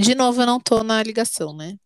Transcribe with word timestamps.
De 0.00 0.14
novo, 0.14 0.40
eu 0.40 0.46
não 0.46 0.58
tô 0.58 0.82
na 0.82 1.02
ligação, 1.02 1.54
né? 1.54 1.76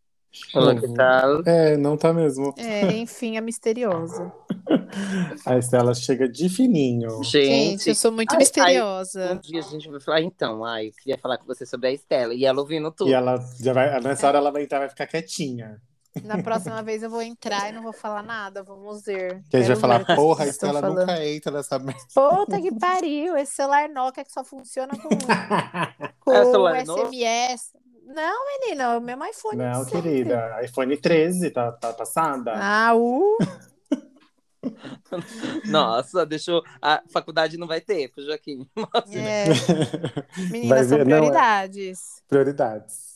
Olá, 0.55 0.75
que 0.75 0.93
tal? 0.95 1.43
É, 1.47 1.77
não 1.77 1.97
tá 1.97 2.13
mesmo. 2.13 2.55
É, 2.57 2.97
enfim, 2.97 3.37
a 3.37 3.41
misteriosa. 3.41 4.33
A 5.45 5.59
Estela 5.59 5.95
chega 5.95 6.29
de 6.29 6.49
fininho. 6.49 7.23
Gente, 7.25 7.89
eu 7.89 7.95
sou 7.95 8.13
muito 8.13 8.33
Ai, 8.33 8.39
misteriosa. 8.39 9.35
Um 9.35 9.39
dia 9.39 9.59
a 9.61 9.63
gente 9.63 9.89
vai 9.89 10.01
falar, 10.01 10.21
então, 10.23 10.65
ai, 10.65 10.89
eu 10.89 10.93
queria 10.93 11.19
falar 11.19 11.39
com 11.39 11.47
você 11.47 11.67
sobre 11.67 11.89
a 11.89 11.93
Estela. 11.93 12.33
E 12.35 12.45
ela 12.45 12.61
ouvindo 12.61 12.91
tudo. 12.91 13.11
E 13.11 13.13
ela 13.13 13.37
já 13.61 13.73
vai, 13.73 14.01
nessa 14.01 14.29
hora 14.29 14.39
ela 14.39 14.51
vai 14.51 14.63
entrar, 14.63 14.79
vai 14.79 14.89
ficar 14.89 15.07
quietinha. 15.07 15.81
Na 16.23 16.41
próxima 16.43 16.81
vez 16.83 17.03
eu 17.03 17.11
vou 17.11 17.21
entrar 17.21 17.69
e 17.69 17.73
não 17.73 17.83
vou 17.83 17.93
falar 17.93 18.23
nada, 18.23 18.63
vamos 18.63 19.05
ver. 19.05 19.43
Que 19.51 19.57
a 19.57 19.61
gente 19.61 19.69
vai 19.69 19.77
falar, 19.77 20.05
porra, 20.17 20.45
a 20.45 20.49
Estela 20.49 20.81
falando. 20.81 21.01
nunca 21.01 21.27
entra 21.27 21.51
nessa 21.53 21.79
merda. 21.79 22.01
Puta 22.15 22.61
que 22.61 22.73
pariu, 22.79 23.37
esse 23.37 23.55
celular 23.55 23.89
Nokia 23.89 24.25
que 24.25 24.33
só 24.33 24.45
funciona 24.45 24.93
com, 24.97 25.09
com 26.21 26.33
É 26.33 26.45
celular 26.45 26.85
novo? 26.85 27.11
Não, 28.07 28.47
menina, 28.61 28.85
é 28.85 28.97
o 28.97 29.01
mesmo 29.01 29.25
iPhone. 29.25 29.57
Não, 29.57 29.85
de 29.85 29.91
sempre. 29.91 30.03
querida, 30.03 30.61
iPhone 30.65 30.97
13, 30.97 31.51
tá, 31.51 31.73
tá 31.73 31.93
passada? 31.93 32.53
Ah, 32.57 32.95
uh, 32.95 33.37
Nossa, 35.67 36.25
deixou. 36.25 36.63
A 36.81 37.03
faculdade 37.11 37.57
não 37.57 37.67
vai 37.67 37.81
ter 37.81 38.11
pro 38.11 38.25
Joaquim. 38.25 38.67
é. 39.13 39.45
Vai 39.47 40.51
Meninas, 40.51 40.87
são 40.89 40.99
ver, 40.99 41.07
não, 41.07 41.17
é. 41.17 41.21
prioridades. 41.21 41.99
Prioridades. 42.29 43.15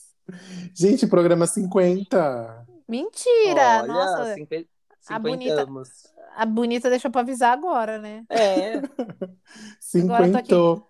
Gente, 0.75 1.07
programa 1.07 1.47
50. 1.47 2.65
Mentira! 2.87 3.79
Olha, 3.81 3.87
Nossa, 3.87 4.33
cinquen- 4.35 4.67
a 5.07 5.17
bonita- 5.19 5.43
cinquentamos. 5.55 5.89
a 6.35 6.45
bonita 6.45 6.89
deixou 6.89 7.09
pra 7.11 7.21
avisar 7.21 7.53
agora, 7.53 7.97
né? 7.97 8.23
É, 8.29 8.81
50. 9.79 10.43
Tô 10.43 10.73
aqui 10.73 10.83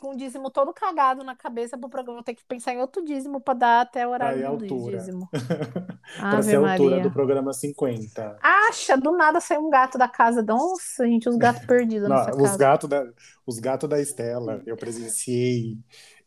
com 0.00 0.10
o 0.10 0.16
dízimo 0.16 0.50
todo 0.50 0.72
cagado 0.72 1.22
na 1.24 1.36
cabeça 1.36 1.76
pro 1.76 1.88
programa. 1.88 2.18
Vou 2.18 2.24
ter 2.24 2.34
que 2.34 2.44
pensar 2.44 2.72
em 2.72 2.80
outro 2.80 3.04
dízimo 3.04 3.40
pra 3.40 3.54
dar 3.54 3.80
até 3.82 4.06
o 4.06 4.10
horário 4.10 4.48
Aí, 4.50 4.56
do 4.58 4.90
dízimo. 4.90 5.28
pra 6.18 6.42
ser 6.42 6.56
a 6.56 6.72
altura 6.72 6.90
Maria. 6.96 7.02
do 7.02 7.10
programa 7.12 7.52
50. 7.52 8.38
Acha, 8.42 8.96
do 8.96 9.12
nada 9.16 9.40
saiu 9.40 9.66
um 9.66 9.70
gato 9.70 9.98
da 9.98 10.08
casa. 10.08 10.42
Nossa, 10.42 11.06
gente, 11.06 11.28
os 11.28 11.36
gatos 11.36 11.64
perdidos 11.66 12.08
Não, 12.08 12.16
nessa 12.16 12.30
os 12.30 12.42
casa. 12.42 12.56
gatos 12.58 12.88
da, 12.88 13.06
os 13.46 13.58
gatos 13.58 13.88
da 13.88 14.00
Estela, 14.00 14.62
eu 14.66 14.76
presenciei. 14.76 15.76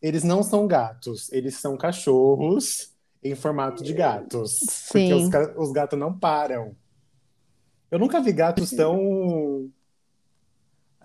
Eles 0.00 0.24
não 0.24 0.42
são 0.42 0.66
gatos, 0.66 1.30
eles 1.32 1.56
são 1.56 1.76
cachorros 1.76 2.92
em 3.22 3.34
formato 3.34 3.82
de 3.84 3.92
gatos. 3.92 4.58
Porque 4.90 5.06
Sim. 5.08 5.14
os, 5.14 5.28
ca- 5.28 5.54
os 5.56 5.72
gatos 5.72 5.98
não 5.98 6.16
param. 6.18 6.74
Eu 7.90 7.98
nunca 7.98 8.20
vi 8.20 8.32
gatos 8.32 8.70
tão 8.70 9.70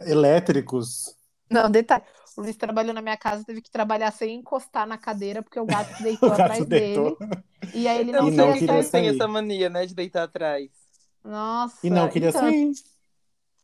elétricos. 0.02 1.16
Não, 1.50 1.69
detalhe. 1.69 2.04
O 2.38 2.42
Luiz 2.42 2.56
trabalhou 2.56 2.94
na 2.94 3.02
minha 3.02 3.18
casa, 3.18 3.44
teve 3.44 3.62
que 3.62 3.72
trabalhar 3.72 4.12
sem 4.12 4.36
encostar 4.36 4.86
na 4.88 4.98
cadeira, 4.98 5.42
porque 5.42 5.59
o 5.59 5.66
gato 5.66 5.90
O 6.00 6.03
deitou 6.03 6.30
gato 6.30 6.42
atrás 6.42 6.66
deitou. 6.66 7.18
dele. 7.18 7.31
E 7.74 7.88
aí 7.88 8.00
ele 8.00 8.12
não, 8.12 8.30
não 8.30 8.53
queria 8.53 8.84
sair. 8.84 9.08
essa 9.08 9.28
mania, 9.28 9.70
né, 9.70 9.86
de 9.88 9.96
deitar 9.96 10.24
atrás. 10.24 10.70
Nossa. 11.24 11.86
E 11.86 11.90
não 11.90 12.08
queria 12.08 12.30
então, 12.30 12.42
sair. 12.42 12.72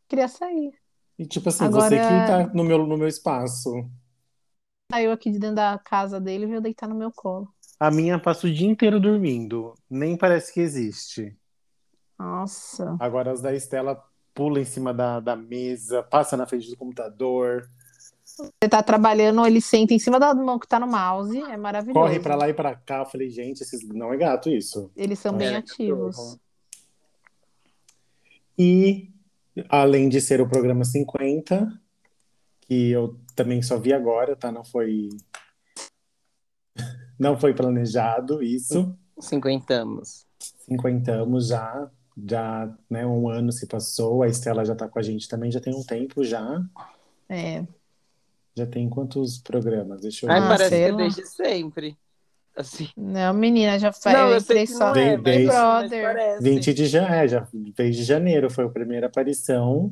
Queria 0.10 0.28
sair. 0.28 0.74
E 1.20 1.26
tipo 1.28 1.50
assim, 1.50 1.66
Agora- 1.66 1.84
você 1.90 1.96
que 1.98 2.02
tá 2.28 2.48
no 2.54 2.64
meu, 2.64 2.86
no 2.88 2.98
meu 2.98 3.08
espaço. 3.08 3.72
Saiu 4.92 5.12
aqui 5.12 5.32
de 5.32 5.40
dentro 5.40 5.56
da 5.58 5.78
casa 5.80 6.20
dele 6.20 6.46
e 6.46 6.48
veio 6.48 6.62
deitar 6.62 6.88
no 6.90 6.96
meu 6.96 7.12
colo. 7.12 7.48
A 7.80 7.92
minha 7.92 8.20
passa 8.20 8.48
o 8.48 8.54
dia 8.54 8.68
inteiro 8.68 9.00
dormindo. 9.00 9.76
Nem 9.90 10.18
parece 10.18 10.52
que 10.54 10.60
existe. 10.60 11.36
Nossa. 12.18 12.96
Agora 13.00 13.32
as 13.32 13.42
da 13.42 13.54
Estela 13.54 14.04
pula 14.34 14.60
em 14.60 14.66
cima 14.66 14.94
da, 14.94 15.20
da 15.20 15.36
mesa, 15.36 16.02
passa 16.04 16.36
na 16.36 16.46
frente 16.48 16.70
do 16.70 16.78
computador, 16.78 17.70
Você 18.36 18.68
tá 18.68 18.82
trabalhando, 18.82 19.46
ele 19.46 19.62
senta 19.62 19.94
em 19.94 20.00
cima 20.00 20.20
da 20.20 20.34
mão 20.34 20.58
que 20.58 20.68
tá 20.68 20.80
no 20.80 20.88
mouse. 20.88 21.40
É 21.40 21.56
maravilhoso. 21.56 22.00
corre 22.00 22.20
pra 22.20 22.36
lá 22.36 22.50
e 22.50 22.54
pra 22.54 22.76
cá. 22.76 23.00
Eu 23.00 23.06
falei, 23.06 23.30
gente, 23.30 23.62
esses... 23.62 23.88
não 23.88 24.12
é 24.12 24.18
gato 24.18 24.50
isso. 24.50 24.92
Eles 24.96 25.20
são 25.20 25.36
É, 25.36 25.38
bem 25.38 25.52
né, 25.52 25.58
ativos. 25.58 26.38
E 28.58 29.12
além 29.70 30.10
de 30.10 30.20
ser 30.20 30.42
o 30.42 30.50
programa 30.50 30.84
50, 30.84 31.72
que 32.62 32.90
eu 32.90 33.20
também 33.36 33.62
só 33.62 33.78
vi 33.78 33.94
agora, 33.94 34.36
tá? 34.36 34.52
Não 34.52 34.64
foi. 34.64 35.10
Não 37.20 37.40
foi 37.40 37.54
planejado 37.54 38.42
isso. 38.42 38.98
Cinquentamos. 39.20 40.26
Cinquentamos 40.40 41.48
já. 41.48 41.90
Já, 42.16 42.72
né, 42.88 43.06
um 43.08 43.28
ano 43.28 43.52
se 43.52 43.66
passou, 43.66 44.22
a 44.22 44.28
Estela 44.28 44.64
já 44.64 44.76
tá 44.76 44.88
com 44.88 45.00
a 45.00 45.02
gente 45.02 45.28
também, 45.28 45.52
já 45.52 45.60
tem 45.60 45.74
um 45.74 45.84
tempo 45.84 46.24
já. 46.24 46.64
É. 47.28 47.66
Já 48.56 48.66
tem 48.68 48.88
quantos 48.90 49.38
programas? 49.40 50.02
Deixa 50.02 50.26
eu 50.26 50.32
Ai, 50.32 50.40
ver. 50.40 50.46
Ah, 50.46 50.50
parece 50.50 50.70
que 50.70 50.76
é 50.82 50.92
desde 50.96 51.26
sempre. 51.28 51.98
Assim. 52.56 52.88
Não, 52.96 53.34
menina, 53.34 53.80
já 53.80 53.92
faz. 53.92 54.16
não, 54.16 54.30
eu 54.30 54.40
sei 54.40 54.68
que 54.68 54.74
só. 54.74 54.94
não 54.94 55.02
é, 55.02 55.18
Desde- 55.18 55.24
desde- 55.24 55.48
Brother. 55.48 56.04
parece. 56.04 56.44
20 56.44 56.74
de 56.74 56.86
janeiro, 56.86 57.16
é, 57.16 57.28
já 57.28 57.48
fez 57.76 57.96
de 57.96 58.04
janeiro, 58.04 58.50
foi 58.52 58.66
a 58.66 58.70
primeira 58.70 59.08
aparição. 59.08 59.92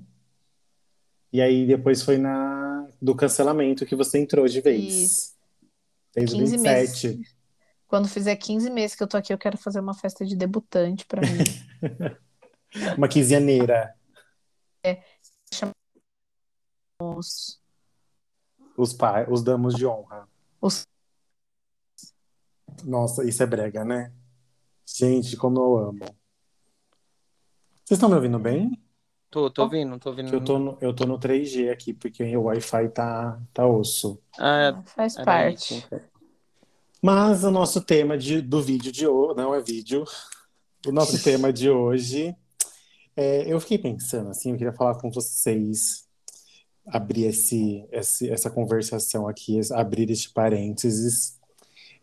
E 1.33 1.41
aí 1.41 1.65
depois 1.65 2.03
foi 2.03 2.17
na 2.19 2.87
do 3.01 3.15
cancelamento 3.15 3.83
que 3.85 3.95
você 3.95 4.19
entrou 4.19 4.45
de 4.47 4.61
vez. 4.61 4.83
Isso. 4.93 5.31
15 6.13 6.35
27. 6.37 7.07
meses. 7.07 7.35
Quando 7.87 8.07
fizer 8.07 8.35
15 8.35 8.69
meses 8.69 8.95
que 8.95 9.01
eu 9.01 9.07
tô 9.07 9.17
aqui, 9.17 9.33
eu 9.33 9.37
quero 9.39 9.57
fazer 9.57 9.79
uma 9.79 9.93
festa 9.95 10.23
de 10.25 10.35
debutante 10.35 11.05
pra 11.05 11.21
mim. 11.21 11.43
Uma 12.97 13.07
quinzeaneira. 13.09 13.93
Os- 17.01 17.59
Os 18.77 18.93
pais, 18.93 19.27
os 19.29 19.43
damos 19.43 19.75
de 19.75 19.85
honra. 19.85 20.27
Os- 20.61 20.87
Nossa, 22.83 23.23
isso 23.27 23.43
é 23.43 23.45
brega, 23.45 23.83
né? 23.83 24.11
Gente, 24.85 25.37
como 25.37 25.59
eu 25.59 25.77
amo. 25.77 25.99
Vocês 27.83 27.97
estão 27.97 28.09
me 28.09 28.15
ouvindo 28.15 28.39
bem? 28.39 28.81
Tô, 29.29 29.49
tô 29.49 29.63
ouvindo, 29.63 29.97
tô 29.99 30.09
ouvindo. 30.09 30.33
Eu 30.33 30.43
tô 30.43 30.59
no, 30.59 30.77
eu 30.81 30.93
tô 30.95 31.05
no 31.05 31.17
3G 31.17 31.69
aqui, 31.69 31.93
porque 31.93 32.35
o 32.35 32.43
Wi-Fi 32.43 32.89
tá, 32.89 33.41
tá 33.53 33.65
osso. 33.65 34.21
Ah, 34.37 34.81
Faz 34.85 35.15
era 35.15 35.25
parte. 35.25 35.75
isso. 35.75 35.89
Mas 37.01 37.43
o 37.43 37.51
nosso 37.51 37.81
tema 37.81 38.17
de, 38.17 38.41
do 38.41 38.61
vídeo 38.61 38.91
de 38.91 39.07
hoje, 39.07 39.35
não 39.35 39.55
é 39.55 39.61
vídeo, 39.61 40.03
o 40.85 40.91
nosso 40.91 41.21
tema 41.23 41.51
de 41.51 41.69
hoje, 41.69 42.35
é, 43.15 43.51
eu 43.51 43.59
fiquei 43.59 43.77
pensando 43.77 44.29
assim, 44.29 44.51
eu 44.51 44.57
queria 44.57 44.73
falar 44.73 44.95
com 44.99 45.09
vocês, 45.09 46.07
abrir 46.85 47.25
esse, 47.25 47.85
esse- 47.91 48.29
essa 48.29 48.49
conversação 48.49 49.27
aqui, 49.27 49.59
abrir 49.71 50.09
este 50.11 50.31
parênteses. 50.31 51.39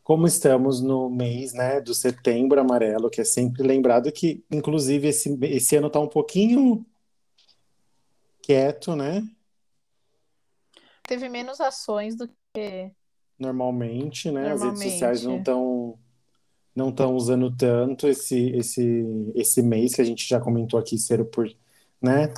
Como 0.03 0.27
estamos 0.27 0.81
no 0.81 1.11
mês, 1.11 1.53
né, 1.53 1.81
do 1.81 1.95
Setembro 1.95 2.61
Amarelo, 2.61 3.11
que 3.11 3.21
é 3.21 3.25
sempre 3.25 3.63
lembrado 3.63 4.11
que, 4.11 4.43
inclusive, 4.51 5.09
esse, 5.09 5.37
esse 5.43 5.77
ano 5.77 5.91
tá 5.91 6.01
um 6.01 6.09
pouquinho 6.09 6.85
quieto, 8.43 8.97
né? 8.97 9.23
Teve 11.07 11.29
menos 11.29 11.61
ações 11.61 12.17
do 12.17 12.29
que. 12.55 12.91
normalmente, 13.39 14.31
né? 14.31 14.51
As 14.53 14.63
redes 14.63 14.81
Normalmente. 14.81 14.91
sociais 14.93 15.23
não 15.25 15.39
estão 15.39 15.99
não 16.75 16.91
estão 16.91 17.17
usando 17.17 17.55
tanto 17.57 18.07
esse 18.07 18.51
esse 18.51 19.05
esse 19.35 19.63
mês 19.63 19.95
que 19.95 20.01
a 20.01 20.05
gente 20.05 20.27
já 20.29 20.39
comentou 20.41 20.79
aqui 20.79 20.97
ser 20.99 21.25
por, 21.25 21.49
né? 22.01 22.33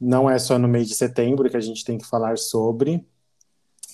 Não 0.00 0.30
é 0.30 0.38
só 0.38 0.58
no 0.58 0.66
mês 0.66 0.88
de 0.88 0.94
setembro 0.94 1.50
que 1.50 1.56
a 1.56 1.60
gente 1.60 1.84
tem 1.84 1.98
que 1.98 2.06
falar 2.06 2.38
sobre, 2.38 3.06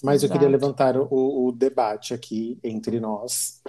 mas 0.03 0.23
eu 0.23 0.29
queria 0.29 0.49
Exato. 0.49 0.64
levantar 0.64 0.97
o, 0.97 1.47
o 1.47 1.53
debate 1.53 2.14
aqui 2.14 2.58
entre 2.62 3.00
nós 3.00 3.62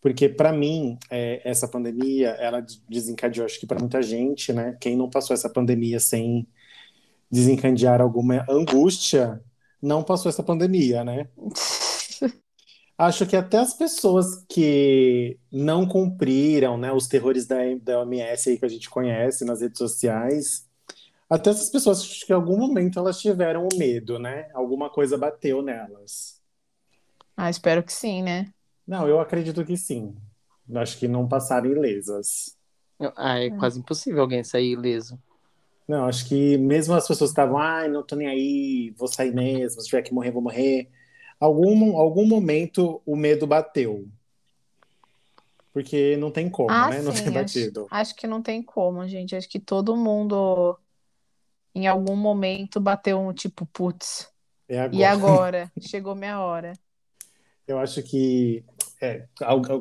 Porque, 0.00 0.28
para 0.28 0.52
mim, 0.52 0.98
é, 1.10 1.40
essa 1.48 1.66
pandemia, 1.66 2.30
ela 2.32 2.64
desencadeou, 2.88 3.46
acho 3.46 3.58
que 3.58 3.66
para 3.66 3.80
muita 3.80 4.02
gente, 4.02 4.52
né? 4.52 4.76
Quem 4.80 4.96
não 4.96 5.08
passou 5.08 5.32
essa 5.34 5.48
pandemia 5.48 5.98
sem 5.98 6.46
desencadear 7.30 8.00
alguma 8.00 8.44
angústia, 8.48 9.42
não 9.80 10.02
passou 10.02 10.28
essa 10.28 10.42
pandemia, 10.42 11.02
né? 11.04 11.28
Acho 12.96 13.26
que 13.26 13.34
até 13.34 13.58
as 13.58 13.74
pessoas 13.74 14.44
que 14.48 15.36
não 15.50 15.84
cumpriram, 15.84 16.78
né, 16.78 16.92
os 16.92 17.08
terrores 17.08 17.44
da, 17.44 17.56
da 17.82 17.98
OMS 18.00 18.50
aí 18.50 18.56
que 18.56 18.64
a 18.64 18.68
gente 18.68 18.88
conhece 18.88 19.44
nas 19.44 19.60
redes 19.60 19.78
sociais, 19.78 20.64
até 21.28 21.50
essas 21.50 21.70
pessoas, 21.70 22.00
acho 22.00 22.26
que 22.26 22.32
em 22.32 22.36
algum 22.36 22.56
momento 22.58 22.98
elas 22.98 23.20
tiveram 23.20 23.66
o 23.66 23.76
medo, 23.76 24.18
né? 24.18 24.48
Alguma 24.54 24.90
coisa 24.90 25.18
bateu 25.18 25.62
nelas. 25.62 26.42
Ah, 27.36 27.48
espero 27.50 27.82
que 27.84 27.92
sim, 27.92 28.22
né? 28.22 28.52
Não, 28.86 29.08
eu 29.08 29.20
acredito 29.20 29.64
que 29.64 29.76
sim. 29.76 30.14
Acho 30.74 30.98
que 30.98 31.08
não 31.08 31.28
passaram 31.28 31.70
ilesas. 31.70 32.56
Ah, 33.16 33.38
é 33.40 33.50
quase 33.50 33.78
impossível 33.80 34.22
alguém 34.22 34.42
sair 34.44 34.72
ileso. 34.72 35.18
Não, 35.86 36.06
acho 36.06 36.26
que 36.28 36.56
mesmo 36.56 36.94
as 36.94 37.06
pessoas 37.06 37.30
estavam, 37.30 37.58
ai, 37.58 37.88
não 37.88 38.02
tô 38.02 38.16
nem 38.16 38.26
aí, 38.26 38.94
vou 38.96 39.06
sair 39.06 39.34
mesmo, 39.34 39.80
se 39.80 39.88
tiver 39.88 40.02
que 40.02 40.14
morrer, 40.14 40.30
vou 40.30 40.42
morrer. 40.42 40.90
Algum, 41.38 41.98
algum 41.98 42.26
momento 42.26 43.02
o 43.04 43.14
medo 43.16 43.46
bateu. 43.46 44.08
Porque 45.74 46.16
não 46.16 46.30
tem 46.30 46.48
como, 46.48 46.70
Ah, 46.70 46.88
né? 46.88 47.02
Não 47.02 47.12
sim, 47.12 47.18
ter 47.22 47.30
acho, 47.36 47.58
batido. 47.58 47.86
acho 47.90 48.14
que 48.16 48.26
não 48.26 48.42
tem 48.42 48.62
como, 48.62 49.06
gente. 49.06 49.36
Acho 49.36 49.48
que 49.48 49.60
todo 49.60 49.96
mundo, 49.96 50.78
em 51.74 51.86
algum 51.86 52.16
momento, 52.16 52.80
bateu 52.80 53.18
um 53.20 53.32
tipo, 53.34 53.66
putz, 53.66 54.30
É 54.68 54.78
e 54.92 55.04
agora. 55.04 55.04
agora? 55.04 55.72
Chegou 55.80 56.14
minha 56.16 56.40
hora. 56.40 56.74
Eu 57.66 57.78
acho 57.78 58.02
que 58.02 58.62
é, 59.00 59.26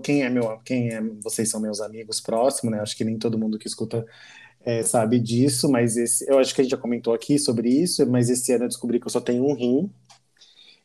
quem 0.03 0.23
é 0.23 0.29
meu, 0.29 0.57
quem 0.63 0.89
é, 0.89 1.01
vocês 1.21 1.49
são 1.49 1.59
meus 1.59 1.81
amigos 1.81 2.21
próximos, 2.21 2.71
né? 2.73 2.79
Acho 2.81 2.95
que 2.95 3.03
nem 3.03 3.17
todo 3.19 3.37
mundo 3.37 3.59
que 3.59 3.67
escuta 3.67 4.05
é, 4.65 4.83
sabe 4.83 5.19
disso, 5.19 5.69
mas 5.71 5.97
esse, 5.97 6.29
eu 6.29 6.39
acho 6.39 6.55
que 6.55 6.61
a 6.61 6.63
gente 6.63 6.71
já 6.71 6.77
comentou 6.77 7.13
aqui 7.13 7.39
sobre 7.39 7.69
isso, 7.69 8.05
mas 8.09 8.29
esse 8.29 8.53
ano 8.53 8.65
eu 8.65 8.69
descobri 8.69 8.99
que 8.99 9.07
eu 9.07 9.11
só 9.11 9.21
tenho 9.21 9.45
um 9.45 9.55
rim. 9.55 9.91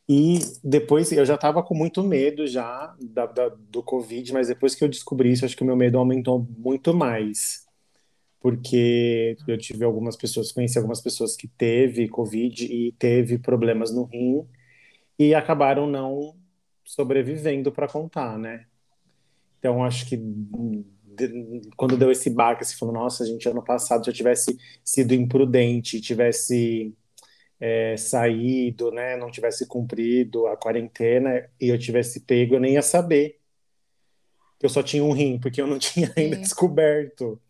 E 0.08 0.38
depois 0.64 1.12
eu 1.12 1.24
já 1.24 1.34
estava 1.34 1.62
com 1.62 1.74
muito 1.74 2.02
medo 2.02 2.46
já 2.46 2.94
da, 3.00 3.26
da- 3.26 3.48
do 3.50 3.82
Covid, 3.82 4.32
mas 4.32 4.48
depois 4.48 4.74
que 4.74 4.82
eu 4.82 4.88
descobri 4.88 5.32
isso, 5.32 5.44
acho 5.44 5.56
que 5.56 5.62
o 5.62 5.66
meu 5.66 5.76
medo 5.76 5.98
aumentou 5.98 6.46
muito 6.58 6.94
mais. 6.94 7.67
Porque 8.40 9.36
eu 9.46 9.58
tive 9.58 9.84
algumas 9.84 10.16
pessoas, 10.16 10.52
conheci 10.52 10.78
algumas 10.78 11.00
pessoas 11.00 11.36
que 11.36 11.48
teve 11.48 12.08
Covid 12.08 12.64
e 12.64 12.92
teve 12.92 13.38
problemas 13.38 13.92
no 13.92 14.04
rim 14.04 14.46
e 15.18 15.34
acabaram 15.34 15.86
não 15.86 16.36
sobrevivendo 16.84 17.72
para 17.72 17.88
contar, 17.88 18.38
né? 18.38 18.66
Então 19.58 19.82
acho 19.84 20.06
que 20.06 20.16
quando 21.76 21.96
deu 21.96 22.12
esse 22.12 22.30
baque, 22.30 22.62
assim, 22.62 22.76
falou, 22.76 22.94
nossa, 22.94 23.26
gente, 23.26 23.48
ano 23.48 23.62
passado 23.62 24.04
se 24.04 24.10
eu 24.10 24.14
tivesse 24.14 24.56
sido 24.84 25.12
imprudente, 25.14 26.00
tivesse 26.00 26.94
é, 27.58 27.96
saído, 27.96 28.92
né, 28.92 29.16
não 29.16 29.28
tivesse 29.28 29.66
cumprido 29.66 30.46
a 30.46 30.56
quarentena 30.56 31.50
e 31.60 31.68
eu 31.68 31.78
tivesse 31.78 32.20
pego, 32.20 32.54
eu 32.54 32.60
nem 32.60 32.74
ia 32.74 32.82
saber 32.82 33.38
eu 34.60 34.68
só 34.68 34.82
tinha 34.82 35.04
um 35.04 35.12
rim, 35.12 35.38
porque 35.38 35.60
eu 35.60 35.66
não 35.66 35.78
tinha 35.78 36.12
ainda 36.16 36.36
Sim. 36.36 36.42
descoberto. 36.42 37.40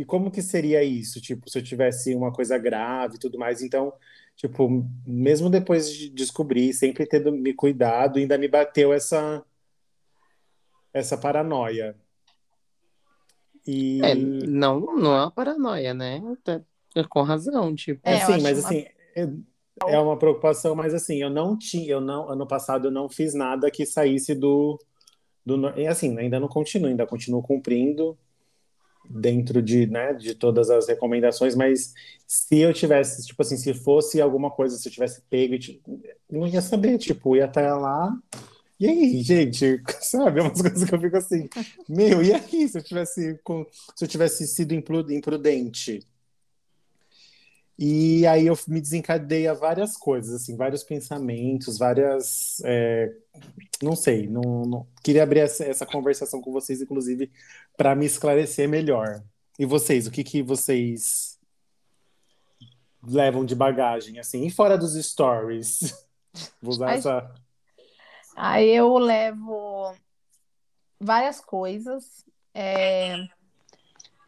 E 0.00 0.04
como 0.06 0.30
que 0.30 0.40
seria 0.40 0.82
isso, 0.82 1.20
tipo, 1.20 1.50
se 1.50 1.58
eu 1.58 1.62
tivesse 1.62 2.14
uma 2.14 2.32
coisa 2.32 2.56
grave 2.56 3.16
e 3.16 3.18
tudo 3.18 3.38
mais? 3.38 3.60
Então, 3.60 3.92
tipo, 4.34 4.66
mesmo 5.06 5.50
depois 5.50 5.92
de 5.92 6.08
descobrir, 6.08 6.72
sempre 6.72 7.04
tendo 7.04 7.30
me 7.30 7.52
cuidado, 7.52 8.18
ainda 8.18 8.38
me 8.38 8.48
bateu 8.48 8.94
essa 8.94 9.44
essa 10.90 11.18
paranoia. 11.18 11.94
E 13.66 14.00
É, 14.02 14.14
não, 14.14 14.80
não 14.80 15.12
é 15.14 15.20
uma 15.20 15.30
paranoia, 15.30 15.92
né? 15.92 16.22
Tá- 16.42 16.62
Com 17.10 17.20
razão, 17.20 17.74
tipo. 17.74 18.00
É, 18.02 18.14
É, 18.14 18.20
sim, 18.20 18.40
mas 18.40 18.58
uma- 18.58 18.68
assim, 18.68 18.86
é, 19.14 19.28
é 19.86 19.98
uma 19.98 20.18
preocupação, 20.18 20.74
mas 20.74 20.94
assim, 20.94 21.20
eu 21.20 21.28
não 21.28 21.58
tinha, 21.58 21.92
eu 21.92 22.00
não, 22.00 22.26
ano 22.30 22.46
passado 22.46 22.86
eu 22.88 22.90
não 22.90 23.06
fiz 23.06 23.34
nada 23.34 23.70
que 23.70 23.84
saísse 23.84 24.34
do, 24.34 24.78
do, 25.44 25.78
e 25.78 25.86
assim, 25.86 26.18
ainda 26.18 26.40
não 26.40 26.48
continuo, 26.48 26.88
ainda 26.88 27.06
continuo 27.06 27.42
cumprindo 27.42 28.16
dentro 29.10 29.60
de, 29.62 29.86
né, 29.86 30.14
de 30.14 30.34
todas 30.34 30.70
as 30.70 30.88
recomendações, 30.88 31.54
mas 31.56 31.92
se 32.26 32.58
eu 32.60 32.72
tivesse, 32.72 33.26
tipo 33.26 33.42
assim, 33.42 33.56
se 33.56 33.74
fosse 33.74 34.20
alguma 34.20 34.50
coisa, 34.50 34.76
se 34.78 34.88
eu 34.88 34.92
tivesse 34.92 35.22
pego, 35.28 35.56
não 36.30 36.46
ia 36.46 36.62
saber, 36.62 36.98
tipo, 36.98 37.36
ia 37.36 37.46
estar 37.46 37.76
lá, 37.76 38.16
e 38.78 38.88
aí, 38.88 39.22
gente, 39.22 39.82
sabe, 40.00 40.40
é 40.40 40.42
umas 40.42 40.60
coisas 40.62 40.88
que 40.88 40.94
eu 40.94 41.00
fico 41.00 41.16
assim, 41.16 41.48
meu, 41.88 42.22
e 42.22 42.32
aí, 42.32 42.68
se 42.68 42.78
eu 42.78 42.82
tivesse, 42.82 43.40
se 43.96 44.04
eu 44.04 44.08
tivesse 44.08 44.46
sido 44.48 44.74
impru- 44.74 45.10
imprudente? 45.12 46.00
E 47.82 48.26
aí 48.26 48.46
eu 48.46 48.58
me 48.68 48.78
desencadeia 48.78 49.54
várias 49.54 49.96
coisas, 49.96 50.34
assim, 50.34 50.54
vários 50.54 50.84
pensamentos, 50.84 51.78
várias. 51.78 52.60
é, 52.62 53.10
não 53.82 53.96
sei, 53.96 54.28
não, 54.28 54.66
não- 54.66 54.86
queria 55.02 55.22
abrir 55.22 55.40
essa, 55.40 55.64
essa 55.64 55.86
conversação 55.86 56.42
com 56.42 56.52
vocês, 56.52 56.82
inclusive, 56.82 57.32
para 57.78 57.96
me 57.96 58.04
esclarecer 58.04 58.68
melhor. 58.68 59.22
E 59.58 59.64
vocês, 59.64 60.06
o 60.06 60.10
que 60.10 60.22
que 60.22 60.42
vocês 60.42 61.38
levam 63.02 63.46
de 63.46 63.54
bagagem, 63.54 64.18
assim, 64.18 64.44
e 64.44 64.50
fora 64.50 64.76
dos 64.76 64.92
stories? 65.02 66.06
Vou 66.60 66.72
usar 66.72 66.90
Ai, 66.90 66.98
essa. 66.98 67.34
Aí 68.36 68.68
eu 68.68 68.98
levo 68.98 69.94
várias 71.00 71.40
coisas. 71.40 72.26
É, 72.52 73.16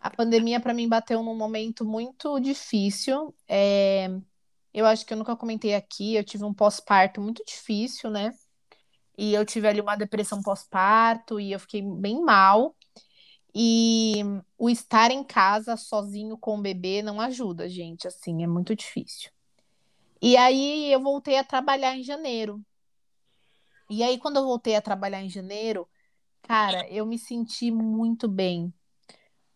A 0.02 0.10
pandemia 0.10 0.60
para 0.60 0.74
mim 0.74 0.88
bateu 0.88 1.22
num 1.22 1.36
momento 1.36 1.84
muito 1.84 2.40
difícil. 2.40 3.34
É, 3.48 4.08
Eu 4.74 4.86
acho 4.86 5.06
que 5.06 5.14
eu 5.14 5.18
nunca 5.18 5.36
comentei 5.36 5.74
aqui, 5.74 6.16
eu 6.16 6.24
tive 6.24 6.44
um 6.44 6.54
pós-parto 6.54 7.20
muito 7.20 7.44
difícil, 7.46 8.10
né? 8.10 8.32
E 9.18 9.34
eu 9.34 9.44
tive 9.46 9.68
ali 9.68 9.80
uma 9.80 9.96
depressão 9.96 10.42
pós-parto 10.42 11.40
e 11.40 11.52
eu 11.52 11.60
fiquei 11.60 11.82
bem 11.82 12.22
mal. 12.22 12.76
E 13.54 14.22
o 14.58 14.70
estar 14.70 15.10
em 15.10 15.24
casa 15.24 15.76
sozinho 15.76 16.38
com 16.38 16.58
o 16.58 16.62
bebê 16.62 17.02
não 17.02 17.20
ajuda, 17.20 17.68
gente, 17.68 18.08
assim, 18.08 18.44
é 18.44 18.46
muito 18.48 18.76
difícil. 18.76 19.30
E 20.22 20.36
aí 20.36 20.92
eu 20.92 21.00
voltei 21.02 21.38
a 21.38 21.44
trabalhar 21.44 21.96
em 21.96 22.04
janeiro. 22.04 22.64
E 23.90 24.02
aí, 24.02 24.18
quando 24.18 24.36
eu 24.38 24.44
voltei 24.44 24.74
a 24.76 24.82
trabalhar 24.82 25.22
em 25.22 25.28
janeiro, 25.28 25.88
cara, 26.42 26.88
eu 26.90 27.06
me 27.06 27.18
senti 27.18 27.70
muito 27.70 28.28
bem, 28.28 28.72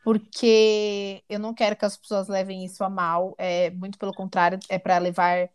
porque 0.06 1.24
eu 1.28 1.40
não 1.40 1.52
quero 1.52 1.74
que 1.76 1.84
as 1.84 1.96
pessoas 1.96 2.28
levem 2.28 2.64
isso 2.64 2.84
a 2.84 2.88
mal, 2.88 3.34
é 3.38 3.70
muito 3.70 3.98
pelo 3.98 4.14
contrário, 4.14 4.56
é 4.68 4.78
para 4.78 4.98
levar 4.98 5.50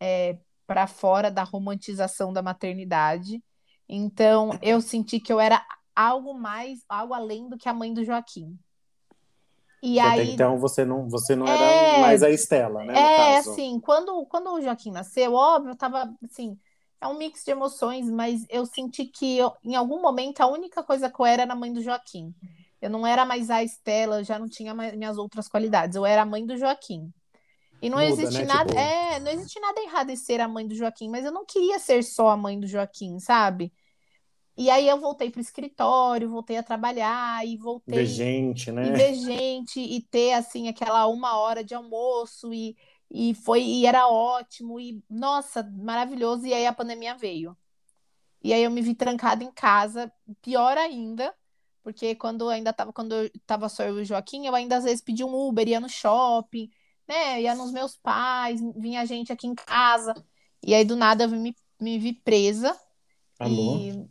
é, 0.00 0.38
para 0.66 0.86
fora 0.86 1.30
da 1.30 1.44
romantização 1.44 2.32
da 2.32 2.42
maternidade. 2.42 3.44
Então, 3.88 4.58
eu 4.62 4.80
senti 4.80 5.20
que 5.20 5.32
eu 5.32 5.40
era 5.40 5.62
algo 5.94 6.34
mais, 6.34 6.84
algo 6.88 7.14
além 7.14 7.48
do 7.50 7.58
que 7.58 7.68
a 7.68 7.74
mãe 7.74 7.92
do 7.94 8.04
Joaquim. 8.04 8.58
E 9.82 9.98
até 10.00 10.22
aí, 10.22 10.30
então 10.34 10.58
você 10.58 10.84
não, 10.84 11.08
você 11.08 11.36
não 11.36 11.46
era 11.46 11.72
É, 11.72 11.98
mais 11.98 12.22
a 12.22 12.30
Estela, 12.30 12.84
né, 12.84 12.94
é, 12.94 13.38
assim, 13.38 13.80
quando, 13.80 14.26
quando 14.26 14.50
o 14.52 14.60
Joaquim 14.62 14.90
nasceu, 14.92 15.34
óbvio, 15.34 15.72
eu 15.72 15.76
tava, 15.76 16.14
assim, 16.24 16.58
é 17.00 17.06
um 17.08 17.18
mix 17.18 17.44
de 17.44 17.50
emoções, 17.50 18.10
mas 18.10 18.46
eu 18.50 18.66
senti 18.66 19.06
que 19.06 19.38
eu- 19.38 19.52
em 19.64 19.74
algum 19.76 20.00
momento 20.02 20.40
a 20.40 20.46
única 20.46 20.82
coisa 20.82 21.10
que 21.10 21.20
eu 21.20 21.26
era 21.26 21.42
era 21.42 21.52
a 21.52 21.56
mãe 21.56 21.72
do 21.72 21.82
Joaquim. 21.82 22.34
Eu 22.80 22.90
não 22.90 23.06
era 23.06 23.24
mais 23.24 23.50
a 23.50 23.62
Estela, 23.62 24.20
eu 24.20 24.24
já 24.24 24.38
não 24.38 24.48
tinha 24.48 24.74
mais 24.74 24.94
minhas 24.96 25.18
outras 25.18 25.48
qualidades, 25.48 25.96
eu 25.96 26.06
era 26.06 26.22
a 26.22 26.26
mãe 26.26 26.44
do 26.46 26.56
Joaquim. 26.56 27.12
E 27.82 27.88
não 27.88 27.98
Muda, 27.98 28.12
existe 28.12 28.42
né, 28.42 28.46
nada, 28.46 28.68
tipo- 28.68 28.80
é, 28.80 29.20
não 29.20 29.30
existe 29.30 29.58
nada 29.60 29.80
errado 29.82 30.10
em 30.10 30.16
ser 30.16 30.40
a 30.40 30.48
mãe 30.48 30.66
do 30.66 30.74
Joaquim, 30.74 31.08
mas 31.08 31.24
eu 31.24 31.32
não 31.32 31.44
queria 31.46 31.78
ser 31.78 32.02
só 32.02 32.28
a 32.28 32.36
mãe 32.36 32.58
do 32.60 32.66
Joaquim, 32.66 33.18
sabe? 33.18 33.72
E 34.56 34.68
aí 34.68 34.86
eu 34.86 35.00
voltei 35.00 35.30
pro 35.30 35.40
escritório, 35.40 36.28
voltei 36.28 36.58
a 36.58 36.62
trabalhar 36.62 37.46
e 37.46 37.56
voltei 37.56 38.00
Ver 38.00 38.06
gente, 38.06 38.70
né? 38.70 38.86
e 38.86 38.90
ver 38.92 39.14
gente 39.14 39.80
e 39.80 40.02
ter 40.02 40.34
assim 40.34 40.68
aquela 40.68 41.06
uma 41.06 41.38
hora 41.38 41.64
de 41.64 41.74
almoço 41.74 42.52
e, 42.52 42.76
e 43.10 43.34
foi 43.34 43.62
e 43.62 43.86
era 43.86 44.06
ótimo 44.08 44.78
e 44.78 45.02
nossa, 45.08 45.62
maravilhoso 45.62 46.46
e 46.46 46.52
aí 46.52 46.66
a 46.66 46.72
pandemia 46.72 47.16
veio. 47.16 47.56
E 48.42 48.52
aí 48.52 48.62
eu 48.62 48.70
me 48.70 48.82
vi 48.82 48.94
trancada 48.94 49.44
em 49.44 49.52
casa, 49.52 50.12
pior 50.42 50.76
ainda, 50.76 51.34
porque 51.82 52.14
quando 52.14 52.48
ainda 52.48 52.72
tava 52.72 52.92
quando 52.92 53.14
eu 53.14 53.30
tava 53.46 53.68
só 53.68 53.82
eu 53.84 53.98
e 53.98 54.02
o 54.02 54.04
Joaquim, 54.04 54.46
eu 54.46 54.54
ainda 54.54 54.76
às 54.76 54.84
vezes 54.84 55.00
pedia 55.00 55.26
um 55.26 55.34
Uber, 55.34 55.68
ia 55.68 55.80
no 55.80 55.88
shopping, 55.88 56.70
né? 57.08 57.42
Ia 57.42 57.54
nos 57.54 57.72
meus 57.72 57.96
pais, 57.96 58.60
vinha 58.76 59.04
gente 59.06 59.32
aqui 59.32 59.46
em 59.46 59.54
casa. 59.54 60.14
E 60.62 60.74
aí 60.74 60.84
do 60.84 60.96
nada 60.96 61.24
eu 61.24 61.28
me, 61.30 61.54
me 61.80 61.98
vi 61.98 62.12
presa 62.12 62.78
Alô? 63.38 63.76
e 63.76 64.08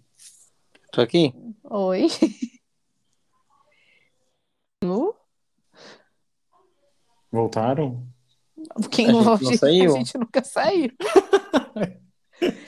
Tô 0.91 1.01
aqui? 1.01 1.33
oi. 1.63 2.07
Nu? 4.81 5.13
Voltaram? 7.31 8.07
Quem 8.91 9.09
A 9.09 9.11
gente 9.11 9.43
não 9.43 9.51
a 9.51 9.57
saiu? 9.57 9.93
A 9.93 9.97
gente 9.97 10.17
nunca 10.17 10.43
saiu. 10.43 10.91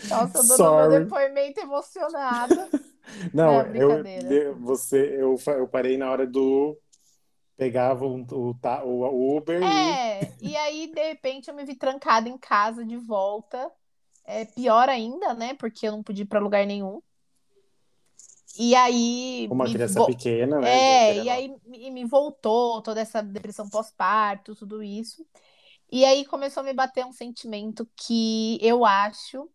Nossa, 0.10 0.40
eu 0.40 0.58
dou 0.58 0.90
meu 0.90 1.00
depoimento 1.00 1.60
emocionada. 1.60 2.70
Não, 3.34 3.64
Não, 3.64 3.76
eu, 3.76 4.60
você, 4.60 5.18
eu, 5.20 5.36
eu 5.54 5.68
parei 5.68 5.98
na 5.98 6.10
hora 6.10 6.26
do. 6.28 6.78
Pegava 7.58 8.06
um- 8.06 8.26
o, 8.32 8.56
o, 8.84 8.88
o 9.10 9.38
Uber 9.38 9.62
e. 9.64 9.68
É, 9.68 10.34
e 10.42 10.56
aí, 10.56 10.92
de 10.94 11.02
repente, 11.10 11.50
eu 11.50 11.54
me 11.56 11.64
vi 11.66 11.76
trancada 11.76 12.28
em 12.28 12.38
casa 12.38 12.86
de 12.86 12.98
volta. 12.98 13.72
É 14.26 14.46
pior 14.46 14.90
ainda, 14.90 15.34
né? 15.34 15.54
Porque 15.56 15.88
eu 15.88 15.92
não 15.92 16.04
podia 16.04 16.24
ir 16.24 16.28
pra 16.28 16.40
lugar 16.40 16.66
nenhum. 16.66 17.02
E 18.58 18.76
aí. 18.76 19.48
Uma 19.50 19.66
criança 19.66 20.00
vo- 20.00 20.08
pequena, 20.08 20.60
né? 20.60 20.68
É, 20.68 21.18
e 21.24 21.30
aí 21.30 21.56
me, 21.66 21.92
me 21.92 22.06
voltou 22.06 22.82
toda 22.82 23.02
essa 23.02 23.22
depressão 23.22 23.70
pós-parto, 23.70 24.56
tudo 24.56 24.84
isso. 24.84 25.26
E 25.92 26.06
aí 26.06 26.26
começou 26.26 26.62
a 26.62 26.64
me 26.66 26.74
bater 26.74 27.06
um 27.06 27.12
sentimento 27.12 27.90
que 27.96 28.58
eu 28.62 28.86
acho 28.86 29.50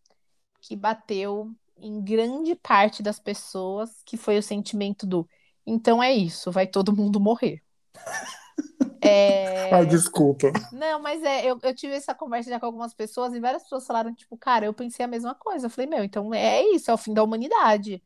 que 0.60 0.76
bateu 0.76 1.50
em 1.78 2.02
grande 2.02 2.54
parte 2.56 3.02
das 3.02 3.18
pessoas, 3.20 4.02
que 4.04 4.16
foi 4.16 4.38
o 4.38 4.42
sentimento 4.42 5.06
do 5.06 5.28
então 5.66 6.02
é 6.02 6.12
isso, 6.14 6.50
vai 6.52 6.66
todo 6.66 6.94
mundo 6.96 7.20
morrer. 7.20 7.62
É, 9.00 9.72
Ai, 9.72 9.86
desculpa. 9.86 10.50
Não, 10.72 11.00
mas 11.00 11.22
é, 11.22 11.46
eu, 11.46 11.58
eu 11.62 11.74
tive 11.74 11.94
essa 11.94 12.14
conversa 12.14 12.50
já 12.50 12.60
com 12.60 12.66
algumas 12.66 12.94
pessoas 12.94 13.34
e 13.34 13.40
várias 13.40 13.62
pessoas 13.64 13.86
falaram, 13.86 14.14
tipo, 14.14 14.36
cara, 14.36 14.66
eu 14.66 14.74
pensei 14.74 15.04
a 15.04 15.08
mesma 15.08 15.34
coisa. 15.34 15.66
Eu 15.66 15.70
falei, 15.70 15.88
meu, 15.90 16.04
então 16.04 16.34
é 16.34 16.62
isso, 16.74 16.90
é 16.90 16.94
o 16.94 16.98
fim 16.98 17.14
da 17.14 17.22
humanidade. 17.22 18.02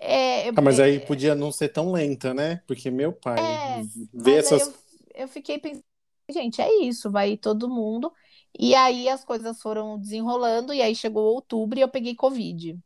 É, 0.00 0.48
eu- 0.48 0.54
Ah, 0.56 0.60
mas 0.62 0.80
aí 0.80 1.00
podia 1.00 1.34
não 1.34 1.52
ser 1.52 1.68
tão 1.68 1.92
lenta, 1.92 2.34
né? 2.34 2.62
Porque 2.66 2.90
meu 2.90 3.12
pai 3.12 3.38
É, 3.38 3.84
aí 4.24 4.36
essas. 4.36 4.62
eu, 4.62 4.74
eu 5.22 5.28
fiquei 5.28 5.58
pensando, 5.58 5.84
gente, 6.30 6.60
é 6.60 6.82
isso, 6.84 7.10
vai 7.10 7.36
todo 7.36 7.68
mundo. 7.68 8.12
E 8.58 8.74
aí 8.74 9.08
as 9.08 9.24
coisas 9.24 9.60
foram 9.62 9.98
desenrolando, 9.98 10.72
e 10.74 10.82
aí 10.82 10.94
chegou 10.94 11.24
outubro 11.34 11.78
e 11.78 11.82
eu 11.82 11.88
peguei 11.88 12.14
Covid. 12.14 12.78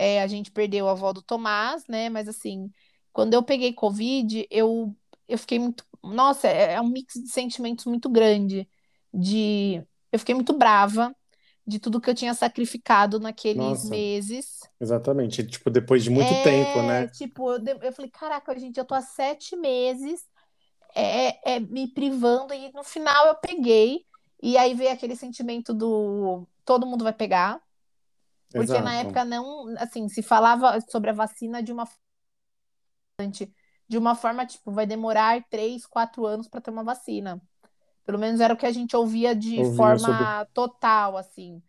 É, 0.00 0.22
a 0.22 0.26
gente 0.26 0.50
perdeu 0.50 0.88
a 0.88 0.92
avó 0.92 1.12
do 1.12 1.20
Tomás, 1.20 1.84
né? 1.86 2.08
Mas 2.08 2.26
assim, 2.26 2.70
quando 3.12 3.34
eu 3.34 3.42
peguei 3.42 3.72
Covid, 3.74 4.46
eu, 4.50 4.96
eu 5.28 5.36
fiquei 5.36 5.58
muito. 5.58 5.84
Nossa, 6.02 6.48
é, 6.48 6.74
é 6.74 6.80
um 6.80 6.88
mix 6.88 7.14
de 7.14 7.28
sentimentos 7.28 7.84
muito 7.84 8.08
grande. 8.08 8.66
De, 9.12 9.82
eu 10.10 10.18
fiquei 10.18 10.34
muito 10.34 10.54
brava 10.54 11.14
de 11.66 11.78
tudo 11.78 12.00
que 12.00 12.08
eu 12.08 12.14
tinha 12.14 12.32
sacrificado 12.32 13.20
naqueles 13.20 13.60
Nossa. 13.60 13.90
meses. 13.90 14.60
Exatamente. 14.80 15.46
Tipo, 15.46 15.68
depois 15.68 16.02
de 16.02 16.08
muito 16.08 16.32
É, 16.32 16.44
tempo, 16.44 16.82
né? 16.88 17.06
Tipo, 17.08 17.52
eu, 17.52 17.62
eu 17.82 17.92
falei, 17.92 18.10
caraca, 18.10 18.58
gente, 18.58 18.78
eu 18.78 18.84
tô 18.86 18.94
há 18.94 19.02
sete 19.02 19.54
meses 19.54 20.24
é, 20.94 21.56
é, 21.56 21.60
me 21.60 21.88
privando, 21.88 22.54
e 22.54 22.72
no 22.72 22.82
final 22.82 23.26
eu 23.26 23.34
peguei, 23.36 24.04
e 24.42 24.56
aí 24.56 24.74
veio 24.74 24.92
aquele 24.92 25.14
sentimento 25.14 25.74
do 25.74 26.46
todo 26.64 26.86
mundo 26.86 27.04
vai 27.04 27.12
pegar, 27.12 27.60
porque 28.54 28.80
na 28.80 28.94
Exato. 28.94 28.96
época 28.96 29.24
não, 29.24 29.74
assim, 29.78 30.08
se 30.08 30.22
falava 30.22 30.80
sobre 30.90 31.10
a 31.10 31.12
vacina 31.12 31.62
de 31.62 31.72
uma 31.72 31.86
de 33.88 33.98
uma 33.98 34.14
forma, 34.14 34.46
tipo, 34.46 34.70
vai 34.72 34.86
demorar 34.86 35.42
três, 35.50 35.86
quatro 35.86 36.24
anos 36.26 36.48
para 36.48 36.60
ter 36.60 36.70
uma 36.70 36.84
vacina. 36.84 37.40
Pelo 38.04 38.18
menos 38.18 38.40
era 38.40 38.54
o 38.54 38.56
que 38.56 38.66
a 38.66 38.72
gente 38.72 38.96
ouvia 38.96 39.34
de 39.34 39.64
Ouvia 39.64 39.64
forma 39.64 39.98
sobre- 39.98 40.32
total, 40.54 41.16
assim. 41.16 41.62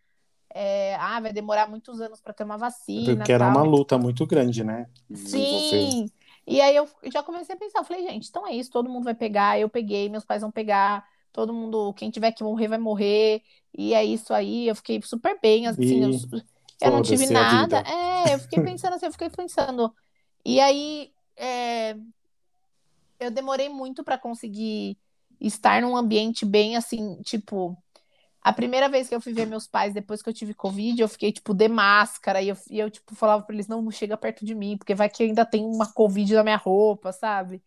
É, 0.54 0.96
ah, 0.96 1.20
vai 1.20 1.32
demorar 1.32 1.68
muitos 1.68 2.00
anos 2.00 2.20
para 2.20 2.34
ter 2.34 2.44
uma 2.44 2.58
vacina, 2.58 3.28
Porque 3.28 3.32
era 3.32 3.46
tal. 3.46 3.48
uma 3.48 3.62
luta 3.62 3.98
muito 3.98 4.26
grande, 4.26 4.64
né? 4.64 4.88
Sim. 5.14 6.10
E 6.46 6.60
aí 6.60 6.74
eu 6.76 6.88
já 7.12 7.22
comecei 7.22 7.54
a 7.54 7.58
pensar, 7.58 7.80
eu 7.80 7.84
falei, 7.84 8.02
gente, 8.02 8.28
então 8.28 8.46
é 8.46 8.52
isso, 8.54 8.70
todo 8.70 8.88
mundo 8.90 9.04
vai 9.04 9.14
pegar, 9.14 9.58
eu 9.60 9.68
peguei, 9.68 10.08
meus 10.08 10.24
pais 10.24 10.42
vão 10.42 10.50
pegar, 10.50 11.06
todo 11.32 11.52
mundo, 11.52 11.92
quem 11.94 12.10
tiver 12.10 12.32
que 12.32 12.42
morrer 12.42 12.66
vai 12.68 12.78
morrer, 12.78 13.42
e 13.76 13.94
é 13.94 14.04
isso 14.04 14.34
aí, 14.34 14.66
eu 14.68 14.74
fiquei 14.74 15.00
super 15.02 15.38
bem, 15.40 15.66
assim, 15.68 16.02
E 16.02 16.04
eu, 16.04 16.10
eu 16.82 16.90
não 16.92 17.02
tive 17.02 17.24
a 17.26 17.30
nada. 17.30 17.84
É, 17.86 18.34
eu 18.34 18.38
fiquei 18.38 18.62
pensando 18.62 18.94
assim, 18.94 19.06
eu 19.06 19.12
fiquei 19.12 19.30
pensando. 19.30 19.94
E 20.44 20.60
aí 20.60 21.12
é, 21.36 21.96
eu 23.20 23.30
demorei 23.30 23.68
muito 23.68 24.02
para 24.02 24.18
conseguir 24.18 24.98
estar 25.40 25.82
num 25.82 25.96
ambiente 25.96 26.44
bem 26.44 26.76
assim, 26.76 27.20
tipo, 27.22 27.76
a 28.42 28.52
primeira 28.52 28.88
vez 28.88 29.08
que 29.08 29.14
eu 29.14 29.20
fui 29.20 29.32
ver 29.32 29.46
meus 29.46 29.68
pais 29.68 29.94
depois 29.94 30.20
que 30.20 30.28
eu 30.28 30.34
tive 30.34 30.52
Covid, 30.52 31.00
eu 31.00 31.08
fiquei, 31.08 31.30
tipo, 31.30 31.54
de 31.54 31.68
máscara. 31.68 32.42
E 32.42 32.48
eu, 32.48 32.56
e 32.68 32.78
eu 32.80 32.90
tipo, 32.90 33.14
falava 33.14 33.44
pra 33.44 33.54
eles: 33.54 33.68
não, 33.68 33.80
não 33.80 33.90
chega 33.92 34.16
perto 34.16 34.44
de 34.44 34.52
mim, 34.54 34.76
porque 34.76 34.96
vai 34.96 35.08
que 35.08 35.22
ainda 35.22 35.46
tem 35.46 35.64
uma 35.64 35.92
Covid 35.92 36.34
na 36.34 36.42
minha 36.42 36.56
roupa, 36.56 37.12
sabe? 37.12 37.62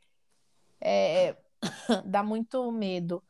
É, 0.82 1.38
dá 2.06 2.22
muito 2.22 2.70
medo. 2.74 3.24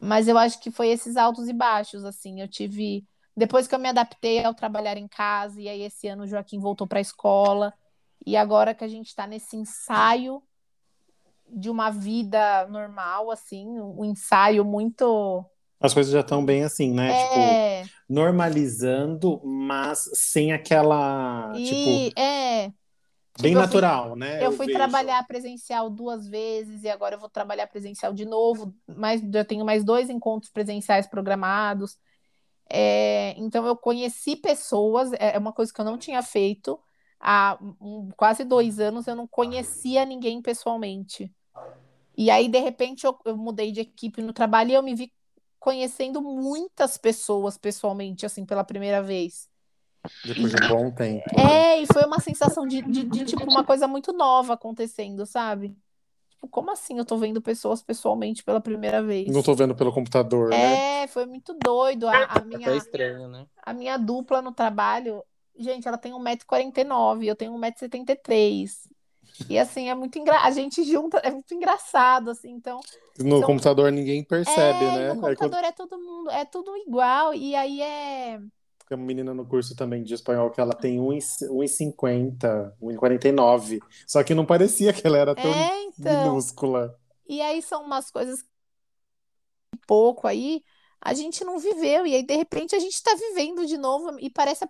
Mas 0.00 0.28
eu 0.28 0.38
acho 0.38 0.60
que 0.60 0.70
foi 0.70 0.88
esses 0.88 1.16
altos 1.16 1.48
e 1.48 1.52
baixos, 1.52 2.04
assim. 2.04 2.40
Eu 2.40 2.48
tive. 2.48 3.06
Depois 3.38 3.68
que 3.68 3.74
eu 3.74 3.78
me 3.78 3.88
adaptei 3.88 4.44
ao 4.44 4.52
trabalhar 4.52 4.96
em 4.96 5.06
casa, 5.06 5.60
e 5.60 5.68
aí 5.68 5.82
esse 5.82 6.08
ano 6.08 6.24
o 6.24 6.26
Joaquim 6.26 6.58
voltou 6.58 6.88
pra 6.88 7.00
escola. 7.00 7.72
E 8.26 8.36
agora 8.36 8.74
que 8.74 8.82
a 8.82 8.88
gente 8.88 9.14
tá 9.14 9.28
nesse 9.28 9.56
ensaio 9.56 10.42
de 11.48 11.70
uma 11.70 11.88
vida 11.88 12.66
normal, 12.66 13.30
assim, 13.30 13.64
um 13.78 14.04
ensaio 14.04 14.64
muito. 14.64 15.44
As 15.80 15.94
coisas 15.94 16.12
já 16.12 16.18
estão 16.20 16.44
bem 16.44 16.64
assim, 16.64 16.92
né? 16.92 17.16
Tipo, 17.16 17.38
É. 17.38 17.84
normalizando, 18.08 19.40
mas 19.44 20.10
sem 20.14 20.52
aquela. 20.52 21.52
E 21.56 21.62
Tipo, 22.10 22.20
é, 22.20 22.62
bem 22.66 22.72
tipo, 22.72 23.46
eu 23.46 23.52
fui- 23.52 23.54
natural, 23.60 24.16
né? 24.16 24.44
eu 24.44 24.50
fui 24.50 24.66
vejo. 24.66 24.76
trabalhar 24.78 25.24
presencial 25.28 25.88
duas 25.88 26.26
vezes 26.26 26.82
e 26.82 26.88
agora 26.88 27.14
eu 27.14 27.20
vou 27.20 27.28
trabalhar 27.28 27.68
presencial 27.68 28.12
de 28.12 28.24
novo. 28.24 28.74
Mas 28.84 29.20
já 29.32 29.44
tenho 29.44 29.64
mais 29.64 29.84
dois 29.84 30.10
encontros 30.10 30.50
presenciais 30.50 31.06
programados. 31.06 31.96
É, 32.70 33.34
então 33.38 33.66
eu 33.66 33.76
conheci 33.76 34.36
pessoas, 34.36 35.12
é 35.14 35.34
é 35.36 35.38
uma 35.38 35.52
coisa 35.52 35.72
que 35.72 35.80
eu 35.80 35.84
não 35.84 35.98
tinha 35.98 36.22
feito 36.22 36.78
há 37.20 37.58
um- 37.80 38.10
quase 38.16 38.44
dois 38.44 38.78
anos. 38.80 39.06
Eu 39.06 39.16
não 39.16 39.26
conhecia 39.26 40.04
ninguém 40.04 40.42
pessoalmente. 40.42 41.32
E 42.16 42.30
aí 42.30 42.48
de 42.48 42.58
repente 42.58 43.06
eu, 43.06 43.18
eu 43.24 43.36
mudei 43.36 43.72
de 43.72 43.80
equipe 43.80 44.20
no 44.22 44.32
trabalho 44.32 44.70
e 44.70 44.74
eu 44.74 44.82
me 44.82 44.94
vi 44.94 45.12
conhecendo 45.58 46.22
muitas 46.22 46.96
pessoas 46.96 47.56
pessoalmente, 47.58 48.24
assim, 48.26 48.44
pela 48.44 48.64
primeira 48.64 49.02
vez. 49.02 49.48
Depois 50.24 50.50
de 50.50 50.64
um 50.64 50.68
bom 50.68 50.90
tempo. 50.92 51.24
É, 51.38 51.80
e 51.80 51.86
foi 51.86 52.04
uma 52.04 52.20
sensação 52.20 52.66
de, 52.66 52.80
de, 52.82 53.04
de, 53.04 53.24
tipo, 53.26 53.50
uma 53.50 53.64
coisa 53.64 53.86
muito 53.88 54.12
nova 54.12 54.54
acontecendo, 54.54 55.26
sabe? 55.26 55.76
Tipo, 56.38 56.46
como 56.46 56.70
assim 56.70 56.96
eu 56.98 57.04
tô 57.04 57.16
vendo 57.16 57.42
pessoas 57.42 57.82
pessoalmente 57.82 58.44
pela 58.44 58.60
primeira 58.60 59.02
vez? 59.02 59.34
Não 59.34 59.42
tô 59.42 59.56
vendo 59.56 59.74
pelo 59.74 59.92
computador, 59.92 60.50
né? 60.50 61.02
É, 61.02 61.06
foi 61.08 61.26
muito 61.26 61.52
doido. 61.52 62.06
A, 62.06 62.12
a 62.12 62.22
Até 62.36 62.46
minha, 62.46 62.76
estranho, 62.76 63.26
né? 63.28 63.44
a 63.60 63.72
minha 63.72 63.96
dupla 63.96 64.40
no 64.40 64.52
trabalho, 64.52 65.20
gente, 65.58 65.88
ela 65.88 65.98
tem 65.98 66.12
1,49m, 66.12 67.26
eu 67.26 67.34
tenho 67.34 67.52
1,73m. 67.52 68.88
E 69.50 69.58
assim, 69.58 69.88
é 69.88 69.94
muito 69.96 70.16
engra... 70.16 70.42
A 70.42 70.50
gente 70.52 70.84
junta, 70.84 71.18
é 71.18 71.30
muito 71.32 71.52
engraçado, 71.52 72.30
assim, 72.30 72.50
então. 72.50 72.80
No 73.18 73.40
São- 73.40 73.48
computador 73.48 73.90
ninguém 73.90 74.22
percebe, 74.22 74.60
é, 74.60 74.98
né? 74.98 75.14
no 75.14 75.26
Aí 75.26 75.34
quando 75.34 75.50
computador 75.50 75.64
é 75.64 75.72
todo 75.72 75.98
mundo, 75.98 76.30
é 76.30 76.44
tudo 76.44 76.76
igual, 76.76 77.34
e 77.34 77.56
aí 77.56 77.82
é. 77.82 78.38
Tem 78.88 78.96
uma 78.98 79.06
menina 79.06 79.34
no 79.34 79.46
curso 79.46 79.76
também 79.76 80.02
de 80.02 80.14
espanhol 80.14 80.50
que 80.50 80.60
ela 80.60 80.74
tem 80.74 80.98
1,50, 81.00 82.72
1,49. 82.80 83.80
Só 84.06 84.22
que 84.22 84.34
não 84.34 84.46
parecia 84.46 84.92
que 84.92 85.06
ela 85.06 85.18
era 85.18 85.34
tão 85.36 85.54
É, 85.54 85.82
então. 85.84 86.38
minúscula. 86.38 86.98
E 87.28 87.40
aí 87.42 87.62
são 87.62 87.84
umas 87.84 88.10
coisas 88.10 88.42
que 88.42 88.48
pouco 89.86 90.26
aí 90.26 90.62
a 91.00 91.14
gente 91.14 91.44
não 91.44 91.58
viveu 91.58 92.06
e 92.06 92.14
aí 92.14 92.22
de 92.24 92.34
repente 92.36 92.74
a 92.74 92.78
gente 92.78 93.00
tá 93.02 93.14
vivendo 93.14 93.64
de 93.66 93.78
novo 93.78 94.18
e 94.18 94.28
parece 94.30 94.64
a, 94.64 94.68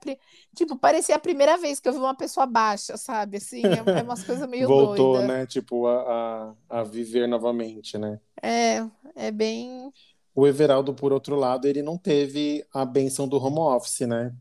tipo, 0.54 0.76
parecia 0.78 1.16
a 1.16 1.18
primeira 1.18 1.56
vez 1.56 1.80
que 1.80 1.88
eu 1.88 1.92
vi 1.92 1.98
uma 1.98 2.16
pessoa 2.16 2.46
baixa, 2.46 2.96
sabe? 2.98 3.38
Assim, 3.38 3.72
é, 3.74 3.86
é 4.00 4.02
umas 4.02 4.22
coisas 4.24 4.46
meio 4.48 4.68
Voltou, 4.68 4.70
doida. 4.70 5.22
né? 5.22 5.46
Tipo, 5.46 5.86
a, 5.86 6.50
a, 6.68 6.80
a 6.80 6.82
viver 6.84 7.26
novamente, 7.28 7.96
né? 7.98 8.20
É, 8.42 8.78
é 9.16 9.30
bem 9.32 9.92
O 10.38 10.46
Everaldo, 10.46 10.94
por 10.94 11.12
outro 11.12 11.34
lado, 11.34 11.66
ele 11.66 11.82
não 11.82 11.98
teve 11.98 12.64
a 12.72 12.84
benção 12.84 13.26
do 13.26 13.42
home 13.42 13.58
office, 13.58 14.02
né? 14.06 14.32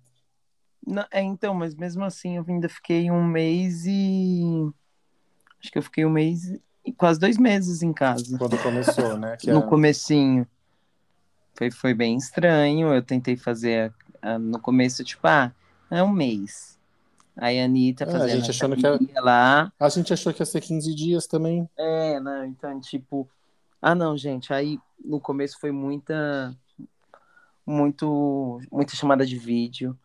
Não, 0.85 1.03
é, 1.09 1.23
então, 1.23 1.55
mas 1.55 1.73
mesmo 1.73 2.03
assim 2.03 2.37
eu 2.37 2.45
ainda 2.47 2.69
fiquei 2.69 3.09
um 3.09 3.23
mês 3.23 3.83
e. 3.87 4.43
Acho 5.59 5.71
que 5.71 5.77
eu 5.79 5.81
fiquei 5.81 6.05
um 6.05 6.11
mês 6.11 6.53
e 6.85 6.93
quase 6.93 7.19
dois 7.19 7.35
meses 7.39 7.81
em 7.81 7.91
casa. 7.91 8.37
Quando 8.37 8.61
começou, 8.61 9.17
né? 9.17 9.37
No 9.47 9.57
a- 9.57 9.63
comecinho. 9.63 10.47
Foi, 11.55 11.71
foi 11.71 11.95
bem 11.95 12.15
estranho. 12.15 12.93
Eu 12.93 13.01
tentei 13.01 13.35
fazer 13.35 13.91
a- 14.21 14.35
a- 14.35 14.37
no 14.37 14.59
começo, 14.59 15.03
tipo, 15.03 15.25
ah, 15.25 15.51
é 15.89 16.03
um 16.03 16.11
mês. 16.13 16.77
Aí 17.35 17.59
a 17.59 17.65
Anitta 17.65 18.03
É, 18.03 18.15
a 18.17 18.27
gente 18.27 18.51
achando 18.51 18.77
que 18.77 18.85
era- 18.85 18.99
lá. 19.19 19.73
A 19.79 19.89
gente 19.89 20.13
achou 20.13 20.31
que 20.31 20.43
ia 20.43 20.45
ser 20.45 20.61
15 20.61 20.93
dias 20.93 21.25
também. 21.25 21.67
É, 21.75 22.19
não, 22.19 22.45
então, 22.45 22.79
tipo. 22.79 23.27
Ah, 23.81 23.95
não, 23.95 24.15
gente. 24.15 24.53
Aí 24.53 24.77
no 25.07 25.19
começo 25.19 25.59
foi 25.59 25.71
muita. 25.71 26.55
Muito, 27.65 28.61
muita 28.71 28.95
chamada 28.95 29.25
de 29.25 29.37
vídeo 29.37 29.97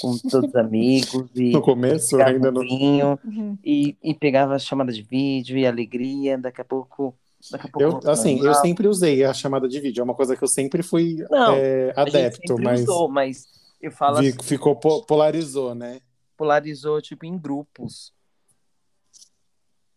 com 0.00 0.16
todos 0.16 0.48
os 0.48 0.56
amigos 0.56 1.28
e 1.36 1.52
No 1.52 1.60
começo, 1.60 2.08
pegava 2.16 2.30
ainda 2.30 2.48
um 2.48 2.52
não. 2.54 2.60
vinho 2.62 3.18
Uhum. 3.22 3.58
e, 3.62 3.98
e 4.02 4.14
pegava 4.14 4.58
chamada 4.58 4.90
de 4.90 5.02
vídeo 5.02 5.58
e 5.58 5.66
alegria. 5.66 6.38
Daqui 6.38 6.62
a 6.62 6.64
pouco, 6.64 7.14
daqui 7.50 7.66
a 7.66 7.70
pouco 7.70 8.06
Eu, 8.06 8.10
assim, 8.10 8.42
eu 8.42 8.54
sempre 8.54 8.88
usei 8.88 9.24
a 9.24 9.34
chamada 9.34 9.68
de 9.68 9.78
vídeo. 9.78 10.00
É 10.00 10.04
uma 10.04 10.14
coisa 10.14 10.34
que 10.34 10.42
eu 10.42 10.48
sempre 10.48 10.82
fui 10.82 11.16
Não, 11.30 11.54
é, 11.56 11.92
A 11.94 12.04
gente 12.06 12.16
adepto, 12.16 12.48
sempre 12.48 12.64
mas 12.64 12.80
usou, 12.80 13.08
mas 13.10 13.46
eu 13.78 13.92
falo 13.92 14.16
vi- 14.20 14.28
assim, 14.30 14.42
ficou 14.42 14.74
po- 14.74 15.04
polarizou, 15.04 15.74
né? 15.74 16.00
polarizou 16.34 17.00
tipo 17.02 17.26
em 17.26 17.36
grupos. 17.38 18.10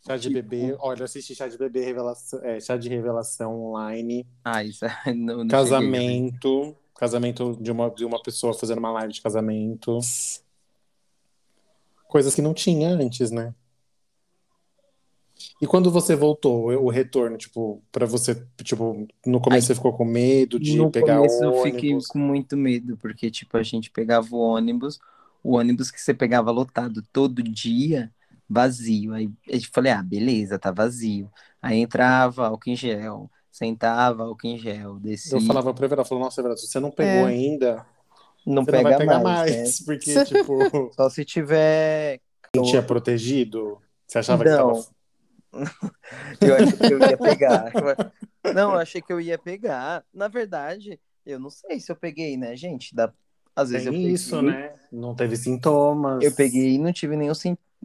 Chá 0.05 0.17
de 0.17 0.29
Tipo- 0.29 0.33
bebê, 0.35 0.75
olha, 0.79 0.99
eu 1.01 1.05
assisti 1.05 1.33
chá 1.33 1.47
de 1.47 1.57
bebê, 1.57 1.83
revelação, 1.83 2.39
é, 2.43 2.59
chá 2.59 2.77
de 2.77 2.87
revelação 2.89 3.59
online, 3.59 4.25
Ah, 4.43 4.63
isso 4.63 4.85
não, 5.15 5.15
não 5.15 5.25
cheguei, 5.35 5.43
né? 5.43 5.47
casamento, 5.49 6.75
casamento 6.95 7.57
de 7.59 7.71
uma, 7.71 7.89
de 7.89 8.05
uma 8.05 8.21
pessoa 8.21 8.53
fazendo 8.53 8.77
uma 8.77 8.91
live 8.91 9.13
de 9.13 9.21
casamento. 9.21 9.99
Coisas 12.07 12.35
que 12.35 12.41
não 12.41 12.53
tinha 12.53 12.89
antes, 12.89 13.31
né? 13.31 13.53
E 15.61 15.65
quando 15.67 15.89
você 15.91 16.15
voltou, 16.15 16.67
o 16.67 16.89
retorno, 16.89 17.37
tipo, 17.37 17.81
pra 17.91 18.05
você, 18.05 18.35
tipo, 18.63 19.07
no 19.25 19.41
começo 19.41 19.63
Ai, 19.65 19.67
você 19.67 19.75
ficou 19.75 19.91
com 19.93 20.05
medo 20.05 20.59
de 20.59 20.77
No 20.77 20.91
pegar 20.91 21.17
começo 21.17 21.43
eu 21.43 21.49
ônibus? 21.53 21.71
fiquei 21.73 21.97
com 22.09 22.19
muito 22.19 22.55
medo, 22.55 22.95
porque, 22.97 23.31
tipo, 23.31 23.57
a 23.57 23.63
gente 23.63 23.89
pegava 23.89 24.27
o 24.35 24.39
ônibus, 24.39 24.99
o 25.43 25.55
ônibus 25.55 25.89
que 25.91 25.99
você 25.99 26.13
pegava 26.13 26.51
lotado 26.51 27.01
todo 27.11 27.41
dia, 27.43 28.13
vazio. 28.49 29.13
Aí 29.13 29.29
eu 29.47 29.59
falei, 29.73 29.91
ah, 29.91 30.03
beleza, 30.03 30.59
tá 30.59 30.71
vazio. 30.71 31.31
Aí 31.61 31.77
entrava, 31.79 32.47
álcool 32.47 32.69
em 32.69 32.75
gel, 32.75 33.29
sentava, 33.51 34.23
álcool 34.23 34.47
em 34.47 34.57
gel, 34.57 34.99
descia. 34.99 35.37
Eu 35.37 35.41
falava 35.41 35.73
pra 35.73 35.85
Everaldo, 35.85 36.07
falou, 36.07 36.23
nossa, 36.23 36.41
se 36.57 36.67
você 36.67 36.79
não 36.79 36.91
pegou 36.91 37.27
É. 37.27 37.31
ainda, 37.31 37.85
Não 38.45 38.63
você 38.63 38.71
não 38.71 38.77
pega 38.77 38.89
vai 38.89 38.97
pegar 38.97 39.19
mais, 39.19 39.51
mais, 39.51 39.79
né? 39.79 39.85
porque, 39.85 40.13
tipo, 40.25 40.91
Só 40.93 41.09
se 41.09 41.25
tiver. 41.25 42.19
não 42.55 42.63
tinha 42.63 42.83
protegido. 42.83 43.79
Você 44.07 44.19
achava 44.19 44.43
que 44.43 44.49
Não. 44.51 44.73
tava... 44.73 44.95
Eu 46.41 46.55
achei 46.55 46.77
que 46.77 46.93
eu 46.93 46.99
ia 46.99 47.17
pegar. 47.17 47.71
Não, 48.53 48.73
eu 48.73 48.77
achei 48.79 49.01
que 49.01 49.13
eu 49.13 49.21
ia 49.21 49.37
pegar. 49.37 50.03
Na 50.13 50.27
verdade, 50.27 50.99
eu 51.25 51.39
não 51.39 51.49
sei 51.49 51.79
se 51.79 51.89
eu 51.91 51.95
peguei, 51.95 52.35
né, 52.37 52.55
gente? 52.57 52.93
Dá... 52.93 53.11
Às 53.55 53.69
vezes 53.69 53.85
Tem 53.85 53.93
eu 53.93 53.99
peguei. 53.99 54.13
isso, 54.13 54.41
né? 54.41 54.73
Não 54.91 55.15
teve 55.15 55.37
sintomas. 55.37 56.21
Eu 56.23 56.31
peguei 56.33 56.73
e 56.73 56.77
não 56.77 56.91
tive 56.91 57.15
nenhum 57.15 57.33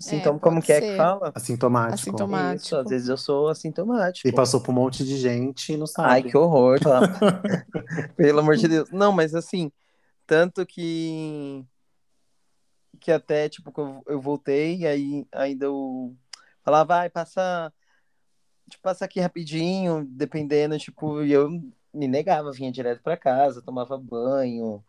sintoma. 0.00 0.38
Como 0.38 0.56
pode 0.56 0.66
que 0.66 0.72
é 0.72 0.80
que 0.80 0.86
ser. 0.88 0.96
fala? 0.96 1.32
Assintomático. 1.34 1.94
Assintomático. 1.94 2.64
Isso, 2.66 2.76
às 2.76 2.88
vezes 2.88 3.08
eu 3.08 3.16
sou 3.16 3.48
assintomático. 3.48 4.26
E 4.26 4.32
passou 4.32 4.60
por 4.60 4.72
um 4.72 4.74
monte 4.74 5.04
de 5.04 5.16
gente 5.16 5.72
e 5.72 5.76
não 5.76 5.86
sabe. 5.86 6.08
Ai, 6.08 6.22
que 6.22 6.36
horror. 6.36 6.80
tá? 6.80 7.00
Pelo 8.16 8.40
amor 8.40 8.56
de 8.56 8.66
Deus. 8.66 8.90
Não, 8.90 9.12
mas 9.12 9.34
assim, 9.34 9.70
tanto 10.26 10.64
que 10.66 11.64
que 13.00 13.10
até, 13.10 13.48
tipo, 13.48 13.72
eu, 13.80 14.02
eu 14.06 14.20
voltei 14.20 14.80
e 14.80 14.86
aí 14.86 15.26
ainda 15.32 15.64
eu 15.64 16.14
falava, 16.62 16.84
vai, 16.96 17.10
passa, 17.10 17.72
tipo, 18.68 18.82
passa 18.82 19.06
aqui 19.06 19.18
rapidinho, 19.18 20.06
dependendo, 20.10 20.78
tipo, 20.78 21.22
e 21.22 21.32
eu 21.32 21.48
me 21.92 22.06
negava, 22.06 22.52
vinha 22.52 22.70
direto 22.70 23.02
pra 23.02 23.16
casa, 23.16 23.62
tomava 23.62 23.96
banho, 23.96 24.84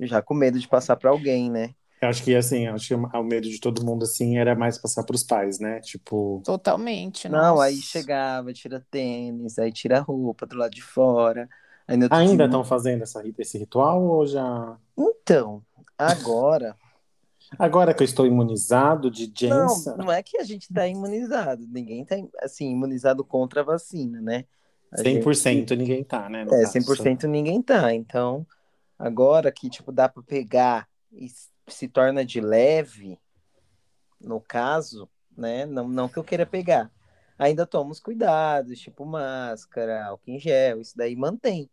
já 0.00 0.20
com 0.20 0.34
medo 0.34 0.58
de 0.58 0.66
passar 0.68 0.96
pra 0.96 1.10
alguém, 1.10 1.50
né? 1.50 1.74
Eu 2.02 2.08
acho 2.08 2.24
que, 2.24 2.34
assim, 2.34 2.66
acho 2.66 2.88
que 2.88 2.94
o 2.94 3.22
medo 3.22 3.48
de 3.48 3.60
todo 3.60 3.86
mundo, 3.86 4.02
assim, 4.02 4.36
era 4.36 4.56
mais 4.56 4.76
passar 4.76 5.04
pros 5.04 5.22
pais, 5.22 5.60
né? 5.60 5.78
Tipo, 5.78 6.42
Totalmente. 6.44 7.28
Não, 7.28 7.54
nossa. 7.54 7.62
aí 7.62 7.76
chegava, 7.76 8.52
tira 8.52 8.84
tênis, 8.90 9.56
aí 9.56 9.70
tira 9.70 9.98
a 9.98 10.00
roupa 10.00 10.44
do 10.44 10.56
lado 10.56 10.72
de 10.72 10.82
fora. 10.82 11.48
Ainda 11.86 12.06
estão 12.44 12.64
fazendo 12.64 13.02
essa, 13.02 13.22
esse 13.38 13.56
ritual 13.56 14.02
ou 14.02 14.26
já... 14.26 14.76
Então, 14.98 15.62
agora. 15.96 16.76
Agora 17.56 17.94
que 17.94 18.02
eu 18.02 18.04
estou 18.04 18.26
imunizado 18.26 19.08
de 19.08 19.32
Não, 19.46 19.68
Jensen, 19.68 19.96
não 19.96 20.10
é 20.10 20.24
que 20.24 20.38
a 20.38 20.42
gente 20.42 20.72
tá 20.72 20.88
imunizado. 20.88 21.64
Ninguém 21.68 22.04
tá, 22.04 22.16
assim, 22.40 22.68
imunizado 22.68 23.24
contra 23.24 23.60
a 23.60 23.64
vacina, 23.64 24.20
né? 24.20 24.44
A 24.90 24.96
100% 24.96 25.76
ninguém 25.76 26.02
tá, 26.02 26.28
né? 26.28 26.42
É, 26.42 26.46
caso. 26.46 26.72
100% 26.72 27.28
ninguém 27.28 27.62
tá. 27.62 27.94
Então, 27.94 28.44
agora 28.98 29.52
que, 29.52 29.70
tipo, 29.70 29.92
dá 29.92 30.08
pra 30.08 30.22
pegar 30.22 30.88
e 31.12 31.28
se 31.68 31.88
torna 31.88 32.24
de 32.24 32.40
leve, 32.40 33.18
no 34.20 34.40
caso, 34.40 35.08
né? 35.36 35.66
Não, 35.66 35.88
não 35.88 36.08
que 36.08 36.18
eu 36.18 36.24
queira 36.24 36.46
pegar. 36.46 36.90
Ainda 37.38 37.66
tomo 37.66 37.90
os 37.90 38.00
cuidados, 38.00 38.78
tipo 38.80 39.04
máscara, 39.04 40.06
álcool 40.06 40.30
em 40.30 40.38
gel, 40.38 40.80
isso 40.80 40.96
daí 40.96 41.16
mantém. 41.16 41.68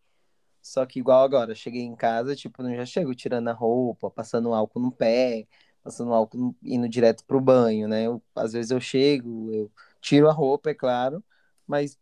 Só 0.62 0.86
que 0.86 1.00
igual 1.00 1.24
agora, 1.24 1.56
cheguei 1.56 1.84
em 1.84 1.96
casa, 1.96 2.36
tipo, 2.36 2.64
não 2.64 2.76
já 2.76 2.86
chego 2.86 3.16
tirando 3.16 3.50
a 3.50 3.54
roupa, 3.54 4.12
passando 4.12 4.54
álcool 4.54 4.80
no 4.82 4.92
pé, 4.92 5.48
passando 5.84 6.14
álcool, 6.14 6.38
no- 6.40 6.58
indo 6.64 6.90
direto 6.90 7.26
pro 7.26 7.42
banho, 7.42 7.88
né? 7.88 8.08
Eu- 8.08 8.24
às 8.36 8.54
vezes 8.54 8.72
eu 8.72 8.82
chego, 8.82 9.54
eu 9.54 9.72
tiro 10.02 10.30
a 10.30 10.34
roupa, 10.34 10.72
é 10.72 10.76
claro, 10.76 11.24
mas 11.68 11.98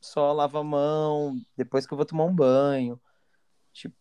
só 0.00 0.32
lavo 0.32 0.58
a 0.58 0.64
mão 0.64 1.40
depois 1.56 1.86
que 1.86 1.92
eu 1.92 1.96
vou 1.96 2.06
tomar 2.06 2.24
um 2.24 2.34
banho. 2.34 3.00
Tipo, 3.72 3.96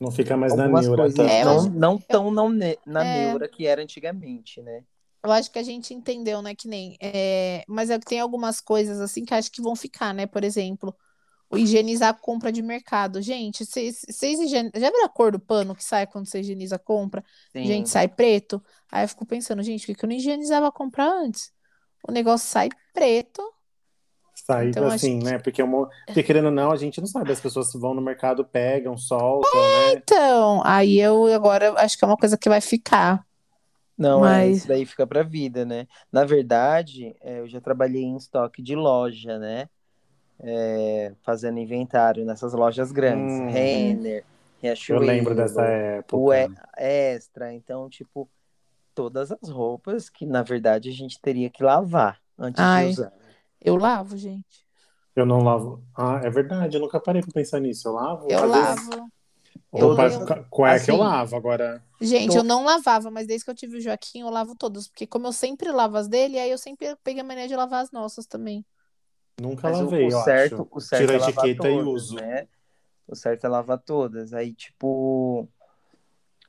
Não 0.00 0.10
fica 0.10 0.36
mais 0.36 0.54
na 0.56 0.66
neura. 0.68 1.08
tanto. 1.12 1.22
É, 1.22 1.44
não, 1.44 1.62
não 1.70 1.98
tão 1.98 2.30
na, 2.30 2.48
ne- 2.48 2.78
na 2.84 3.04
É. 3.04 3.26
neura 3.26 3.48
que 3.48 3.66
era 3.66 3.82
antigamente, 3.82 4.60
né? 4.60 4.82
Eu 5.24 5.30
acho 5.30 5.50
que 5.52 5.58
a 5.58 5.62
gente 5.62 5.94
entendeu, 5.94 6.42
né? 6.42 6.54
Que 6.54 6.66
nem. 6.66 6.96
é, 7.00 7.64
Mas 7.68 7.90
é 7.90 7.98
que 7.98 8.04
tem 8.06 8.18
algumas 8.20 8.60
coisas 8.60 9.00
assim 9.00 9.24
que 9.24 9.32
acho 9.34 9.50
que 9.52 9.62
vão 9.62 9.76
ficar, 9.76 10.12
né? 10.12 10.26
Por 10.26 10.42
exemplo, 10.42 10.94
o 11.50 11.56
higienizar 11.58 12.10
a 12.10 12.14
compra 12.14 12.50
de 12.50 12.62
mercado. 12.62 13.22
Gente, 13.22 13.64
vocês 13.64 14.00
vocês 14.08 14.40
higiene... 14.40 14.70
já 14.74 14.90
viram 14.90 15.04
a 15.04 15.08
cor 15.08 15.30
do 15.32 15.38
pano 15.38 15.74
que 15.76 15.84
sai 15.84 16.06
quando 16.06 16.26
você 16.26 16.40
higieniza 16.40 16.76
a 16.76 16.78
compra? 16.78 17.24
Sim. 17.52 17.64
Gente, 17.64 17.88
sai 17.90 18.08
preto. 18.08 18.60
Aí 18.90 19.04
eu 19.04 19.08
fico 19.08 19.24
pensando, 19.26 19.62
gente, 19.62 19.82
por 19.82 19.86
que 19.88 19.94
que 19.94 20.04
eu 20.04 20.08
não 20.08 20.16
higienizava 20.16 20.66
a 20.68 20.72
compra 20.72 21.04
antes? 21.06 21.52
O 22.08 22.10
negócio 22.12 22.48
sai 22.48 22.68
preto. 22.92 23.42
Sai 24.34 24.68
Então, 24.68 24.86
assim, 24.86 25.18
que- 25.18 25.24
né? 25.24 25.38
Porque, 25.38 25.60
é 25.60 25.64
uma- 25.64 25.88
porque 26.06 26.22
querendo 26.22 26.46
ou 26.46 26.50
não, 26.50 26.70
a 26.72 26.76
gente 26.76 27.00
não 27.00 27.06
sabe. 27.06 27.30
As 27.32 27.40
pessoas 27.40 27.72
vão 27.74 27.94
no 27.94 28.00
mercado, 28.02 28.44
pegam, 28.44 28.96
soltam, 28.96 29.50
né? 29.60 29.92
Então, 29.94 30.62
aí 30.64 30.98
eu 30.98 31.26
agora 31.32 31.72
acho 31.78 31.96
que 31.98 32.04
é 32.04 32.08
uma 32.08 32.16
coisa 32.16 32.36
que 32.36 32.48
vai 32.48 32.60
ficar. 32.60 33.24
Não, 33.96 34.24
é, 34.26 34.46
Mas- 34.46 34.56
isso 34.58 34.68
daí 34.68 34.84
fica 34.86 35.06
pra 35.06 35.22
vida, 35.22 35.64
né? 35.64 35.86
Na 36.10 36.24
verdade, 36.24 37.14
é, 37.20 37.40
eu 37.40 37.46
já 37.48 37.60
trabalhei 37.60 38.02
em 38.02 38.16
estoque 38.16 38.62
de 38.62 38.74
loja, 38.74 39.38
né? 39.38 39.68
É, 40.40 41.12
fazendo 41.22 41.58
inventário 41.58 42.24
nessas 42.24 42.52
lojas 42.52 42.90
grandes. 42.90 43.32
Hum. 43.38 43.48
Renner, 43.48 44.24
Eu 44.62 44.68
Riachuelo, 44.68 45.04
lembro 45.04 45.34
dessa 45.36 45.62
época. 45.62 46.16
o 46.16 46.32
E- 46.32 46.48
Extra. 46.76 47.52
Então, 47.52 47.88
tipo, 47.88 48.28
todas 48.94 49.30
as 49.30 49.48
roupas 49.50 50.08
que, 50.08 50.26
na 50.26 50.42
verdade, 50.42 50.88
a 50.88 50.92
gente 50.92 51.20
teria 51.20 51.48
que 51.50 51.62
lavar 51.62 52.18
antes 52.38 52.60
Ai. 52.62 52.86
de 52.86 52.90
usar. 52.92 53.12
Eu 53.64 53.76
lavo, 53.76 54.16
gente. 54.16 54.66
Eu 55.14 55.26
não 55.26 55.42
lavo. 55.42 55.84
Ah, 55.96 56.20
é 56.24 56.30
verdade, 56.30 56.76
eu 56.76 56.80
nunca 56.80 56.98
parei 56.98 57.22
pra 57.22 57.30
pensar 57.32 57.60
nisso. 57.60 57.88
Eu 57.88 57.92
lavo. 57.92 58.28
Eu 58.30 58.46
lavo. 58.46 58.90
vezes, 58.90 59.12
Eu- 59.72 59.88
roupa, 59.88 60.06
eu- 60.06 60.24
ca- 60.26 60.44
cueca 60.50 60.74
eu 60.90 60.94
assim, 60.94 60.96
lavo. 60.98 61.36
Agora, 61.36 61.84
Gente, 62.00 62.32
Tô- 62.32 62.38
eu 62.38 62.42
não 62.42 62.64
lavava, 62.64 63.12
mas 63.12 63.28
desde 63.28 63.44
que 63.44 63.50
eu 63.52 63.54
tive 63.54 63.76
o 63.76 63.80
Joaquim, 63.80 64.22
eu 64.22 64.28
lavo 64.30 64.56
todos. 64.56 64.88
Porque 64.88 65.06
como 65.06 65.28
eu 65.28 65.32
sempre 65.32 65.70
lavo 65.70 65.96
as 65.96 66.08
dele, 66.08 66.36
aí 66.38 66.50
eu 66.50 66.58
sempre 66.58 66.96
peguei 67.04 67.20
a 67.20 67.24
mania 67.24 67.46
de 67.46 67.54
lavar 67.54 67.82
as 67.82 67.92
nossas 67.92 68.26
também. 68.26 68.64
nunca 69.40 69.68
Mas 69.68 69.80
o- 69.80 69.84
lavei, 69.84 70.06
o, 70.06 70.10
eu 70.10 70.18
certo, 70.18 70.54
acho. 70.62 70.68
o 70.70 70.80
certo 70.80 71.00
Tiro 71.02 71.12
a 71.12 71.14
é 71.14 71.18
lavar 71.18 71.44
etiqueta 71.48 71.68
e 71.70 71.72
todas, 71.76 72.02
uso. 72.02 72.14
né? 72.16 72.48
O 73.06 73.14
certo 73.14 73.44
é 73.44 73.48
lavar 73.48 73.78
todas. 73.78 74.32
Aí, 74.34 74.52
tipo. 74.52 75.48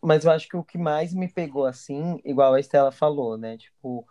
Mas 0.02 0.26
eu 0.26 0.32
acho 0.32 0.48
que 0.50 0.58
o 0.58 0.64
que 0.64 0.78
mais 0.78 1.14
me 1.14 1.28
pegou 1.32 1.66
assim, 1.66 2.20
igual 2.26 2.54
a 2.54 2.60
Estela 2.60 2.92
falou, 2.92 3.38
né? 3.38 3.58
Tipo, 3.58 4.06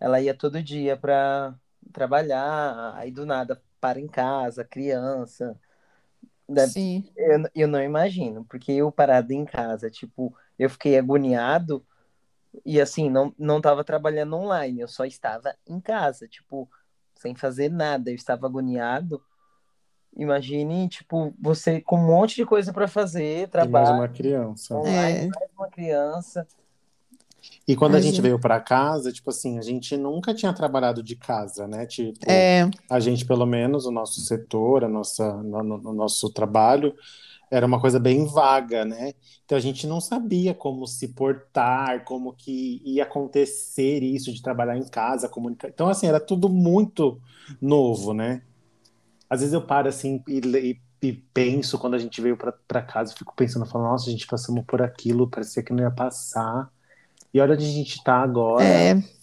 ela 0.00 0.20
ia 0.20 0.34
todo 0.34 0.62
dia 0.62 0.96
pra 0.96 1.54
trabalhar, 1.92 2.94
aí 2.96 3.10
do 3.10 3.26
nada 3.26 3.62
para 3.80 4.00
em 4.00 4.06
casa, 4.08 4.64
criança. 4.64 5.58
Deve- 6.48 6.72
Sim. 6.72 7.04
Eu, 7.16 7.42
eu 7.54 7.68
não 7.68 7.82
imagino, 7.82 8.44
porque 8.46 8.72
eu 8.72 8.90
parado 8.92 9.32
em 9.32 9.44
casa, 9.44 9.90
tipo, 9.90 10.36
eu 10.58 10.68
fiquei 10.70 10.98
agoniado 10.98 11.86
e 12.64 12.80
assim, 12.80 13.10
não, 13.10 13.34
não 13.38 13.60
tava 13.60 13.84
trabalhando 13.84 14.36
online, 14.36 14.80
eu 14.80 14.88
só 14.88 15.04
estava 15.04 15.54
em 15.66 15.80
casa, 15.80 16.28
tipo, 16.28 16.70
sem 17.16 17.34
fazer 17.34 17.70
nada, 17.70 18.10
eu 18.10 18.14
estava 18.16 18.46
agoniado. 18.46 19.22
Imagine, 20.16 20.88
tipo, 20.88 21.34
você 21.40 21.80
com 21.80 21.96
um 21.98 22.06
monte 22.06 22.36
de 22.36 22.46
coisa 22.46 22.72
para 22.72 22.86
fazer, 22.88 23.48
E 23.58 23.66
mais 23.68 23.90
trabalho 23.90 23.90
uma 23.90 24.08
criança. 24.08 24.74
online, 24.74 25.20
É. 25.20 25.28
mais 25.28 25.50
uma 25.56 25.68
criança. 25.70 26.46
E 27.66 27.76
quando 27.76 27.94
a 27.96 28.00
gente 28.00 28.20
gente. 28.20 28.22
veio 28.22 28.38
pra 28.38 28.60
casa, 28.60 29.12
tipo 29.12 29.30
assim, 29.30 29.58
a 29.58 29.62
gente 29.62 29.96
nunca 29.96 30.34
tinha 30.34 30.52
trabalhado 30.52 31.02
de 31.02 31.16
casa, 31.16 31.66
né? 31.66 31.86
Tipo, 31.86 32.18
É, 32.28 32.68
a 32.90 33.00
gente, 33.00 33.24
pelo 33.26 33.46
menos, 33.46 33.86
o 33.86 33.90
nosso 33.90 34.20
setor, 34.20 34.84
a 34.84 34.88
nossa, 34.88 35.34
no, 35.42 35.62
no- 35.62 35.78
no 35.78 35.92
nosso 35.94 36.30
trabalho, 36.30 36.94
era 37.50 37.66
uma 37.66 37.80
coisa 37.80 38.00
bem 38.00 38.26
vaga, 38.26 38.84
né? 38.84 39.14
Então 39.44 39.56
a 39.58 39.60
gente 39.60 39.86
não 39.86 40.00
sabia 40.00 40.54
como 40.54 40.86
se 40.86 41.08
portar, 41.08 42.04
como 42.04 42.34
que 42.34 42.82
ia 42.84 43.04
acontecer 43.04 44.02
isso 44.02 44.32
de 44.32 44.42
trabalhar 44.42 44.76
em 44.76 44.88
casa, 44.88 45.28
comunicar. 45.28 45.68
Então, 45.68 45.88
assim, 45.88 46.06
era 46.08 46.20
tudo 46.20 46.48
muito 46.48 47.20
novo, 47.60 48.14
né? 48.14 48.42
Às 49.28 49.40
vezes 49.40 49.54
eu 49.54 49.62
paro 49.66 49.88
assim 49.88 50.22
e, 50.28 50.38
e- 50.40 50.80
e 51.02 51.12
penso, 51.34 51.78
quando 51.78 51.94
a 51.94 51.98
gente 51.98 52.20
veio 52.20 52.36
pra 52.36 52.82
casa, 52.82 53.14
fico 53.14 53.34
pensando, 53.36 53.66
falo, 53.66 53.84
nossa, 53.84 54.08
a 54.08 54.12
gente 54.12 54.26
passamos 54.26 54.64
por 54.66 54.80
aquilo, 54.82 55.28
parecia 55.28 55.62
que 55.62 55.72
não 55.72 55.84
ia 55.84 55.90
passar. 55.90 56.70
E 57.34 57.40
olha 57.40 57.52
onde 57.54 57.64
a 57.66 57.68
gente 57.68 58.02
tá 58.02 58.22
agora. 58.22 58.90
é. 58.92 59.14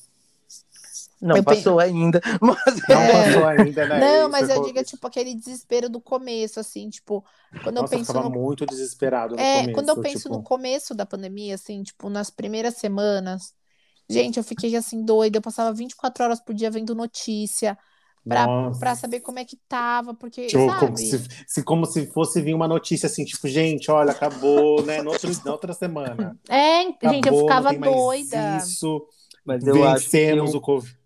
Não 1.22 1.40
Eu 1.40 1.44
passou 1.44 1.80
ainda, 1.80 2.20
mas 2.42 2.82
Não 2.88 3.06
É. 3.06 3.06
passou 3.08 3.46
ainda, 3.46 3.86
né? 3.86 4.02
Não, 4.02 4.30
mas 4.30 4.50
eu 4.50 4.60
digo, 4.60 4.84
tipo, 4.84 5.08
aquele 5.08 5.36
desespero 5.36 5.90
do 5.90 6.02
começo, 6.02 6.60
assim, 6.60 6.90
tipo, 6.90 7.26
quando 7.62 7.78
eu 7.78 7.86
Nossa, 7.86 7.96
eu 7.96 8.00
penso 8.00 8.00
ficava 8.00 8.24
no 8.24 8.30
muito 8.30 8.66
desesperado 8.66 9.36
no 9.36 9.46
É, 9.46 9.68
começo. 9.68 9.70
quando 9.70 9.90
eu 9.90 9.98
penso 9.98 10.30
tipo, 10.30 10.30
no 10.30 10.42
começo 10.42 10.94
da 10.94 11.06
pandemia, 11.06 11.56
assim, 11.56 11.84
tipo, 11.84 12.10
nas 12.10 12.30
primeiras 12.30 12.76
semanas, 12.78 13.54
Gente, 14.10 14.38
eu 14.38 14.44
fiquei 14.46 14.76
assim 14.78 15.04
doida, 15.06 15.40
eu 15.40 15.42
passava 15.44 15.74
24 15.74 16.24
horas 16.26 16.40
por 16.42 16.54
dia 16.56 16.72
vendo 16.72 16.96
notícia 16.96 17.78
pra 18.24 18.96
saber 18.96 19.20
como 19.22 19.40
é 19.40 19.46
que 19.46 19.58
tava, 19.68 20.14
porque, 20.14 20.48
Tipo, 20.48 20.66
sabe? 20.66 20.86
como 20.86 20.98
se, 20.98 21.28
se- 21.48 21.64
como 21.64 21.86
se 21.86 22.08
fosse 22.08 22.42
vir 22.42 22.54
uma 22.54 22.68
notícia 22.68 23.08
assim, 23.08 23.26
tipo, 23.26 23.48
gente, 23.48 23.90
olha, 23.90 24.12
acabou, 24.12 24.84
né? 24.84 25.02
No 25.02 25.12
outro, 25.12 25.30
na 25.46 25.52
outra 25.52 25.74
semana. 25.74 26.38
É, 26.50 26.84
gente, 26.84 26.98
eu 27.04 27.10
Acabou, 27.10 27.32
não 27.32 27.40
ficava 27.40 27.70
tem 27.70 27.80
mais 27.80 27.96
doida. 27.96 28.58
Isso, 28.58 29.08
Mas 29.46 29.66
eu 29.66 29.84
acho 29.86 30.06
que 30.06 30.12
vencemos 30.12 30.54
eu, 30.54 30.58
o 30.58 30.62
Covid. 30.62 30.98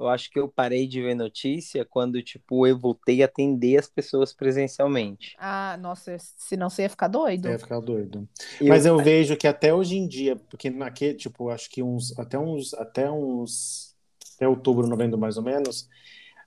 eu 0.00 0.08
acho 0.08 0.30
que 0.30 0.38
eu 0.40 0.48
parei 0.48 0.86
de 0.88 1.00
ver 1.00 1.14
notícia 1.14 1.84
quando, 1.84 2.20
tipo, 2.22 2.66
eu 2.66 2.76
voltei 2.78 3.22
a 3.22 3.26
atender 3.26 3.78
as 3.78 3.88
pessoas 3.88 4.32
presencialmente. 4.32 5.36
Ah, 5.38 5.76
nossa, 5.80 6.16
senão 6.18 6.68
você 6.68 6.82
ia 6.82 6.88
ficar 6.90 7.08
doido. 7.08 7.46
Eu 7.46 7.52
ia 7.52 7.58
ficar 7.58 7.78
doido. 7.80 8.28
Eu- 8.60 8.66
Mas 8.68 8.84
eu 8.84 8.98
vejo 8.98 9.36
que 9.36 9.46
até 9.46 9.72
hoje 9.72 9.96
em 9.96 10.08
dia, 10.08 10.34
porque 10.34 10.70
naquele, 10.70 11.14
tipo, 11.14 11.50
acho 11.50 11.70
que 11.70 11.82
uns, 11.82 12.18
até 12.18 12.38
uns, 12.38 12.74
até 12.74 13.08
uns, 13.10 13.94
até 14.34 14.48
outubro, 14.48 14.86
novembro 14.88 15.16
mais 15.18 15.36
ou 15.36 15.42
menos, 15.42 15.88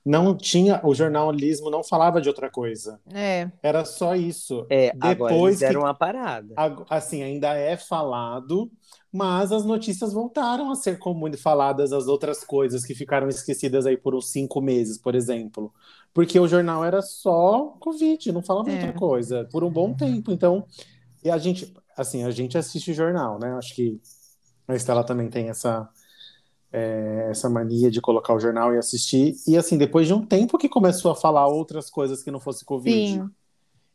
não 0.06 0.38
tinha, 0.38 0.80
o 0.84 0.94
jornalismo 0.94 1.70
não 1.72 1.84
falava 1.84 2.22
de 2.22 2.30
outra 2.30 2.50
coisa. 2.50 3.00
É, 3.12 3.50
Era 3.63 3.84
só 3.84 4.15
isso. 4.15 4.65
É, 4.70 4.89
agora 5.02 5.34
eles 5.34 5.58
Depois 5.58 5.60
que 5.60 5.65
deram 5.65 5.82
uma 5.82 5.94
parada. 5.96 6.54
Assim, 6.89 7.24
ainda 7.24 7.56
é 7.56 7.76
falado, 7.76 8.72
mas 9.12 9.52
as 9.52 9.65
notícias 9.65 10.13
voltaram 10.13 10.70
a 10.72 10.76
ser 10.76 11.00
comuns 11.00 11.41
faladas 11.41 11.91
as 11.91 12.08
outras 12.08 12.44
coisas 12.44 12.86
que 12.86 12.94
ficaram 12.94 13.28
esquecidas 13.28 13.88
aí 13.88 13.98
por 13.98 14.13
uns 14.13 14.30
cinco 14.32 14.62
meses, 14.62 14.98
por 15.00 15.15
exemplo. 15.15 15.74
Porque 16.13 16.39
o 16.39 16.48
jornal 16.48 16.86
era 16.86 17.02
só 17.02 17.76
Covid, 17.80 18.32
não 18.32 18.44
falava 18.44 18.70
É. 18.70 18.74
outra 18.74 18.94
coisa, 18.94 19.48
por 19.52 19.63
um 19.63 19.72
bom 19.72 19.94
tempo. 19.94 20.32
Então, 20.32 20.65
e 21.24 21.32
a 21.32 21.38
gente, 21.39 21.74
assim, 21.98 22.24
a 22.24 22.30
gente 22.32 22.58
assiste 22.58 22.94
jornal, 22.94 23.39
né? 23.39 23.54
Acho 23.54 23.74
que 23.74 24.00
a 24.68 24.76
Estela 24.76 25.04
também 25.04 25.30
tem 25.30 25.50
essa, 25.50 25.89
é, 26.71 27.28
essa 27.32 27.49
mania 27.49 27.89
de 27.91 28.01
colocar 28.01 28.34
o 28.34 28.39
jornal 28.39 28.73
e 28.73 28.78
assistir. 28.78 29.36
E 29.47 29.58
assim, 29.58 29.78
depois 29.78 30.08
de 30.08 30.13
um 30.13 30.25
tempo 30.25 30.58
que 30.58 30.69
começou 30.69 31.12
a 31.12 31.15
falar 31.15 31.47
outras 31.47 31.89
coisas 31.89 32.23
que 32.23 32.32
não 32.32 32.39
fosse 32.39 32.65
Covid. 32.65 33.13
sim. 33.13 33.30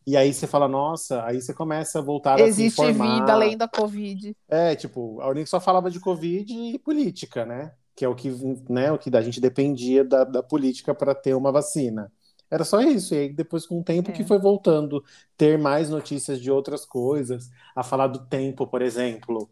E 0.06 0.16
aí 0.16 0.33
você 0.33 0.46
fala, 0.46 0.66
nossa, 0.66 1.22
aí 1.24 1.40
você 1.40 1.52
começa 1.54 1.98
a 1.98 2.02
voltar 2.02 2.35
a 2.35 2.38
se 2.38 2.44
Existe 2.44 2.80
informar. 2.83 3.20
vida 3.20 3.33
além 3.33 3.56
da 3.56 3.68
Covid. 3.68 4.35
É, 4.48 4.74
tipo, 4.74 5.20
a 5.20 5.28
Unicef 5.28 5.50
só 5.50 5.61
falava 5.61 5.90
de 5.90 6.00
Covid 6.00 6.52
e 6.52 6.78
política, 6.78 7.44
né? 7.44 7.72
Que 7.94 8.04
é 8.04 8.09
o 8.09 8.14
que, 8.14 8.30
né, 8.68 8.90
o 8.90 8.98
que 8.98 9.14
a 9.14 9.20
gente 9.20 9.40
dependia 9.40 10.02
da, 10.02 10.24
da 10.24 10.42
política 10.42 10.94
para 10.94 11.14
ter 11.14 11.35
uma 11.35 11.52
vacina. 11.52 12.11
Era 12.50 12.64
só 12.64 12.80
isso. 12.80 13.14
E 13.14 13.18
aí, 13.18 13.33
depois, 13.33 13.66
com 13.66 13.78
o 13.80 13.85
tempo, 13.85 14.11
É. 14.11 14.14
que 14.14 14.24
foi 14.24 14.38
voltando, 14.38 15.04
ter 15.37 15.59
mais 15.59 15.90
notícias 15.90 16.40
de 16.40 16.50
outras 16.50 16.85
coisas, 16.85 17.50
a 17.76 17.83
falar 17.85 18.09
do 18.09 18.26
tempo, 18.26 18.66
por 18.66 18.83
exemplo. 18.83 19.48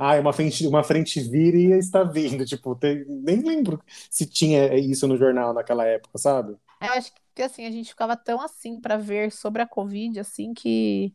Ah, 0.00 0.18
uma 0.18 0.32
frente, 0.32 0.66
uma 0.66 0.82
frente 0.82 1.20
vira 1.20 1.58
e 1.58 1.78
está 1.78 2.02
vindo. 2.02 2.44
Tipo, 2.46 2.74
tem- 2.74 3.04
nem 3.06 3.42
lembro 3.42 3.80
se 4.10 4.26
tinha 4.26 4.74
isso 4.78 5.06
no 5.06 5.16
jornal 5.16 5.52
naquela 5.52 5.84
época, 5.84 6.16
sabe? 6.18 6.56
Eu 6.80 6.92
acho 6.92 7.12
que 7.34 7.42
assim, 7.42 7.66
a 7.66 7.70
gente 7.70 7.90
ficava 7.90 8.16
tão 8.16 8.40
assim 8.40 8.80
pra 8.80 8.96
ver 8.96 9.30
sobre 9.30 9.62
a 9.62 9.66
Covid, 9.66 10.18
assim, 10.18 10.54
que 10.54 11.14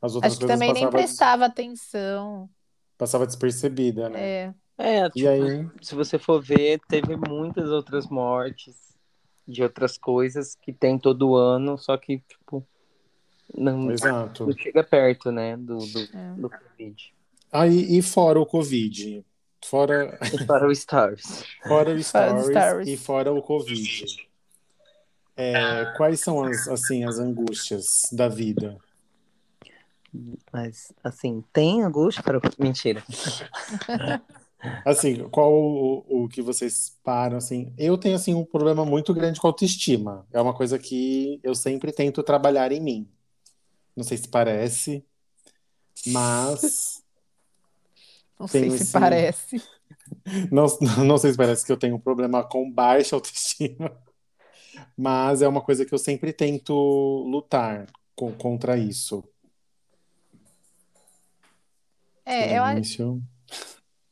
As 0.00 0.14
outras 0.14 0.32
acho 0.32 0.38
que 0.40 0.46
também 0.46 0.72
nem 0.72 0.88
prestava 0.88 1.46
atenção. 1.46 2.48
passava 2.96 3.26
despercebida, 3.26 4.08
né? 4.08 4.18
É, 4.18 4.54
É, 4.78 5.10
E 5.14 5.20
tipo, 5.20 5.28
aí, 5.28 5.68
se 5.82 5.94
você 5.94 6.18
for 6.18 6.42
ver, 6.42 6.80
teve 6.88 7.16
muitas 7.16 7.70
outras 7.70 8.06
mortes 8.08 8.76
de 9.46 9.62
outras 9.62 9.96
coisas 9.96 10.54
que 10.56 10.72
tem 10.72 10.98
todo 10.98 11.36
ano, 11.36 11.78
só 11.78 11.96
que, 11.96 12.18
tipo, 12.20 12.66
não, 13.56 13.90
exato. 13.90 14.46
não 14.46 14.52
chega 14.58 14.82
perto, 14.84 15.30
né, 15.32 15.56
do, 15.56 15.78
do, 15.78 16.00
é. 16.14 16.40
do 16.42 16.50
Covid. 16.50 17.14
Aí, 17.52 17.98
e 17.98 18.02
fora 18.02 18.40
o 18.40 18.46
Covid? 18.46 19.24
Fora, 19.64 20.18
para 20.46 20.68
o 20.68 20.72
Stars. 20.72 21.44
fora 21.66 21.94
o 21.94 22.02
Fora 22.02 22.40
Stories 22.40 22.46
Stories. 22.46 22.88
e 22.88 22.96
fora 22.96 23.32
o 23.32 23.42
Covid. 23.42 24.28
É, 25.36 25.92
quais 25.96 26.20
são 26.20 26.42
as, 26.42 26.66
assim, 26.68 27.04
as 27.04 27.18
angústias 27.18 28.08
da 28.12 28.28
vida? 28.28 28.78
Mas, 30.52 30.92
assim, 31.04 31.44
tem 31.52 31.82
angústia 31.82 32.22
para. 32.22 32.40
Mentira. 32.58 33.04
Assim, 34.84 35.28
qual 35.28 35.52
o, 35.52 36.24
o 36.24 36.28
que 36.28 36.42
vocês 36.42 36.96
param, 37.04 37.36
assim? 37.36 37.72
Eu 37.78 37.96
tenho, 37.96 38.16
assim, 38.16 38.34
um 38.34 38.44
problema 38.44 38.84
muito 38.84 39.14
grande 39.14 39.38
com 39.38 39.46
autoestima. 39.46 40.26
É 40.32 40.40
uma 40.40 40.54
coisa 40.54 40.78
que 40.78 41.38
eu 41.42 41.54
sempre 41.54 41.92
tento 41.92 42.22
trabalhar 42.22 42.72
em 42.72 42.80
mim. 42.80 43.08
Não 43.94 44.02
sei 44.02 44.16
se 44.16 44.28
parece, 44.28 45.04
mas 46.06 47.02
Não 48.38 48.46
sei 48.46 48.62
Tenho 48.62 48.74
se 48.74 48.82
esse- 48.82 48.92
parece. 48.92 49.62
não, 50.52 50.66
não 51.04 51.18
sei 51.18 51.32
se 51.32 51.36
parece 51.36 51.64
que 51.64 51.72
eu 51.72 51.76
tenho 51.76 51.96
um 51.96 52.00
problema 52.00 52.44
com 52.44 52.70
baixa 52.70 53.16
autoestima, 53.16 53.96
mas 54.96 55.42
é 55.42 55.48
uma 55.48 55.60
coisa 55.60 55.84
que 55.84 55.94
eu 55.94 55.98
sempre 55.98 56.32
tento 56.32 56.72
lutar 57.28 57.86
co- 58.14 58.32
contra 58.34 58.76
isso. 58.76 59.24
É, 62.24 62.58
eu 62.58 62.64
acho 62.64 63.22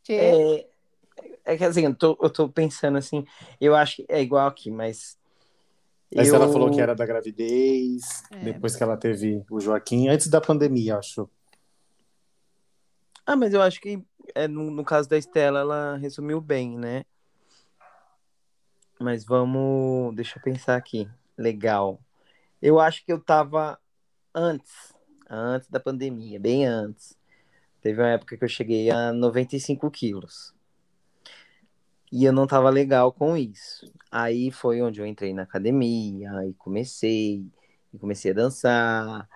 É, 0.08 0.66
é 1.44 1.56
que, 1.56 1.64
assim, 1.64 1.84
eu 1.84 1.94
tô, 1.94 2.16
eu 2.22 2.30
tô 2.30 2.48
pensando, 2.48 2.96
assim, 2.98 3.24
eu 3.60 3.74
acho 3.74 3.96
que 3.96 4.06
é 4.08 4.20
igual 4.22 4.46
aqui, 4.46 4.70
mas. 4.70 5.18
Mas 6.14 6.28
eu... 6.28 6.36
ela 6.36 6.46
falou 6.48 6.70
que 6.70 6.80
era 6.80 6.94
da 6.94 7.04
gravidez, 7.04 8.22
É. 8.30 8.44
depois 8.44 8.76
que 8.76 8.82
ela 8.82 8.96
teve 8.96 9.44
o 9.50 9.58
Joaquim, 9.60 10.08
antes 10.08 10.28
da 10.28 10.40
pandemia, 10.40 10.98
acho. 10.98 11.28
Ah, 13.26 13.36
mas 13.36 13.52
eu 13.54 13.62
acho 13.62 13.80
que 13.80 14.00
é, 14.34 14.48
no, 14.48 14.70
no 14.70 14.84
caso 14.84 15.08
da 15.08 15.16
Estela, 15.16 15.60
ela 15.60 15.96
resumiu 15.96 16.40
bem, 16.40 16.76
né? 16.78 17.04
Mas 19.00 19.24
vamos. 19.24 20.14
Deixa 20.14 20.38
eu 20.38 20.42
pensar 20.42 20.76
aqui. 20.76 21.08
Legal. 21.36 22.00
Eu 22.60 22.80
acho 22.80 23.04
que 23.04 23.12
eu 23.12 23.20
tava 23.20 23.78
antes, 24.34 24.94
antes 25.28 25.68
da 25.68 25.78
pandemia, 25.80 26.40
bem 26.40 26.66
antes. 26.66 27.16
Teve 27.82 28.00
uma 28.00 28.08
época 28.08 28.36
que 28.36 28.44
eu 28.44 28.48
cheguei 28.48 28.90
a 28.90 29.12
95 29.12 29.90
quilos. 29.90 30.54
E 32.10 32.24
eu 32.24 32.32
não 32.32 32.46
tava 32.46 32.70
legal 32.70 33.12
com 33.12 33.36
isso. 33.36 33.92
Aí 34.10 34.50
foi 34.50 34.80
onde 34.80 35.00
eu 35.00 35.06
entrei 35.06 35.34
na 35.34 35.42
academia, 35.42 36.32
aí 36.38 36.54
comecei, 36.54 37.44
e 37.92 37.98
comecei 37.98 38.30
a 38.30 38.34
dançar, 38.34 39.28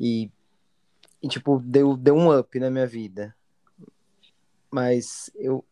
e, 0.00 0.30
e 1.22 1.28
tipo, 1.28 1.60
deu, 1.60 1.96
deu 1.96 2.16
um 2.16 2.36
up 2.36 2.58
na 2.58 2.70
minha 2.70 2.86
vida. 2.86 3.35
Mas 4.76 5.30
eu. 5.36 5.64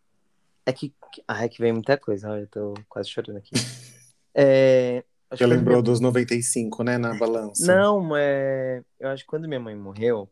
É 0.64 0.72
que. 0.72 0.94
Ah, 1.28 1.44
é 1.44 1.48
que 1.48 1.60
vem 1.60 1.74
muita 1.74 1.98
coisa, 1.98 2.30
olha, 2.30 2.40
eu 2.40 2.46
tô 2.46 2.74
quase 2.88 3.10
chorando 3.10 3.36
aqui. 3.36 3.50
É, 4.36 5.04
Você 5.30 5.46
lembrou 5.46 5.80
dos 5.80 6.00
95, 6.00 6.82
né, 6.82 6.98
na 6.98 7.14
balança. 7.14 7.72
não, 7.72 8.16
é... 8.16 8.82
eu 8.98 9.08
acho 9.10 9.22
que 9.22 9.28
quando 9.28 9.46
minha 9.46 9.60
mãe 9.60 9.76
morreu, 9.76 10.28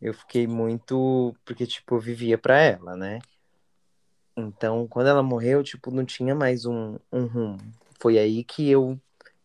eu 0.00 0.14
fiquei 0.14 0.46
muito. 0.46 1.34
Porque, 1.44 1.66
tipo, 1.66 1.96
eu 1.96 2.00
vivia 2.00 2.38
pra 2.38 2.56
ela, 2.60 2.96
né? 2.96 3.18
Então, 4.36 4.86
quando 4.86 5.08
ela 5.08 5.24
morreu, 5.24 5.64
tipo, 5.64 5.90
não 5.90 6.04
tinha 6.04 6.36
mais 6.36 6.64
um, 6.64 6.96
um 7.12 7.26
rumo. 7.26 7.58
Foi 8.00 8.16
aí 8.16 8.44
que 8.44 8.70
eu 8.70 8.96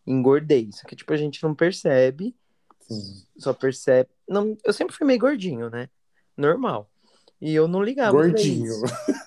engordei. 0.06 0.70
Só 0.74 0.88
que, 0.88 0.96
tipo, 0.96 1.12
a 1.12 1.18
gente 1.18 1.42
não 1.42 1.56
percebe, 1.56 2.36
Sim. 2.82 3.26
só 3.36 3.52
percebe. 3.52 4.12
Não, 4.30 4.56
eu 4.64 4.74
sempre 4.74 4.96
fui 4.96 5.08
meio 5.08 5.20
gordinho, 5.20 5.72
né? 5.72 5.90
Normal. 6.38 6.88
E 7.44 7.54
eu 7.54 7.68
não 7.68 7.84
ligava 7.84 8.14
Gordinho. 8.14 8.72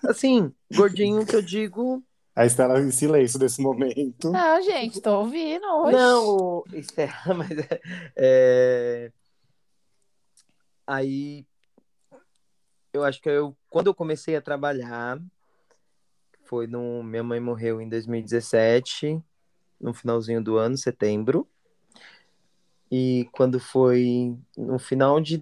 Assim, 0.08 0.50
gordinho 0.74 1.26
que 1.26 1.36
eu 1.36 1.42
digo. 1.42 2.02
A 2.34 2.46
Estela 2.46 2.80
em 2.80 2.90
silêncio 2.90 3.38
nesse 3.38 3.60
momento. 3.60 4.30
Não, 4.30 4.62
gente, 4.62 5.02
tô 5.02 5.18
ouvindo 5.18 5.66
hoje. 5.66 5.92
Não, 5.92 6.64
Estela, 6.72 7.12
mas 7.36 7.50
é, 7.50 7.80
é, 8.16 9.12
aí 10.86 11.44
eu 12.90 13.04
acho 13.04 13.20
que 13.20 13.28
eu 13.28 13.54
quando 13.68 13.88
eu 13.88 13.94
comecei 13.94 14.34
a 14.34 14.40
trabalhar 14.40 15.20
foi 16.44 16.66
no 16.66 17.02
minha 17.02 17.22
mãe 17.22 17.38
morreu 17.38 17.82
em 17.82 17.88
2017, 17.88 19.22
no 19.78 19.92
finalzinho 19.92 20.42
do 20.42 20.56
ano, 20.56 20.78
setembro. 20.78 21.46
E 22.90 23.28
quando 23.32 23.60
foi 23.60 24.34
no 24.56 24.78
final 24.78 25.20
de 25.20 25.36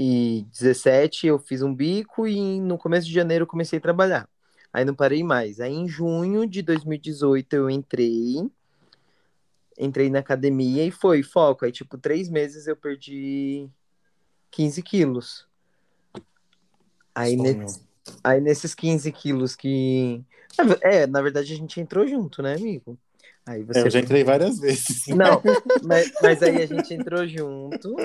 2017, 0.00 1.26
eu 1.26 1.38
fiz 1.38 1.60
um 1.60 1.74
bico 1.74 2.26
e 2.26 2.58
no 2.58 2.78
começo 2.78 3.06
de 3.06 3.12
janeiro 3.12 3.42
eu 3.42 3.46
comecei 3.46 3.78
a 3.78 3.82
trabalhar. 3.82 4.28
Aí 4.72 4.84
não 4.84 4.94
parei 4.94 5.22
mais. 5.22 5.60
Aí 5.60 5.74
em 5.74 5.86
junho 5.86 6.46
de 6.46 6.62
2018 6.62 7.54
eu 7.54 7.70
entrei. 7.70 8.50
Entrei 9.78 10.08
na 10.08 10.20
academia 10.20 10.84
e 10.84 10.90
foi 10.90 11.22
foco. 11.22 11.64
Aí, 11.64 11.72
tipo, 11.72 11.98
três 11.98 12.28
meses 12.28 12.66
eu 12.66 12.76
perdi 12.76 13.68
15 14.50 14.82
quilos. 14.82 15.46
Aí, 17.14 17.36
aí 18.24 18.40
nesses 18.40 18.74
15 18.74 19.10
quilos 19.12 19.54
que. 19.54 20.24
É, 20.82 21.06
na 21.06 21.20
verdade 21.20 21.52
a 21.52 21.56
gente 21.56 21.80
entrou 21.80 22.06
junto, 22.06 22.42
né, 22.42 22.54
amigo? 22.54 22.98
Aí 23.46 23.62
É, 23.62 23.64
você. 23.64 23.80
eu 23.86 23.90
já 23.90 24.00
entrei 24.00 24.22
várias 24.24 24.58
vezes. 24.58 25.06
Não, 25.08 25.42
mas, 25.84 26.12
mas 26.22 26.42
aí 26.42 26.62
a 26.62 26.66
gente 26.66 26.92
entrou 26.94 27.26
junto 27.26 27.96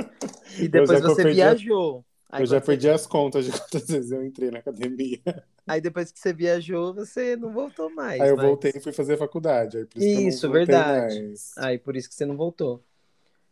e 0.57 0.67
depois 0.67 1.01
você 1.01 1.23
perdi- 1.23 1.35
viajou. 1.35 2.03
Aí, 2.29 2.41
eu 2.41 2.45
já 2.47 2.59
você- 2.59 2.65
perdi 2.65 2.89
as 2.89 3.05
contas 3.05 3.45
de 3.45 3.51
quantas 3.51 3.87
vezes 3.87 4.11
eu 4.11 4.25
entrei 4.25 4.49
na 4.51 4.59
academia. 4.59 5.19
aí 5.67 5.79
depois 5.79 6.11
que 6.11 6.19
você 6.19 6.33
viajou, 6.33 6.93
você 6.93 7.35
não 7.35 7.53
voltou 7.53 7.89
mais. 7.93 8.19
Aí 8.21 8.29
eu 8.29 8.35
mas- 8.37 8.45
voltei 8.45 8.71
e 8.75 8.79
fui 8.79 8.91
fazer 8.91 9.17
faculdade. 9.17 9.77
Aí 9.77 9.85
por 9.85 10.01
isso, 10.01 10.21
Isso, 10.27 10.51
verdade. 10.51 11.21
mais. 11.21 11.51
Aí 11.57 11.77
por 11.77 11.95
isso 11.95 12.09
que 12.09 12.15
você 12.15 12.25
não 12.25 12.35
voltou. 12.35 12.83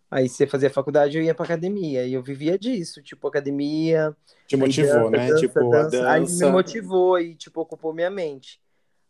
Aí 0.09 0.29
você 0.29 0.45
fazia 0.45 0.69
faculdade, 0.69 1.17
eu 1.17 1.23
ia 1.23 1.33
pra 1.33 1.45
academia. 1.45 2.05
E 2.05 2.13
eu 2.13 2.21
vivia 2.21 2.57
disso, 2.57 3.01
tipo, 3.01 3.27
academia. 3.27 4.15
Te 4.47 4.55
motivou, 4.55 4.93
dança, 4.93 5.09
né? 5.09 5.27
dança, 5.27 5.39
tipo, 5.39 5.69
dança. 5.69 6.03
a 6.07 6.11
Aí 6.13 6.21
me 6.21 6.27
dança. 6.27 6.51
motivou 6.51 7.19
e, 7.19 7.33
tipo, 7.35 7.61
ocupou 7.61 7.93
minha 7.93 8.09
mente. 8.11 8.59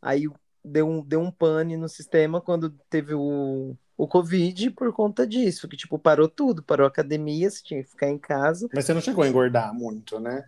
Aí 0.01 0.27
deu 0.63 0.87
um, 0.87 1.01
deu 1.01 1.21
um 1.21 1.31
pane 1.31 1.75
no 1.77 1.89
sistema 1.89 2.39
quando 2.39 2.69
teve 2.89 3.13
o, 3.13 3.75
o 3.97 4.07
Covid 4.07 4.71
por 4.71 4.91
conta 4.93 5.25
disso. 5.27 5.67
Que, 5.67 5.77
tipo, 5.77 5.99
parou 5.99 6.27
tudo. 6.27 6.63
Parou 6.63 6.85
a 6.85 6.89
academia, 6.89 7.49
você 7.49 7.61
tinha 7.63 7.83
que 7.83 7.89
ficar 7.89 8.09
em 8.09 8.17
casa. 8.17 8.69
Mas 8.73 8.85
você 8.85 8.93
não 8.93 9.01
chegou 9.01 9.23
a 9.23 9.27
engordar 9.27 9.73
muito, 9.73 10.19
né? 10.19 10.47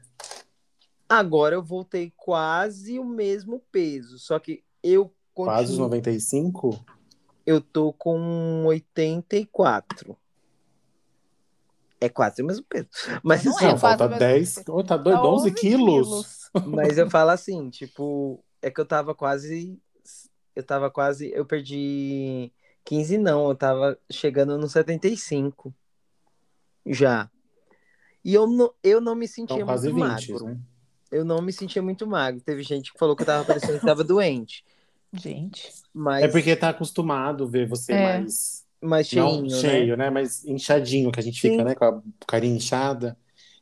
Agora 1.08 1.56
eu 1.56 1.64
voltei 1.64 2.12
quase 2.16 3.00
o 3.00 3.06
mesmo 3.06 3.62
peso. 3.72 4.18
Só 4.18 4.40
que 4.40 4.64
eu 4.82 5.14
Quase 5.36 5.74
os 5.74 5.78
continuo... 5.78 5.90
95? 5.90 6.86
Eu 7.46 7.60
tô 7.60 7.92
com 7.92 8.66
84. 8.66 10.18
É 12.00 12.10
quase 12.10 12.42
o 12.42 12.46
mesmo 12.46 12.66
peso. 12.68 12.88
Mas, 13.22 13.44
Não 13.44 13.56
assim, 13.56 13.66
é 13.66 13.72
Não, 13.72 13.78
falta 13.78 14.08
quase 14.08 14.16
o 14.16 14.20
mesmo 14.20 14.20
10. 14.20 14.56
peso. 14.56 14.66
Oh, 14.70 14.84
tá 14.84 14.98
Tá 14.98 15.24
11 15.24 15.52
quilos. 15.52 16.50
mas 16.66 16.98
eu 16.98 17.10
falo 17.10 17.32
assim, 17.32 17.70
tipo, 17.70 18.42
é 18.62 18.72
que 18.72 18.80
eu 18.80 18.86
tava 18.86 19.14
quase. 19.14 19.78
Eu 20.56 20.64
tava 20.64 20.90
quase. 20.90 21.32
Eu 21.34 21.46
perdi 21.46 22.52
15, 22.84 23.18
não. 23.18 23.50
Eu 23.50 23.56
tava 23.56 23.98
chegando 24.12 24.58
no 24.58 24.68
75. 24.70 25.74
Já. 26.86 27.30
E 28.24 28.34
eu 28.34 28.48
não, 28.48 28.72
eu 28.84 29.00
não 29.02 29.16
me 29.16 29.28
sentia 29.28 29.56
Então, 29.58 29.68
quase 29.68 29.92
muito 29.92 30.08
20, 30.18 30.32
magro. 30.32 30.46
né? 30.46 30.58
Eu 31.12 31.24
não 31.24 31.42
me 31.42 31.54
sentia 31.54 31.82
muito 31.82 32.08
magro. 32.08 32.42
Teve 32.42 32.64
gente 32.64 32.92
que 32.92 33.00
falou 33.00 33.16
que 33.16 33.22
eu 33.22 33.28
tava 33.28 33.46
parecendo 33.46 33.80
que 33.80 33.86
tava 33.86 34.04
doente. 34.04 34.64
Gente. 35.14 35.72
Mas, 35.94 36.24
É 36.26 36.28
porque 36.28 36.56
tá 36.56 36.70
acostumado 36.70 37.48
ver 37.48 37.68
você 37.68 37.94
É. 37.94 38.02
mais. 38.02 38.66
mas 38.82 39.08
cheinho, 39.08 39.26
não 39.26 39.42
né? 39.44 39.50
cheio, 39.50 39.98
né? 39.98 40.10
Mais 40.10 40.44
inchadinho, 40.46 41.12
que 41.12 41.20
a 41.20 41.24
gente 41.24 41.40
Sim. 41.40 41.52
fica, 41.52 41.64
né? 41.64 41.76
Com 41.76 41.86
a 41.86 42.02
carinha 42.28 42.56
inchada. 42.56 43.18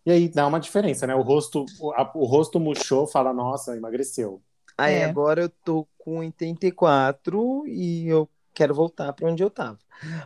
E 0.05 0.11
aí 0.11 0.27
dá 0.27 0.47
uma 0.47 0.59
diferença, 0.59 1.05
né? 1.07 1.15
O 1.15 1.21
rosto, 1.21 1.65
o, 1.79 1.91
a- 1.93 2.11
o 2.15 2.25
rosto 2.25 2.59
murchou, 2.59 3.07
fala, 3.07 3.33
nossa, 3.33 3.75
emagreceu. 3.75 4.41
Aí 4.77 4.95
É. 4.95 5.05
agora 5.05 5.41
eu 5.41 5.49
tô 5.49 5.87
com 5.97 6.19
84 6.19 7.65
e 7.67 8.07
eu 8.07 8.27
quero 8.53 8.73
voltar 8.73 9.13
pra 9.13 9.29
onde 9.29 9.43
eu 9.43 9.49
tava. 9.49 9.79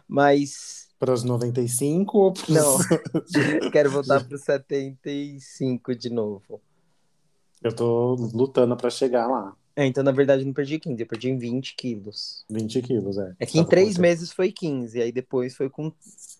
Mas 0.07 0.87
Para 0.99 1.13
os 1.13 1.23
95 1.23 2.17
ou 2.17 2.33
pros... 2.33 2.47
Não. 2.49 2.77
quero 3.71 3.91
voltar 3.91 4.23
pro 4.23 4.37
75 4.37 5.95
de 5.95 6.09
novo. 6.09 6.61
Eu 7.61 7.73
tô 7.73 8.15
lutando 8.15 8.75
pra 8.77 8.89
chegar 8.89 9.27
lá. 9.27 9.55
É, 9.75 9.85
então, 9.85 10.03
na 10.03 10.11
verdade, 10.11 10.41
eu 10.41 10.45
não 10.47 10.53
perdi 10.53 10.79
15, 10.79 10.99
eu 11.01 11.07
perdi 11.07 11.29
em 11.29 11.37
20 11.37 11.75
quilos. 11.75 12.43
20 12.49 12.81
quilos, 12.81 13.17
é. 13.17 13.35
É 13.39 13.45
que 13.45 13.57
em 13.59 13.61
Tava 13.61 13.69
três 13.69 13.97
meses 13.97 14.31
foi 14.31 14.51
15, 14.51 14.99
aí 14.99 15.11
depois 15.11 15.55
foi 15.55 15.69
com 15.69 15.91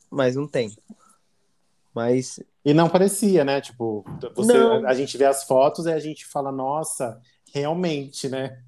mais 0.10 0.36
um 0.36 0.48
tempo. 0.48 0.82
Mas 1.94 2.40
E 2.66 2.74
não 2.74 2.90
parecia, 2.90 3.44
né? 3.44 3.62
Tipo, 3.62 4.04
você, 4.36 4.54
Não. 4.54 4.88
a 4.88 4.94
gente 4.94 5.18
vê 5.18 5.26
as 5.26 5.44
fotos 5.44 5.86
e 5.86 5.92
a 5.92 6.00
gente 6.00 6.26
fala, 6.26 6.52
nossa, 6.52 7.20
realmente, 7.54 8.30
né? 8.30 8.62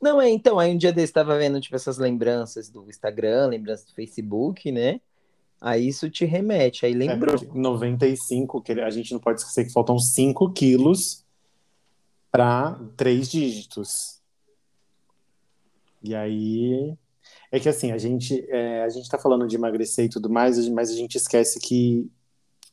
Não, 0.00 0.20
é, 0.20 0.28
então, 0.28 0.58
aí 0.58 0.72
um 0.72 0.76
dia 0.76 0.92
desse 0.92 1.12
tava 1.12 1.38
vendo, 1.38 1.60
tipo, 1.60 1.74
essas 1.74 1.98
lembranças 1.98 2.68
do 2.68 2.88
Instagram, 2.88 3.46
lembranças 3.46 3.86
do 3.86 3.94
Facebook, 3.94 4.70
né? 4.70 5.00
Aí 5.60 5.88
isso 5.88 6.10
te 6.10 6.24
remete, 6.24 6.84
aí 6.84 6.92
É, 6.92 6.96
lembrou. 6.96 7.38
porque 7.38 7.58
95, 7.58 8.60
que 8.60 8.72
a 8.72 8.90
gente 8.90 9.12
não 9.12 9.20
pode 9.20 9.40
esquecer 9.40 9.64
que 9.64 9.72
faltam 9.72 9.98
5 9.98 10.52
quilos 10.52 11.24
para 12.30 12.78
três 12.96 13.30
dígitos. 13.30 14.20
E 16.02 16.14
aí. 16.14 16.94
É 17.50 17.58
que 17.58 17.68
assim, 17.68 17.92
a 17.92 17.98
gente, 17.98 18.44
é, 18.50 18.82
a 18.82 18.88
gente 18.88 19.08
tá 19.08 19.16
falando 19.16 19.46
de 19.46 19.56
emagrecer 19.56 20.06
e 20.06 20.08
tudo 20.08 20.28
mais, 20.28 20.68
mas 20.68 20.90
a 20.90 20.94
gente 20.94 21.16
esquece 21.16 21.58
que 21.60 22.10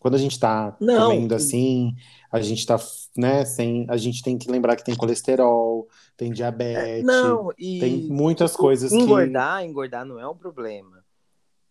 quando 0.02 0.16
a 0.16 0.18
gente 0.18 0.40
tá 0.40 0.76
Não. 0.80 1.06
comendo 1.06 1.36
assim, 1.36 1.96
a 2.32 2.42
gente 2.42 2.66
tá, 2.66 2.76
né, 3.16 3.46
sem. 3.46 3.86
A 3.88 3.96
gente 3.98 4.24
tem 4.24 4.36
que 4.36 4.50
lembrar 4.50 4.76
que 4.76 4.84
tem 4.84 4.96
colesterol, 4.96 5.88
tem 6.18 6.32
diabetes, 6.32 7.06
Não, 7.06 7.54
e 7.58 7.80
tem 7.80 8.08
muitas 8.10 8.56
coisas 8.56 8.92
que. 8.92 8.98
engordar, 8.98 9.64
engordar 9.64 10.04
não 10.04 10.20
é 10.20 10.28
um 10.28 10.36
problema. 10.36 11.06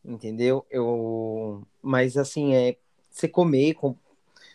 Entendeu? 0.04 0.64
Eu, 0.70 1.66
mas 1.82 2.16
assim, 2.16 2.54
é 2.54 2.76
você 3.10 3.26
comer 3.26 3.74
com 3.74 3.96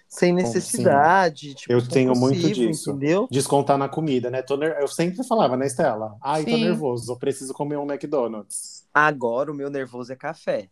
sem 0.08 0.32
necessidade, 0.34 1.54
tipo, 1.54 1.74
Eu 1.74 1.86
tenho 1.86 2.16
muito 2.16 2.42
compulsivo, 2.42 2.70
disso. 2.72 2.92
entendeu? 2.92 3.28
descontar 3.30 3.78
na 3.78 3.90
comida, 3.90 4.30
né? 4.32 4.42
Tô 4.42 4.56
ner- 4.56 4.78
Eu 4.80 4.88
sempre 4.88 5.22
falava, 5.28 5.58
né, 5.58 5.66
Estela? 5.66 6.16
Ai, 6.24 6.46
tô 6.46 6.56
Sim. 6.56 6.64
nervoso, 6.64 7.12
eu 7.12 7.18
preciso 7.18 7.54
comer 7.54 7.76
um 7.78 7.84
McDonald's. 7.92 8.88
Agora 8.94 9.52
o 9.52 9.56
meu 9.56 9.70
nervoso 9.70 10.14
é 10.14 10.16
café. 10.16 10.70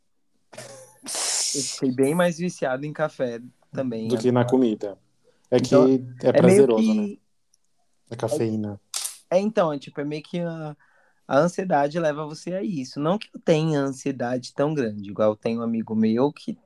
Eu 1.55 1.61
fiquei 1.61 1.91
bem 1.91 2.15
mais 2.15 2.37
viciado 2.37 2.85
em 2.85 2.93
café 2.93 3.41
também. 3.71 4.07
do 4.07 4.17
que 4.17 4.31
na 4.31 4.45
comida. 4.45 4.97
É 5.49 5.59
que 5.59 5.67
Então, 5.67 5.87
é 5.87 6.29
É 6.29 6.33
prazeroso, 6.33 6.93
né? 6.93 7.07
que 7.07 7.21
A 8.09 8.15
cafeína. 8.15 8.79
É, 9.29 9.39
então, 9.39 9.73
é 9.73 9.79
tipo, 9.79 9.99
é 9.99 10.05
meio 10.05 10.23
que 10.23 10.39
a, 10.39 10.75
a 11.27 11.39
ansiedade 11.39 11.99
leva 11.99 12.25
você 12.25 12.53
a 12.53 12.63
isso. 12.63 12.99
Não 12.99 13.17
que 13.17 13.29
eu 13.33 13.39
tenha 13.39 13.79
ansiedade 13.79 14.53
tão 14.53 14.73
grande, 14.73 15.09
igual 15.09 15.31
eu 15.31 15.35
tenho 15.35 15.59
um 15.59 15.63
amigo 15.63 15.95
meu 15.95 16.31
que, 16.31 16.57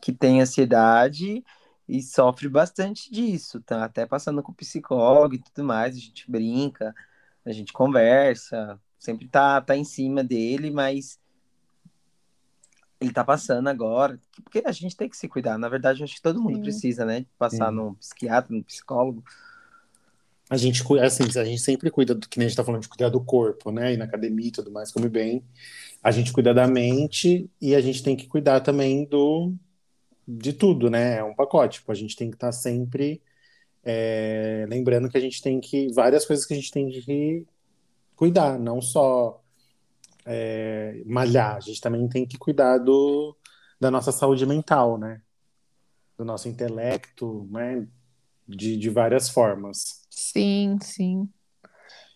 que 0.00 0.12
tem 0.12 0.40
ansiedade 0.40 1.44
e 1.88 2.02
sofre 2.02 2.48
bastante 2.48 3.10
disso, 3.12 3.60
tá? 3.60 3.84
Até 3.84 4.06
passando 4.06 4.42
com 4.42 4.52
psicólogo 4.52 5.34
e 5.34 5.38
tudo 5.38 5.64
mais, 5.64 5.96
a 5.96 5.98
gente 5.98 6.30
brinca, 6.30 6.94
a 7.44 7.52
gente 7.52 7.72
conversa, 7.72 8.80
sempre 8.98 9.28
tá, 9.28 9.60
tá 9.60 9.76
em 9.76 9.84
cima 9.84 10.24
dele, 10.24 10.70
mas 10.70 11.18
ele 13.04 13.12
tá 13.12 13.24
passando 13.24 13.68
agora, 13.68 14.18
porque 14.42 14.62
a 14.64 14.72
gente 14.72 14.96
tem 14.96 15.08
que 15.08 15.16
se 15.16 15.28
cuidar. 15.28 15.58
Na 15.58 15.68
verdade, 15.68 16.00
eu 16.00 16.04
acho 16.04 16.14
que 16.16 16.22
todo 16.22 16.40
mundo 16.40 16.56
Sim. 16.56 16.62
precisa, 16.62 17.04
né? 17.04 17.26
Passar 17.38 17.70
Sim. 17.70 17.76
num 17.76 17.94
psiquiatra, 17.94 18.54
num 18.54 18.62
psicólogo. 18.62 19.22
A 20.50 20.56
gente, 20.56 20.84
cu- 20.84 20.98
assim, 20.98 21.24
a 21.24 21.44
gente 21.44 21.60
sempre 21.60 21.90
cuida 21.90 22.14
do 22.14 22.28
que 22.28 22.38
nem 22.38 22.46
a 22.46 22.48
gente 22.48 22.56
tá 22.56 22.64
falando 22.64 22.82
de 22.82 22.88
cuidar 22.88 23.08
do 23.08 23.20
corpo, 23.20 23.70
né? 23.70 23.94
Ir 23.94 23.96
na 23.96 24.04
academia 24.04 24.48
e 24.48 24.52
tudo 24.52 24.70
mais, 24.70 24.92
come 24.92 25.08
bem. 25.08 25.42
A 26.02 26.10
gente 26.10 26.32
cuida 26.32 26.52
da 26.52 26.66
mente 26.66 27.50
e 27.60 27.74
a 27.74 27.80
gente 27.80 28.02
tem 28.02 28.14
que 28.16 28.26
cuidar 28.26 28.60
também 28.60 29.04
do 29.06 29.54
de 30.26 30.52
tudo, 30.52 30.90
né? 30.90 31.18
É 31.18 31.24
um 31.24 31.34
pacote. 31.34 31.78
Tipo, 31.80 31.92
a 31.92 31.94
gente 31.94 32.16
tem 32.16 32.30
que 32.30 32.36
estar 32.36 32.52
sempre 32.52 33.22
é, 33.84 34.66
lembrando 34.68 35.08
que 35.08 35.16
a 35.16 35.20
gente 35.20 35.42
tem 35.42 35.60
que 35.60 35.92
várias 35.92 36.24
coisas 36.26 36.46
que 36.46 36.54
a 36.54 36.56
gente 36.56 36.70
tem 36.70 36.90
que 36.90 37.46
cuidar, 38.16 38.58
não 38.58 38.80
só 38.80 39.43
é, 40.24 41.02
malhar. 41.06 41.56
A 41.56 41.60
gente 41.60 41.80
também 41.80 42.08
tem 42.08 42.26
que 42.26 42.38
cuidar 42.38 42.78
do, 42.78 43.36
da 43.80 43.90
nossa 43.90 44.12
saúde 44.12 44.46
mental, 44.46 44.98
né? 44.98 45.20
Do 46.18 46.24
nosso 46.24 46.48
intelecto, 46.48 47.48
né? 47.50 47.86
De, 48.48 48.76
de 48.76 48.90
várias 48.90 49.28
formas. 49.30 50.02
Sim, 50.10 50.78
sim. 50.80 51.28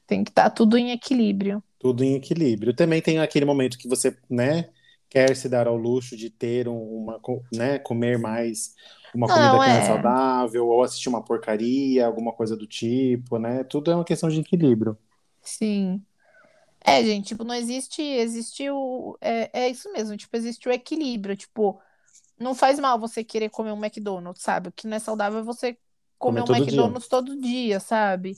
Tem 0.07 0.25
que 0.25 0.31
estar 0.31 0.51
tudo 0.51 0.79
em 0.79 0.91
equilíbrio. 0.93 1.63
Tudo 1.79 2.03
em 2.03 2.15
equilíbrio. 2.15 2.75
Também 2.75 3.01
tem 3.01 3.19
aquele 3.19 3.45
momento 3.45 3.79
que 3.79 3.89
você, 3.89 4.17
né, 4.29 4.71
quer 5.09 5.35
se 5.37 5.49
dar 5.49 5.67
ao 5.69 5.77
luxo 5.77 6.17
de 6.17 6.29
ter 6.31 6.69
um- 6.69 7.05
uma, 7.05 7.21
né, 7.53 7.79
comer 7.79 8.19
mais 8.19 8.75
uma 9.15 9.31
comida 9.33 9.57
Não, 9.57 9.61
que 9.61 9.69
não 9.71 9.77
é 9.77 9.81
é. 9.81 9.83
saudável, 9.83 10.67
ou 10.69 10.83
assistir 10.83 11.09
uma 11.09 11.25
porcaria, 11.25 12.07
alguma 12.07 12.33
coisa 12.33 12.57
do 12.57 12.67
tipo, 12.67 13.39
né? 13.39 13.65
Tudo 13.65 13.91
é 13.91 13.95
uma 13.95 14.05
questão 14.05 14.29
de 14.29 14.41
equilíbrio. 14.41 14.99
Sim. 15.43 16.07
É, 16.89 17.05
gente, 17.05 17.29
tipo, 17.29 17.45
não 17.45 17.55
existe, 17.55 18.03
existe 18.03 18.69
o, 18.71 19.17
é, 19.21 19.51
é 19.65 19.69
isso 19.69 19.93
mesmo, 19.93 20.17
tipo, 20.17 20.37
existe 20.37 20.69
o 20.69 20.73
equilíbrio, 20.73 21.37
tipo, 21.37 21.81
não 22.39 22.55
faz 22.55 22.79
mal 22.79 22.99
você 22.99 23.23
querer 23.25 23.49
comer 23.51 23.73
um 23.73 23.85
McDonald's, 23.85 24.43
sabe? 24.43 24.69
O 24.69 24.73
que 24.73 24.87
não 24.87 24.97
é 24.97 25.01
saudável 25.01 25.41
é 25.41 25.43
você 25.43 25.77
comer 26.19 26.41
Comer 26.41 26.43
um 26.43 26.45
todo 26.45 26.55
dia. 26.57 26.65
McDonald's 26.65 27.09
todo 27.09 27.41
dia, 27.41 27.81
sabe? 27.81 28.37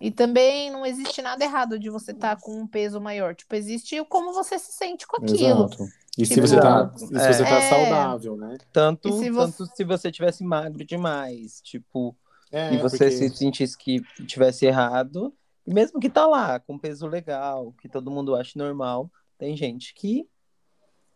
E 0.00 0.10
também 0.10 0.70
não 0.70 0.86
existe 0.86 1.20
nada 1.22 1.42
errado 1.44 1.78
de 1.78 1.90
você 1.90 2.12
estar 2.12 2.36
com 2.40 2.60
um 2.60 2.66
peso 2.66 3.00
maior, 3.00 3.34
tipo, 3.34 3.54
existe 3.54 3.98
o 4.00 4.04
como 4.04 4.32
você 4.32 4.58
se 4.58 4.72
sente 4.72 5.06
com 5.06 5.16
aquilo. 5.22 5.66
Exato. 5.66 5.88
E 6.18 6.26
se 6.26 6.34
Tipo, 6.34 6.46
você 6.46 6.60
tá, 6.60 6.92
e 6.94 6.98
se 6.98 7.16
é. 7.16 7.32
você 7.32 7.42
tá 7.42 7.50
É. 7.56 7.68
saudável, 7.70 8.36
né? 8.36 8.58
Tanto, 8.70 9.08
E 9.08 9.12
se 9.12 9.30
você- 9.30 9.56
tanto 9.64 9.74
se 9.76 9.82
você 9.84 10.12
tivesse 10.12 10.44
magro 10.44 10.84
demais, 10.84 11.60
tipo, 11.62 12.14
É, 12.50 12.74
e 12.74 12.76
você 12.76 12.98
porque- 12.98 13.10
se 13.16 13.30
sentisse 13.30 13.76
que 13.78 14.02
tivesse 14.26 14.66
errado, 14.66 15.32
mesmo 15.66 16.00
que 16.00 16.10
tá 16.10 16.26
lá, 16.26 16.60
com 16.60 16.78
peso 16.78 17.06
legal, 17.06 17.72
que 17.74 17.88
todo 17.88 18.10
mundo 18.10 18.34
acha 18.36 18.58
normal, 18.58 19.10
tem 19.38 19.56
gente 19.56 19.94
que 19.94 20.28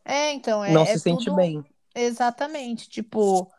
É, 0.05 0.33
então, 0.33 0.63
é, 0.65 0.75
não 0.75 0.85
é 0.93 0.97
se 0.97 1.01
sente 1.01 1.31
tudo- 1.31 1.35
bem. 1.35 1.65
Exatamente, 1.95 2.89
tipo, 2.91 3.51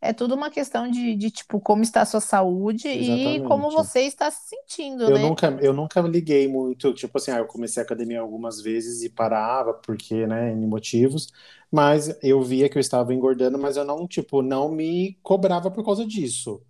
é 0.00 0.12
tudo 0.12 0.34
uma 0.34 0.50
questão 0.50 0.90
de, 0.90 1.16
de 1.16 1.30
tipo, 1.30 1.60
como 1.60 1.82
está 1.82 2.02
a 2.02 2.06
sua 2.06 2.20
saúde 2.20 2.88
e 2.88 3.40
como 3.42 3.70
Exatamente. 3.70 3.72
você 3.72 4.02
está 4.02 4.30
se 4.30 4.48
sentindo, 4.50 5.10
Eu 5.10 5.12
né? 5.12 5.18
nunca, 5.18 5.48
eu 5.60 5.72
nunca 5.72 6.00
liguei 6.00 6.46
muito, 6.46 6.94
tipo 6.94 7.18
assim, 7.18 7.32
ah, 7.32 7.38
eu 7.38 7.46
comecei 7.46 7.82
a 7.82 7.84
academia 7.84 8.20
algumas 8.20 8.60
vezes 8.60 9.02
e 9.02 9.10
parava, 9.10 9.74
porque, 9.74 10.26
né, 10.28 10.52
em 10.52 10.64
motivos, 10.66 11.26
mas 11.72 12.16
eu 12.22 12.40
via 12.42 12.68
que 12.68 12.78
eu 12.78 12.80
estava 12.80 13.12
engordando, 13.12 13.58
mas 13.58 13.76
eu 13.76 13.84
não, 13.84 14.06
tipo, 14.06 14.42
não 14.42 14.70
me 14.70 15.14
cobrava 15.22 15.70
por 15.72 15.84
causa 15.84 16.06
disso. 16.06 16.62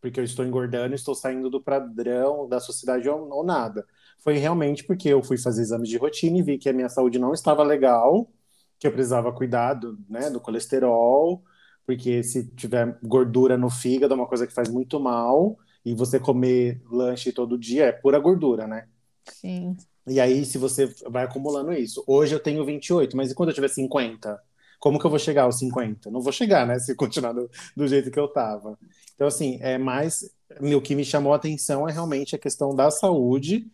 Porque 0.00 0.20
eu 0.20 0.24
estou 0.24 0.44
engordando, 0.44 0.94
estou 0.94 1.14
saindo 1.14 1.50
do 1.50 1.60
padrão 1.60 2.48
da 2.48 2.60
sociedade 2.60 3.08
ou, 3.08 3.28
ou 3.30 3.44
nada. 3.44 3.84
Foi 4.18 4.34
realmente 4.36 4.84
porque 4.84 5.08
eu 5.08 5.22
fui 5.22 5.38
fazer 5.38 5.62
exames 5.62 5.88
de 5.88 5.96
rotina 5.96 6.38
e 6.38 6.42
vi 6.42 6.58
que 6.58 6.68
a 6.68 6.72
minha 6.72 6.88
saúde 6.88 7.18
não 7.18 7.32
estava 7.32 7.62
legal, 7.62 8.30
que 8.78 8.86
eu 8.86 8.92
precisava 8.92 9.32
cuidar 9.32 9.74
do, 9.74 9.98
né, 10.08 10.30
do 10.30 10.40
colesterol, 10.40 11.42
porque 11.86 12.22
se 12.22 12.46
tiver 12.54 12.98
gordura 13.02 13.56
no 13.56 13.70
fígado 13.70 14.14
é 14.14 14.16
uma 14.16 14.26
coisa 14.26 14.46
que 14.46 14.52
faz 14.52 14.68
muito 14.68 15.00
mal, 15.00 15.58
e 15.84 15.94
você 15.94 16.20
comer 16.20 16.82
lanche 16.90 17.32
todo 17.32 17.58
dia 17.58 17.86
é 17.86 17.92
pura 17.92 18.18
gordura, 18.18 18.66
né? 18.66 18.86
Sim. 19.24 19.76
E 20.06 20.20
aí, 20.20 20.44
se 20.44 20.58
você 20.58 20.86
vai 21.06 21.24
acumulando 21.24 21.72
isso. 21.72 22.02
Hoje 22.06 22.34
eu 22.34 22.40
tenho 22.40 22.64
28, 22.64 23.16
mas 23.16 23.30
e 23.30 23.34
quando 23.34 23.50
eu 23.50 23.54
tiver 23.54 23.68
50? 23.68 24.38
Como 24.78 24.98
que 24.98 25.06
eu 25.06 25.10
vou 25.10 25.18
chegar 25.18 25.44
aos 25.44 25.58
50? 25.58 26.10
Não 26.10 26.20
vou 26.20 26.32
chegar, 26.32 26.66
né? 26.66 26.78
Se 26.80 26.94
continuar 26.94 27.32
do, 27.32 27.50
do 27.76 27.86
jeito 27.86 28.10
que 28.10 28.18
eu 28.18 28.28
tava. 28.28 28.78
Então, 29.14 29.26
assim, 29.26 29.58
é 29.60 29.78
mais. 29.78 30.30
O 30.60 30.80
que 30.80 30.94
me 30.94 31.04
chamou 31.04 31.32
a 31.32 31.36
atenção 31.36 31.88
é 31.88 31.92
realmente 31.92 32.34
a 32.34 32.38
questão 32.38 32.74
da 32.74 32.90
saúde 32.90 33.66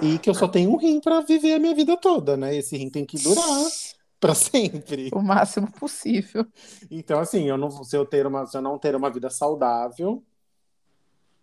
e 0.00 0.18
que 0.18 0.30
eu 0.30 0.34
só 0.34 0.48
tenho 0.48 0.70
um 0.70 0.76
rim 0.76 1.00
para 1.00 1.20
viver 1.20 1.54
a 1.54 1.58
minha 1.58 1.74
vida 1.74 1.96
toda, 1.96 2.36
né? 2.36 2.56
Esse 2.56 2.76
rim 2.76 2.88
tem 2.88 3.04
que 3.04 3.18
durar 3.18 3.44
para 4.22 4.34
sempre. 4.36 5.10
O 5.12 5.20
máximo 5.20 5.70
possível. 5.72 6.46
Então, 6.90 7.18
assim, 7.18 7.48
eu 7.48 7.58
não, 7.58 7.70
se, 7.84 7.96
eu 7.96 8.06
ter 8.06 8.24
uma, 8.24 8.46
se 8.46 8.56
eu 8.56 8.62
não 8.62 8.78
ter 8.78 8.94
uma 8.94 9.10
vida 9.10 9.28
saudável, 9.28 10.22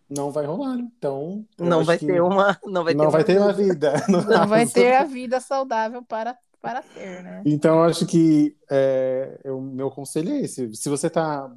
não 0.10 0.32
vai 0.32 0.46
rolar. 0.46 0.78
Então, 0.80 1.46
eu 1.58 1.66
Não 1.66 1.84
vai 1.84 1.98
ter 1.98 2.22
uma. 2.22 2.58
Não 2.66 2.84
vai 2.84 2.94
ter 2.94 2.98
não 2.98 3.06
uma 3.06 3.12
vai 3.12 3.24
ter 3.24 3.38
uma 3.38 3.54
vida. 3.54 3.94
Não 4.08 4.48
vai 4.48 4.66
ter 4.66 4.96
a 4.96 5.04
vida 5.04 5.40
saudável 5.42 6.02
para, 6.04 6.38
para 6.62 6.82
ter, 6.82 7.24
né? 7.24 7.42
Então, 7.46 7.78
eu 7.78 7.84
acho 7.84 8.06
que 8.06 8.56
é, 8.70 9.40
o 9.46 9.62
meu 9.62 9.90
conselho 9.90 10.32
é 10.32 10.42
esse. 10.42 10.74
Se 10.76 10.90
você 10.90 11.10
tá 11.10 11.52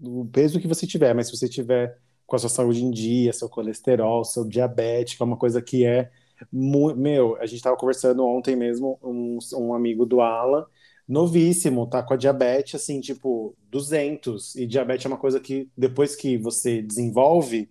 o 0.00 0.24
peso 0.26 0.60
que 0.60 0.66
você 0.66 0.86
tiver, 0.86 1.14
mas 1.14 1.28
se 1.28 1.36
você 1.36 1.48
tiver 1.48 1.98
com 2.26 2.36
a 2.36 2.38
sua 2.38 2.48
saúde 2.48 2.84
em 2.84 2.90
dia, 2.90 3.32
seu 3.32 3.48
colesterol, 3.48 4.24
seu 4.24 4.44
diabetes, 4.44 5.14
que 5.16 5.22
é 5.22 5.26
uma 5.26 5.36
coisa 5.36 5.62
que 5.62 5.84
é 5.84 6.10
meu, 6.50 7.36
a 7.36 7.46
gente 7.46 7.58
estava 7.58 7.76
conversando 7.76 8.24
ontem 8.26 8.56
mesmo, 8.56 8.98
um, 9.02 9.38
um 9.54 9.74
amigo 9.74 10.04
do 10.04 10.20
Alan, 10.20 10.66
novíssimo, 11.06 11.86
tá 11.86 12.02
com 12.02 12.14
a 12.14 12.16
diabetes 12.16 12.74
assim, 12.74 13.00
tipo 13.00 13.54
200, 13.68 14.56
e 14.56 14.66
diabetes 14.66 15.06
é 15.06 15.08
uma 15.08 15.18
coisa 15.18 15.38
que 15.38 15.70
depois 15.76 16.16
que 16.16 16.36
você 16.36 16.82
desenvolve, 16.82 17.70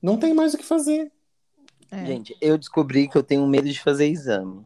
não 0.00 0.16
tem 0.16 0.34
mais 0.34 0.54
o 0.54 0.58
que 0.58 0.64
fazer. 0.64 1.12
É. 1.90 2.06
Gente, 2.06 2.36
eu 2.40 2.56
descobri 2.56 3.06
que 3.06 3.16
eu 3.16 3.22
tenho 3.22 3.46
medo 3.46 3.68
de 3.68 3.80
fazer 3.80 4.06
exame. 4.06 4.64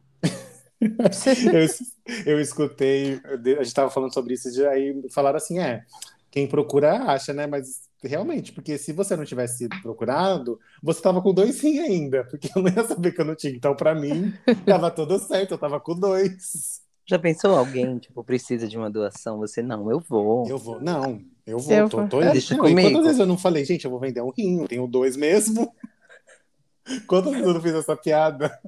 Eu, 1.52 2.34
eu 2.34 2.40
escutei, 2.40 3.20
a 3.58 3.62
gente 3.62 3.74
tava 3.74 3.90
falando 3.90 4.12
sobre 4.12 4.34
isso, 4.34 4.48
e 4.48 4.66
aí 4.66 5.02
falaram 5.12 5.36
assim, 5.36 5.58
é, 5.58 5.84
quem 6.30 6.46
procura 6.46 7.02
acha, 7.04 7.32
né? 7.32 7.46
Mas 7.46 7.86
realmente, 8.02 8.52
porque 8.52 8.78
se 8.78 8.92
você 8.92 9.16
não 9.16 9.24
tivesse 9.24 9.58
sido 9.58 9.80
procurado, 9.82 10.58
você 10.82 11.00
tava 11.00 11.20
com 11.22 11.32
dois 11.32 11.56
sim 11.56 11.78
ainda, 11.80 12.24
porque 12.24 12.50
eu 12.54 12.62
não 12.62 12.70
ia 12.70 12.84
saber 12.84 13.12
que 13.12 13.20
eu 13.20 13.24
não 13.24 13.34
tinha. 13.34 13.54
Então, 13.54 13.74
pra 13.74 13.94
mim, 13.94 14.32
tava 14.66 14.90
tudo 14.90 15.18
certo, 15.18 15.52
eu 15.52 15.58
tava 15.58 15.80
com 15.80 15.94
dois. 15.94 16.82
Já 17.08 17.18
pensou 17.18 17.56
alguém, 17.56 17.98
tipo, 17.98 18.22
precisa 18.24 18.66
de 18.66 18.76
uma 18.76 18.90
doação? 18.90 19.38
Você, 19.38 19.62
não, 19.62 19.90
eu 19.90 20.00
vou. 20.00 20.46
Eu 20.48 20.58
vou, 20.58 20.80
não, 20.80 21.20
eu 21.46 21.58
vou, 21.58 21.72
Eu 21.72 21.88
tô, 21.88 21.98
vou. 21.98 22.08
tô 22.08 22.20
Deixa 22.20 22.56
não, 22.56 22.66
e 22.66 22.70
comigo. 22.70 22.88
quantas 22.88 23.04
vezes 23.04 23.20
eu 23.20 23.26
não 23.26 23.38
falei, 23.38 23.64
gente, 23.64 23.84
eu 23.84 23.90
vou 23.90 24.00
vender 24.00 24.20
um 24.20 24.30
rim, 24.30 24.62
eu 24.62 24.68
tenho 24.68 24.86
dois 24.86 25.16
mesmo? 25.16 25.72
Quantas 27.06 27.32
vezes 27.32 27.46
eu 27.46 27.54
não 27.54 27.60
fiz 27.60 27.74
essa 27.74 27.96
piada? 27.96 28.60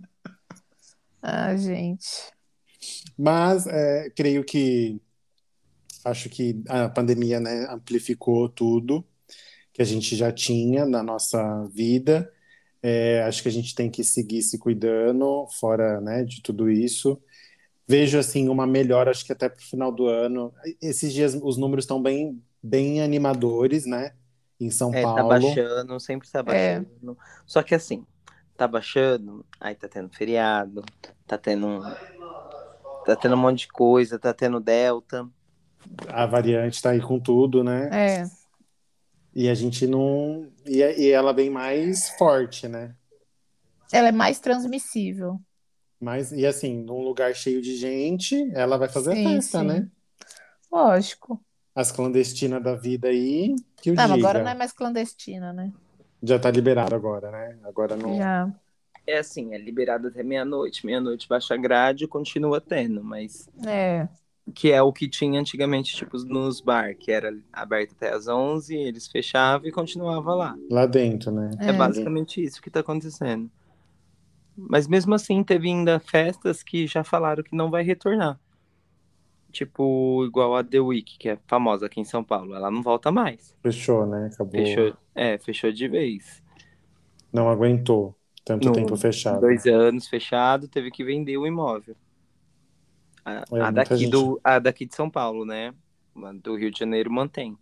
Ah, 1.22 1.56
gente. 1.56 2.32
Mas 3.16 3.66
é, 3.66 4.10
creio 4.10 4.44
que 4.44 5.00
acho 6.04 6.28
que 6.28 6.62
a 6.68 6.88
pandemia, 6.88 7.40
né, 7.40 7.66
amplificou 7.68 8.48
tudo 8.48 9.04
que 9.72 9.82
a 9.82 9.84
gente 9.84 10.16
já 10.16 10.32
tinha 10.32 10.86
na 10.86 11.02
nossa 11.02 11.66
vida. 11.74 12.32
É, 12.82 13.22
acho 13.24 13.42
que 13.42 13.48
a 13.48 13.52
gente 13.52 13.74
tem 13.74 13.90
que 13.90 14.04
seguir 14.04 14.42
se 14.42 14.58
cuidando, 14.58 15.46
fora, 15.58 16.00
né, 16.00 16.24
de 16.24 16.42
tudo 16.42 16.70
isso. 16.70 17.20
Vejo 17.86 18.18
assim 18.18 18.48
uma 18.48 18.66
melhora, 18.66 19.10
acho 19.10 19.24
que 19.24 19.32
até 19.32 19.48
para 19.48 19.58
o 19.60 19.64
final 19.66 19.90
do 19.92 20.06
ano. 20.06 20.52
Esses 20.80 21.12
dias 21.12 21.34
os 21.42 21.56
números 21.56 21.84
estão 21.84 22.00
bem, 22.02 22.42
bem 22.62 23.02
animadores, 23.02 23.86
né? 23.86 24.12
Em 24.60 24.70
São 24.70 24.92
É, 24.92 25.02
tá 25.02 25.14
Paulo. 25.14 25.28
baixando, 25.28 25.98
sempre 26.00 26.28
tá 26.30 26.40
É. 26.48 26.80
baixando. 26.80 27.18
Só 27.46 27.62
que 27.62 27.74
assim, 27.74 28.04
tá 28.58 28.66
baixando, 28.66 29.46
aí 29.60 29.74
tá 29.76 29.88
tendo 29.88 30.10
feriado, 30.14 30.84
tá 31.26 31.38
tendo. 31.38 31.66
um- 31.66 32.18
Tá 33.06 33.16
tendo 33.16 33.36
um 33.36 33.38
monte 33.38 33.60
de 33.60 33.68
coisa, 33.68 34.18
tá 34.18 34.34
tendo 34.34 34.60
Delta. 34.60 35.26
A 36.08 36.26
variante 36.26 36.74
está 36.74 36.90
aí 36.90 37.00
com 37.00 37.18
tudo, 37.18 37.64
né? 37.64 37.88
É. 37.90 38.24
E 39.34 39.48
a 39.48 39.54
gente 39.54 39.86
não. 39.86 40.52
E, 40.66 40.78
e 40.82 41.10
ela 41.10 41.32
vem 41.32 41.48
mais 41.48 42.10
forte, 42.18 42.68
né? 42.68 42.94
Ela 43.90 44.08
é 44.08 44.12
mais 44.12 44.40
transmissível. 44.40 45.40
Mas, 45.98 46.32
e 46.32 46.44
assim, 46.44 46.82
num 46.82 47.00
lugar 47.02 47.34
cheio 47.34 47.62
de 47.62 47.76
gente, 47.76 48.50
ela 48.54 48.76
vai 48.76 48.88
fazer 48.90 49.14
Sim, 49.14 49.34
festa, 49.36 49.60
sim. 49.60 49.66
né? 49.66 49.88
Lógico. 50.70 51.42
As 51.74 51.90
clandestinas 51.90 52.62
da 52.62 52.74
vida 52.74 53.08
aí, 53.08 53.54
que 53.80 53.90
o 53.90 53.94
Não, 53.94 54.02
mas 54.08 54.16
diga. 54.16 54.28
agora 54.28 54.44
não 54.44 54.50
é 54.50 54.54
mais 54.54 54.72
clandestina, 54.72 55.52
né? 55.52 55.72
Já 56.22 56.38
tá 56.38 56.50
liberado 56.50 56.94
agora, 56.94 57.30
né? 57.30 57.56
Agora 57.64 57.96
não. 57.96 58.16
Já. 58.16 58.52
É 59.06 59.18
assim, 59.18 59.54
é 59.54 59.58
liberado 59.58 60.08
até 60.08 60.22
meia-noite. 60.22 60.84
Meia-noite 60.84 61.28
baixa 61.28 61.56
grade 61.56 62.04
e 62.04 62.08
continua 62.08 62.60
tendo, 62.60 63.02
mas. 63.02 63.48
É. 63.66 64.08
Que 64.54 64.72
é 64.72 64.82
o 64.82 64.92
que 64.92 65.08
tinha 65.08 65.38
antigamente, 65.38 65.94
tipo, 65.94 66.16
nos 66.24 66.60
bar, 66.60 66.94
que 66.96 67.12
era 67.12 67.36
aberto 67.52 67.92
até 67.92 68.12
às 68.12 68.26
11, 68.28 68.74
eles 68.74 69.06
fechavam 69.06 69.68
e 69.68 69.72
continuava 69.72 70.34
lá. 70.34 70.56
Lá 70.70 70.86
dentro, 70.86 71.30
né? 71.30 71.50
É, 71.60 71.68
É. 71.68 71.72
basicamente 71.72 72.42
isso 72.42 72.60
que 72.62 72.70
tá 72.70 72.80
acontecendo. 72.80 73.50
Mas 74.56 74.88
mesmo 74.88 75.14
assim, 75.14 75.44
teve 75.44 75.68
ainda 75.68 76.00
festas 76.00 76.62
que 76.62 76.86
já 76.86 77.04
falaram 77.04 77.42
que 77.44 77.54
não 77.54 77.70
vai 77.70 77.82
retornar. 77.82 78.40
Tipo, 79.50 80.24
igual 80.26 80.54
a 80.56 80.62
The 80.62 80.78
Week, 80.80 81.16
que 81.18 81.28
é 81.30 81.38
famosa 81.46 81.86
aqui 81.86 82.00
em 82.00 82.04
São 82.04 82.22
Paulo. 82.22 82.54
Ela 82.54 82.70
não 82.70 82.82
volta 82.82 83.10
mais. 83.10 83.54
Fechou, 83.62 84.06
né? 84.06 84.30
Acabou. 84.32 84.52
Fechou, 84.52 84.94
é, 85.14 85.38
fechou 85.38 85.72
de 85.72 85.88
vez. 85.88 86.42
Não 87.32 87.48
aguentou 87.48 88.14
tanto 88.44 88.70
tempo 88.72 88.96
fechado. 88.96 89.40
Dois 89.40 89.66
anos 89.66 90.06
fechado, 90.08 90.68
teve 90.68 90.90
que 90.90 91.02
vender 91.04 91.36
o 91.38 91.46
imóvel. 91.46 91.96
A, 93.24 93.44
É, 93.52 93.60
a 93.60 93.70
daqui 93.70 93.96
gente- 93.96 94.10
do, 94.10 94.40
a 94.44 94.58
daqui 94.58 94.86
de 94.86 94.94
São 94.94 95.08
Paulo, 95.10 95.44
né? 95.44 95.74
Do 96.42 96.56
Rio 96.56 96.70
de 96.70 96.78
Janeiro 96.78 97.10
mantém. 97.10 97.56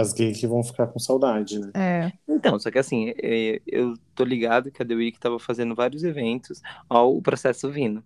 As 0.00 0.12
gays 0.12 0.40
que 0.40 0.46
vão 0.46 0.62
ficar 0.62 0.86
com 0.86 0.98
saudade, 0.98 1.58
né? 1.58 1.70
É. 1.74 2.12
Então, 2.26 2.58
só 2.58 2.70
que 2.70 2.78
assim, 2.78 3.12
é, 3.22 3.60
eu 3.66 3.94
tô 4.14 4.24
ligado 4.24 4.70
que 4.70 4.82
a 4.82 4.86
The 4.86 4.94
Week 4.94 5.20
tava 5.20 5.38
fazendo 5.38 5.74
vários 5.74 6.02
eventos. 6.02 6.62
Ó, 6.88 7.10
o 7.10 7.20
processo 7.20 7.70
vindo. 7.70 8.02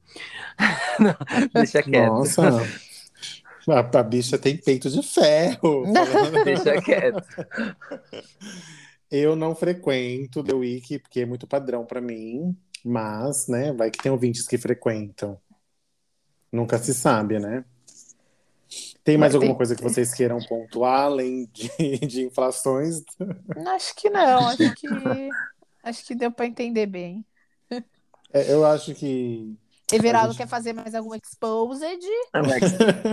Não, 0.99 1.15
deixa 1.55 1.83
quieto. 1.83 2.11
Nossa. 2.11 2.43
A, 3.69 3.99
a 3.99 4.03
bicha 4.03 4.37
tem 4.37 4.57
peito 4.57 4.91
de 4.91 5.03
ferro. 5.03 5.85
Deixa 6.45 6.83
quieto. 6.83 7.25
Eu 9.11 9.35
não 9.35 9.55
frequento 9.55 10.45
The 10.45 10.53
Week, 10.53 10.99
porque 10.99 11.21
é 11.21 11.27
muito 11.27 11.47
padrão 11.47 11.87
pra 11.87 12.01
mim. 12.01 12.55
Mas, 12.85 13.49
né, 13.49 13.73
vai 13.73 13.91
que 13.91 14.03
tem 14.03 14.13
ouvintes 14.13 14.47
que 14.47 14.59
frequentam. 14.59 15.39
Nunca 16.53 16.77
se 16.77 16.93
sabe, 16.93 17.39
né? 17.39 17.65
Tem 19.05 19.19
mais 19.19 19.31
Mas 19.33 19.35
alguma 19.35 19.51
tem- 19.53 19.57
coisa 19.59 19.77
que 19.77 19.83
vocês 19.83 20.15
queiram 20.15 20.39
pontuar, 20.49 21.03
além 21.03 21.47
de, 21.53 21.69
de 22.07 22.23
inflações? 22.25 23.03
Acho 23.75 23.95
que 23.97 24.09
não. 24.09 24.49
Acho 24.49 24.57
que. 24.75 24.87
Acho 25.83 26.05
que 26.07 26.15
deu 26.15 26.33
pra 26.33 26.47
entender 26.47 26.87
bem. 26.87 27.23
É, 28.33 28.51
eu 28.53 28.65
acho 28.65 28.95
que. 28.95 29.55
Everaldo 29.93 30.33
gente- 30.33 30.39
quer 30.39 30.49
fazer 30.49 30.73
mais 30.73 30.95
algum 30.95 31.15
exposed? 31.15 31.85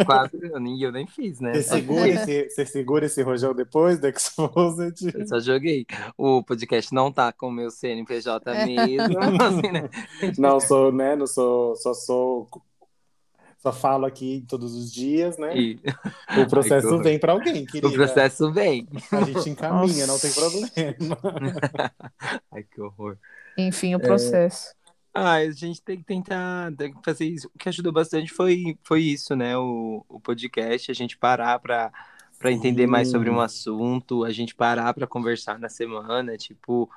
Quase 0.06 0.40
eu 0.42 0.60
nem, 0.60 0.82
eu 0.82 0.92
nem 0.92 1.06
fiz, 1.06 1.40
né? 1.42 1.54
Você 1.54 1.64
segura 1.64 2.08
esse, 2.08 2.50
você 2.50 2.66
segura 2.66 3.06
esse 3.06 3.22
rojão 3.22 3.54
depois 3.54 4.00
do 4.00 4.08
Exposed? 4.08 5.12
Eu 5.14 5.28
só 5.28 5.40
joguei. 5.42 5.86
O 6.18 6.42
podcast 6.42 6.94
não 6.94 7.12
tá 7.12 7.32
com 7.34 7.48
o 7.48 7.52
meu 7.52 7.70
CNPJ 7.70 8.54
mesmo. 8.66 9.18
assim, 9.20 9.72
né? 9.72 9.90
Não 10.38 10.60
sou, 10.62 10.92
né? 10.94 11.16
Não 11.16 11.28
sou, 11.28 11.76
só 11.76 11.94
sou. 11.94 12.50
Só 13.62 13.72
falo 13.72 14.08
aqui 14.08 14.44
todos 14.48 14.74
os 14.74 14.92
dias, 14.92 15.38
né? 15.38 15.56
E 15.56 15.80
O 16.36 16.48
processo 16.50 16.88
horror. 16.88 17.04
vem 17.04 17.20
pra 17.20 17.34
alguém, 17.34 17.64
querida. 17.66 17.88
o 17.88 17.92
processo 17.94 18.52
vem. 18.52 18.88
A 19.12 19.22
gente 19.24 19.50
encaminha, 19.52 20.08
não 20.08 20.18
tem 20.18 20.32
Nossa. 20.32 20.34
problema. 20.34 21.18
Ai, 22.52 22.64
que 22.64 22.82
horror. 22.82 23.18
Enfim, 23.58 23.94
o 23.94 24.00
processo. 24.00 24.74
Ah, 25.14 25.34
a 25.34 25.52
gente 25.52 25.82
tem 25.82 25.98
que 25.98 26.06
tentar 26.06 26.74
tem 26.76 26.94
que 26.94 27.00
fazer 27.04 27.26
isso. 27.26 27.52
O 27.54 27.58
que 27.60 27.70
ajudou 27.70 27.92
bastante 27.92 28.32
foi, 28.32 28.78
foi 28.84 29.02
isso, 29.04 29.36
né? 29.36 29.56
O, 29.58 30.04
o 30.10 30.20
podcast, 30.20 30.90
a 30.90 30.94
gente 30.96 31.18
parar 31.18 31.60
pra, 31.60 31.92
para 32.40 32.52
entender 32.52 32.88
mais 32.88 33.10
sobre 33.12 33.30
um 33.30 33.40
assunto, 33.40 34.24
a 34.24 34.32
gente 34.32 34.56
parar 34.56 34.92
para 34.94 35.06
conversar 35.06 35.60
na 35.60 35.70
semana, 35.70 36.36
tipo, 36.38 36.90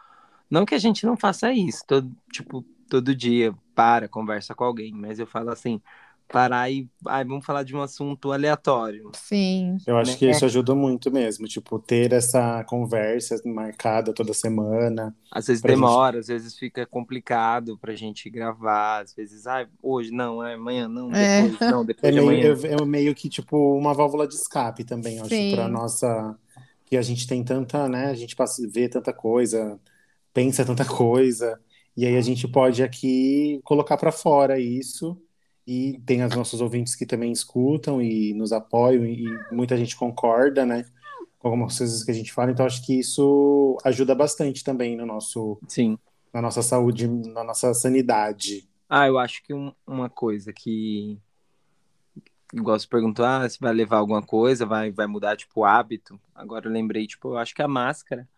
não 0.49 0.65
que 0.65 0.75
a 0.75 0.79
gente 0.79 1.05
não 1.05 1.17
faça 1.17 1.53
isso, 1.53 1.85
todo, 1.87 2.11
tipo, 2.33 2.65
todo 2.89 3.15
dia 3.15 3.55
para, 3.75 4.09
conversa 4.09 4.55
com 4.55 4.65
alguém, 4.65 4.93
mas 4.93 5.19
eu 5.19 5.27
falo 5.27 5.51
assim, 5.51 5.83
parar 6.29 6.71
e, 6.71 6.89
ai, 7.07 7.25
vamos 7.25 7.45
falar 7.45 7.63
de 7.63 7.77
um 7.77 7.81
assunto 7.81 8.33
aleatório. 8.33 9.11
Sim. 9.15 9.77
Eu 9.87 9.97
acho 9.97 10.13
Né? 10.13 10.17
que 10.17 10.29
isso 10.31 10.45
ajuda 10.45 10.75
muito 10.75 11.11
mesmo, 11.13 11.47
tipo, 11.47 11.79
ter 11.79 12.13
essa 12.13 12.65
conversa 12.65 13.37
marcada 13.45 14.13
toda 14.13 14.33
semana. 14.35 15.15
Às 15.31 15.47
vezes 15.47 15.63
Pra 15.63 15.73
gente- 15.73 15.81
demora, 15.81 16.19
às 16.19 16.27
vezes 16.27 16.57
fica 16.59 16.85
complicado 16.87 17.79
pra 17.79 17.95
gente 17.95 18.29
gravar, 18.31 19.03
às 19.03 19.15
vezes, 19.15 19.47
ai, 19.47 19.67
hoje 19.83 20.11
não, 20.11 20.43
é 20.45 20.55
amanhã 20.55 20.89
não, 20.89 21.13
É. 21.15 21.43
depois 21.49 21.71
não, 21.71 21.83
É 21.83 21.87
depois 21.87 22.15
de 22.15 22.21
meio, 22.21 22.53
amanhã. 22.53 22.77
é, 22.79 22.83
é 22.83 22.85
meio 22.87 23.15
que, 23.15 23.29
tipo, 23.29 23.77
uma 23.79 23.95
válvula 23.95 24.27
de 24.27 24.35
escape 24.35 24.83
também, 24.85 25.17
eu 25.19 25.23
acho, 25.25 25.35
Sim. 25.35 25.55
pra 25.55 25.69
nossa... 25.69 26.37
Que 26.87 26.99
a 26.99 27.03
gente 27.03 27.27
tem 27.27 27.43
tanta, 27.43 27.89
né, 27.89 28.07
a 28.11 28.15
gente 28.15 28.37
passa, 28.37 28.63
vê 28.69 28.89
tanta 28.89 29.11
coisa, 29.13 29.81
pensa 30.35 30.65
tanta 30.67 30.85
coisa, 31.09 31.59
e 31.97 32.05
aí 32.05 32.15
a 32.17 32.21
gente 32.21 32.47
pode 32.47 32.83
aqui 32.83 33.59
colocar 33.65 33.97
pra 33.97 34.13
fora 34.13 34.59
isso, 34.61 35.17
e 35.67 36.01
tem 36.05 36.23
os 36.25 36.35
nossos 36.37 36.61
ouvintes 36.61 36.95
que 36.95 37.07
também 37.07 37.33
escutam 37.33 38.01
e 38.03 38.35
nos 38.35 38.53
apoiam, 38.53 39.05
e 39.07 39.25
muita 39.51 39.77
gente 39.77 39.97
concorda, 39.97 40.65
né, 40.67 40.85
com 41.39 41.49
algumas 41.49 41.77
coisas 41.79 42.03
que 42.05 42.11
a 42.11 42.15
gente 42.15 42.33
fala, 42.33 42.51
então 42.51 42.67
acho 42.67 42.85
que 42.85 42.99
isso 42.99 43.77
ajuda 43.85 44.15
bastante 44.15 44.63
também 44.65 44.97
no 44.97 45.07
nosso, 45.07 45.59
Sim. 45.69 45.99
na 46.33 46.41
nossa 46.43 46.63
saúde, 46.63 47.07
na 47.09 47.43
nossa 47.45 47.73
sanidade. 47.75 48.69
Ah, 48.89 49.07
eu 49.07 49.19
acho 49.19 49.43
que 49.43 49.53
um- 49.55 49.73
uma 49.87 50.09
coisa 50.11 50.53
que. 50.53 51.19
Igual 52.53 52.79
você 52.79 52.87
perguntou, 52.87 53.25
ah, 53.25 53.49
se 53.49 53.59
vai 53.59 53.73
levar 53.73 53.97
alguma 53.97 54.23
coisa, 54.23 54.65
vai, 54.65 54.91
vai 54.91 55.07
mudar, 55.07 55.37
tipo, 55.37 55.61
o 55.61 55.65
hábito. 55.65 56.21
Agora 56.35 56.67
eu 56.69 56.73
lembrei, 56.73 57.07
tipo, 57.07 57.29
eu 57.31 57.39
acho 57.39 57.53
que 57.55 57.63
a 57.63 57.67
máscara, 57.67 58.29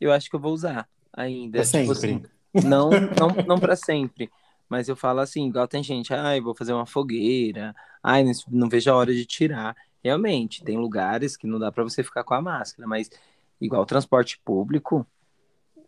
eu 0.00 0.10
acho 0.12 0.30
que 0.30 0.36
eu 0.36 0.40
vou 0.40 0.52
usar 0.54 0.88
ainda. 1.12 1.58
Pra 1.58 1.64
Tipo 1.66 1.94
sempre. 1.94 2.22
assim, 2.54 2.66
não, 2.66 2.90
não, 2.90 3.28
não 3.46 3.60
para 3.60 3.76
sempre. 3.76 4.30
Mas 4.70 4.88
eu 4.88 4.94
falo 4.96 5.18
assim, 5.20 5.48
igual 5.48 5.66
tem 5.68 5.82
gente, 5.82 6.14
ai, 6.14 6.40
vou 6.40 6.54
fazer 6.54 6.72
uma 6.72 6.86
fogueira, 6.86 7.74
ai, 8.02 8.22
não, 8.24 8.32
não 8.48 8.68
vejo 8.68 8.90
a 8.90 8.94
hora 8.94 9.12
de 9.12 9.26
tirar. 9.26 9.76
Realmente, 10.02 10.62
tem 10.64 10.78
lugares 10.78 11.36
que 11.36 11.46
não 11.46 11.58
dá 11.58 11.70
pra 11.72 11.82
você 11.82 12.02
ficar 12.04 12.22
com 12.24 12.32
a 12.34 12.40
máscara, 12.40 12.88
mas 12.88 13.10
igual 13.60 13.84
transporte 13.84 14.38
público, 14.44 15.04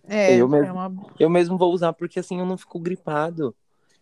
É, 0.04 0.34
Eu 0.34 0.48
mesmo. 0.48 0.66
é 0.66 0.72
uma... 0.72 0.92
eu 1.18 1.30
mesmo 1.30 1.56
vou 1.56 1.72
usar 1.72 1.92
porque 1.92 2.18
assim 2.18 2.40
eu 2.40 2.44
não 2.44 2.58
fico 2.58 2.78
gripado. 2.80 3.54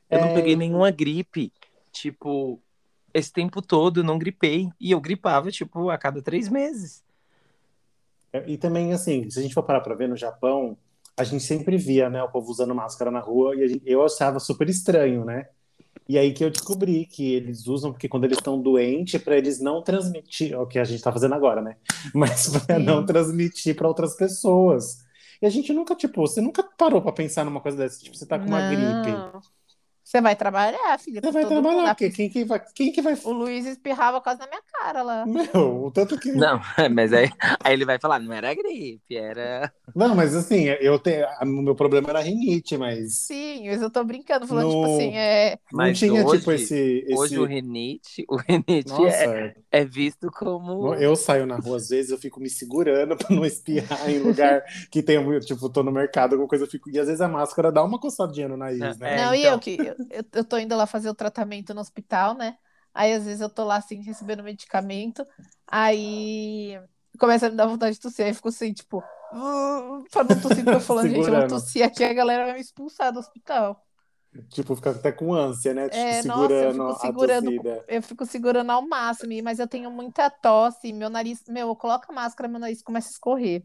Eu 0.08 0.18
não 0.18 0.28
É. 0.28 0.32
peguei 0.32 0.56
nenhuma 0.56 0.90
gripe. 0.90 1.52
Tipo, 1.92 2.58
esse 3.12 3.30
tempo 3.30 3.60
todo 3.60 4.00
eu 4.00 4.04
não 4.04 4.18
gripei. 4.18 4.70
E 4.80 4.90
eu 4.92 5.00
gripava, 5.00 5.50
tipo, 5.50 5.90
a 5.90 5.98
cada 5.98 6.22
três 6.22 6.48
meses. 6.48 7.04
E 8.46 8.56
também, 8.56 8.92
assim, 8.94 9.28
se 9.28 9.38
a 9.38 9.42
gente 9.42 9.54
for 9.54 9.62
parar 9.62 9.80
pra 9.80 9.94
ver 9.94 10.08
no 10.08 10.16
Japão, 10.16 10.76
a 11.20 11.24
gente 11.24 11.44
sempre 11.44 11.76
via, 11.76 12.10
né, 12.10 12.22
o 12.22 12.30
povo 12.30 12.50
usando 12.50 12.74
máscara 12.74 13.10
na 13.10 13.20
rua 13.20 13.54
e 13.56 13.68
gente- 13.68 13.82
eu 13.86 14.04
achava 14.04 14.38
super 14.40 14.68
estranho, 14.68 15.24
né? 15.24 15.46
E 16.08 16.18
aí 16.18 16.32
que 16.32 16.44
eu 16.44 16.50
descobri 16.50 17.06
que 17.06 17.34
eles 17.34 17.66
usam 17.66 17.92
porque 17.92 18.08
quando 18.08 18.24
eles 18.24 18.38
estão 18.38 18.60
doentes, 18.60 19.22
para 19.22 19.36
eles 19.36 19.60
não 19.60 19.82
transmitir, 19.82 20.52
é 20.52 20.58
o 20.58 20.66
que 20.66 20.78
a 20.78 20.84
gente 20.84 21.02
tá 21.02 21.12
fazendo 21.12 21.34
agora, 21.34 21.62
né? 21.62 21.76
Mas 22.14 22.48
para 22.66 22.78
não 22.78 23.04
transmitir 23.06 23.76
para 23.76 23.88
outras 23.88 24.16
pessoas. 24.16 24.98
E 25.40 25.46
a 25.46 25.50
gente 25.50 25.72
nunca, 25.72 25.94
tipo, 25.94 26.20
você 26.20 26.40
nunca 26.40 26.62
parou 26.62 27.00
pra 27.00 27.12
pensar 27.12 27.44
numa 27.44 27.60
coisa 27.60 27.78
dessa, 27.78 28.00
tipo, 28.02 28.16
você 28.16 28.26
tá 28.26 28.38
com 28.38 28.46
uma 28.48 28.60
gripe. 28.60 29.10
Não. 30.12 30.20
Você 30.20 30.20
vai 30.20 30.34
trabalhar, 30.36 30.98
filha. 30.98 31.20
Você 31.20 31.26
com 31.28 31.32
vai 31.32 31.46
trabalhar, 31.46 31.94
porque 31.94 32.10
quem 32.10 32.28
que 32.28 32.44
vai, 32.44 32.60
quem 32.74 32.92
que 32.92 33.00
vai, 33.02 33.14
O 33.24 33.32
Luiz 33.32 33.66
espirrava 33.66 34.20
quase 34.20 34.40
na 34.40 34.46
minha 34.48 34.62
cara 34.72 35.02
lá. 35.02 35.24
meu, 35.26 35.84
o 35.84 35.90
tanto 35.90 36.18
que 36.18 36.32
Não, 36.32 36.60
mas 36.94 37.12
aí, 37.12 37.30
aí 37.62 37.72
ele 37.72 37.84
vai 37.84 37.98
falar, 37.98 38.18
não 38.18 38.32
era 38.32 38.54
gripe, 38.54 39.16
era. 39.16 39.72
Não, 39.94 40.14
mas 40.14 40.34
assim, 40.34 40.64
eu 40.80 40.98
tenho, 40.98 41.26
o 41.42 41.46
meu 41.62 41.74
problema 41.74 42.10
era 42.10 42.20
rinite, 42.20 42.76
mas 42.78 43.28
Sim, 43.28 43.68
mas 43.68 43.82
eu 43.82 43.90
tô 43.90 44.02
brincando, 44.04 44.46
falando, 44.46 44.64
No- 44.66 44.70
tipo 44.70 44.86
assim, 44.86 45.16
é. 45.16 45.58
não 45.72 45.78
Mas 45.78 45.98
tinha, 45.98 46.24
hoje, 46.24 46.38
tipo, 46.38 46.52
esse, 46.52 47.04
esse... 47.06 47.14
hoje 47.14 47.38
o 47.38 47.44
rinite, 47.44 48.24
o 48.28 48.36
rinite 48.36 48.88
Nossa, 48.88 49.30
é, 49.30 49.54
é 49.70 49.84
visto 49.84 50.30
como. 50.30 50.94
eu 50.94 51.14
saio 51.16 51.46
na 51.46 51.56
rua, 51.56 51.76
às 51.76 51.88
vezes 51.88 52.10
eu 52.10 52.18
fico 52.18 52.40
me 52.40 52.48
segurando 52.48 53.16
pra 53.18 53.34
não 53.34 53.44
espirrar 53.44 54.08
em 54.08 54.18
lugar 54.18 54.62
que 54.90 55.02
tenha, 55.02 55.20
muito- 55.20 55.44
tipo, 55.46 55.68
tô 55.68 55.82
no 55.82 55.92
mercado, 55.92 56.32
alguma 56.32 56.48
coisa, 56.48 56.64
eu 56.64 56.68
fico... 56.70 56.88
E 56.90 56.98
às 56.98 57.06
vezes 57.06 57.20
a 57.20 57.28
máscara 57.28 57.70
dá 57.72 57.82
uma 57.84 57.98
coçadinha 58.00 58.48
no 58.48 58.56
nariz, 58.56 58.80
É, 58.80 58.94
né? 58.98 59.16
não, 59.16 59.34
e 59.34 59.40
então. 59.40 59.52
eu 59.52 59.58
que 59.58 59.76
eu, 60.10 60.24
eu- 60.32 60.44
tô 60.44 60.58
indo 60.58 60.76
lá 60.76 60.86
fazer 60.86 61.08
o 61.10 61.14
tratamento 61.14 61.74
no 61.74 61.80
hospital, 61.80 62.34
né? 62.34 62.56
Aí 62.94 63.12
às 63.12 63.24
vezes 63.24 63.40
eu 63.40 63.50
tô 63.50 63.64
lá 63.64 63.76
assim, 63.76 64.02
recebendo 64.02 64.42
medicamento, 64.42 65.24
aí 65.66 66.80
começa 67.18 67.46
a 67.46 67.50
me 67.50 67.56
dar 67.56 67.66
vontade 67.66 67.94
de 67.96 68.00
tossir, 68.00 68.24
aí 68.24 68.30
eu 68.32 68.34
fico 68.34 68.48
assim, 68.48 68.72
tipo, 68.72 68.98
uh, 69.32 70.08
pra 70.10 70.24
não 70.24 70.38
tossir, 70.40 70.64
porque 70.64 70.76
eu 70.76 70.80
falando, 70.80 71.08
gente, 71.10 71.28
eu 71.28 71.34
vou 71.34 71.42
Segurando. 71.42 71.44
tossir 71.44 71.84
aqui, 71.84 72.02
a 72.04 72.12
galera 72.12 72.44
vai 72.46 72.54
me 72.54 72.60
expulsar 72.60 73.12
do 73.12 73.20
hospital. 73.20 73.84
Tipo, 74.50 74.76
fica 74.76 74.90
até 74.90 75.10
com 75.10 75.34
ânsia, 75.34 75.74
né? 75.74 75.88
Tipo, 75.88 76.14
É, 76.14 76.22
nossa, 76.22 76.64
eu 76.66 76.70
segurando 76.70 76.72
fico 76.72 76.94
segurando, 76.94 77.52
eu 77.88 78.02
fico 78.02 78.24
segurando 78.24 78.70
ao 78.70 78.86
máximo, 78.86 79.32
mas 79.42 79.58
eu 79.58 79.66
tenho 79.66 79.90
muita 79.90 80.30
tosse, 80.30 80.92
meu 80.92 81.10
nariz, 81.10 81.42
meu, 81.48 81.68
eu 81.68 81.76
coloco 81.76 82.10
a 82.12 82.14
máscara, 82.14 82.48
meu 82.48 82.60
nariz 82.60 82.80
começa 82.82 83.08
a 83.08 83.12
escorrer. 83.12 83.64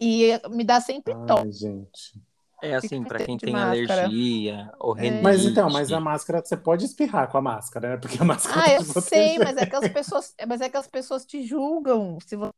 E 0.00 0.32
me 0.50 0.64
dá 0.64 0.80
sempre 0.80 1.14
tosse. 1.26 1.44
Ai, 1.44 1.50
gente. 1.52 2.20
É 2.64 2.74
assim, 2.74 3.02
pra 3.02 3.18
quem 3.24 3.36
tem 3.36 3.52
máscara. 3.52 4.04
alergia 4.04 4.72
ou 4.78 4.96
É. 4.98 5.22
Mas 5.22 5.44
então, 5.44 5.70
mas 5.70 5.92
a 5.92 6.00
máscara, 6.00 6.42
você 6.44 6.56
pode 6.56 6.84
espirrar 6.84 7.30
com 7.30 7.38
a 7.38 7.42
máscara, 7.42 7.90
né? 7.90 7.96
Porque 7.96 8.20
a 8.20 8.24
máscara 8.24 8.60
Ah, 8.60 8.64
tá 8.64 8.72
eu 8.74 9.02
sei, 9.02 9.38
mas 9.38 9.56
é 9.56 9.66
que 9.66 9.76
as 9.76 9.88
pessoas, 9.88 10.34
mas 10.46 10.60
é 10.60 10.68
que 10.68 10.76
as 10.76 10.86
pessoas 10.86 11.24
te 11.24 11.42
julgam 11.44 12.18
se 12.24 12.36
você 12.36 12.50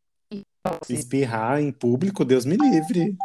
Espirrar 0.89 1.61
em 1.61 1.71
público, 1.71 2.25
Deus 2.25 2.45
me 2.45 2.57
livre. 2.57 3.17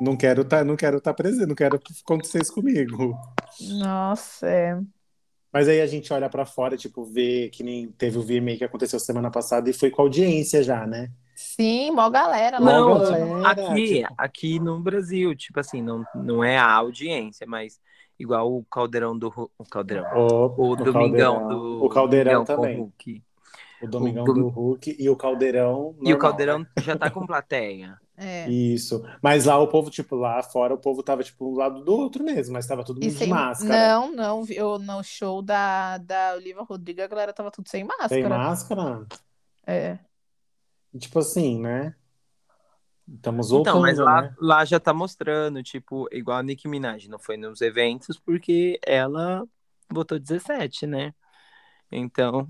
Não 0.00 0.16
quero 0.16 0.44
tá, 0.44 0.62
não 0.62 0.76
quero 0.76 0.98
estar 0.98 1.12
presente, 1.12 1.46
não 1.46 1.54
quero 1.54 1.78
que 1.78 1.92
aconteça 2.02 2.38
isso 2.38 2.54
comigo. 2.54 3.18
Nossa, 3.60 4.46
é. 4.48 4.80
Mas 5.52 5.66
aí 5.66 5.80
a 5.80 5.86
gente 5.86 6.12
olha 6.12 6.28
pra 6.28 6.46
fora, 6.46 6.76
tipo, 6.76 7.04
vê 7.04 7.48
que 7.48 7.62
nem 7.62 7.90
teve 7.92 8.18
o 8.18 8.22
VMA 8.22 8.56
que 8.56 8.64
aconteceu 8.64 9.00
semana 9.00 9.30
passada 9.30 9.68
e 9.68 9.72
foi 9.72 9.90
com 9.90 10.02
audiência 10.02 10.62
já, 10.62 10.86
né? 10.86 11.10
Sim, 11.40 11.92
mó 11.92 12.10
galera 12.10 12.58
lá. 12.58 12.72
Não, 12.72 12.98
galera, 12.98 13.48
aqui, 13.48 13.94
tipo- 14.02 14.14
aqui 14.18 14.58
no 14.58 14.80
Brasil, 14.80 15.36
tipo 15.36 15.60
assim, 15.60 15.80
não, 15.80 16.04
não 16.12 16.42
é 16.42 16.58
a 16.58 16.68
audiência, 16.68 17.46
mas 17.46 17.78
igual 18.18 18.52
o 18.52 18.64
Caldeirão 18.64 19.16
do 19.16 19.32
o 19.56 19.64
Caldeirão. 19.64 20.04
O, 20.16 20.72
O 20.72 20.74
Domingão 20.76 21.46
do 21.48 21.84
O 21.84 21.88
Caldeirão 21.88 22.44
também. 22.44 22.78
Hulk. 22.78 23.22
O 23.80 23.86
Domingão 23.86 24.24
o 24.24 24.26
Dom- 24.26 24.34
do 24.34 24.48
Hulk 24.48 24.96
e 24.98 25.08
o 25.08 25.14
Caldeirão. 25.14 25.94
E 26.00 26.06
o 26.06 26.10
normal, 26.10 26.18
Caldeirão 26.18 26.66
já 26.80 26.96
tá 26.96 27.08
com 27.08 27.24
plateia. 27.24 27.96
É. 28.20 28.50
Isso. 28.50 29.00
Mas 29.22 29.44
lá 29.44 29.56
o 29.60 29.68
povo, 29.68 29.92
tipo, 29.92 30.16
lá 30.16 30.42
fora 30.42 30.74
o 30.74 30.78
povo 30.78 31.04
tava, 31.04 31.22
tipo, 31.22 31.52
um 31.52 31.54
lado 31.54 31.84
do 31.84 31.92
outro 31.94 32.24
mesmo, 32.24 32.52
mas 32.52 32.66
tava 32.66 32.82
todo 32.82 32.96
mundo 32.96 33.04
de 33.04 33.12
sem... 33.16 33.28
máscara. 33.28 33.70
Não, 33.72 34.10
não, 34.10 34.44
eu 34.50 34.76
no 34.76 35.04
show 35.04 35.40
da, 35.40 35.98
da 35.98 36.32
Olivia 36.34 36.60
Rodrigo, 36.64 37.00
a 37.00 37.06
galera 37.06 37.32
tava 37.32 37.52
tudo 37.52 37.68
sem 37.68 37.84
máscara. 37.84 38.28
máscara? 38.28 39.06
É. 39.64 40.00
Tipo 40.96 41.18
assim, 41.18 41.60
né? 41.60 41.94
Estamos 43.06 43.50
voltando, 43.50 43.72
Então, 43.78 43.82
mas 43.82 43.98
lá, 43.98 44.22
né? 44.22 44.34
lá 44.38 44.64
já 44.64 44.78
tá 44.78 44.92
mostrando, 44.92 45.62
tipo, 45.62 46.08
igual 46.12 46.38
a 46.38 46.42
Nicki 46.42 46.68
Minaj, 46.68 47.08
não 47.08 47.18
foi 47.18 47.36
nos 47.36 47.60
eventos 47.60 48.18
porque 48.18 48.78
ela 48.86 49.46
botou 49.90 50.18
17, 50.18 50.86
né? 50.86 51.14
Então, 51.90 52.46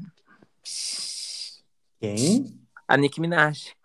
Quem? 2.00 2.60
a 2.86 2.96
Nicki 2.96 3.20
Minaj 3.20 3.76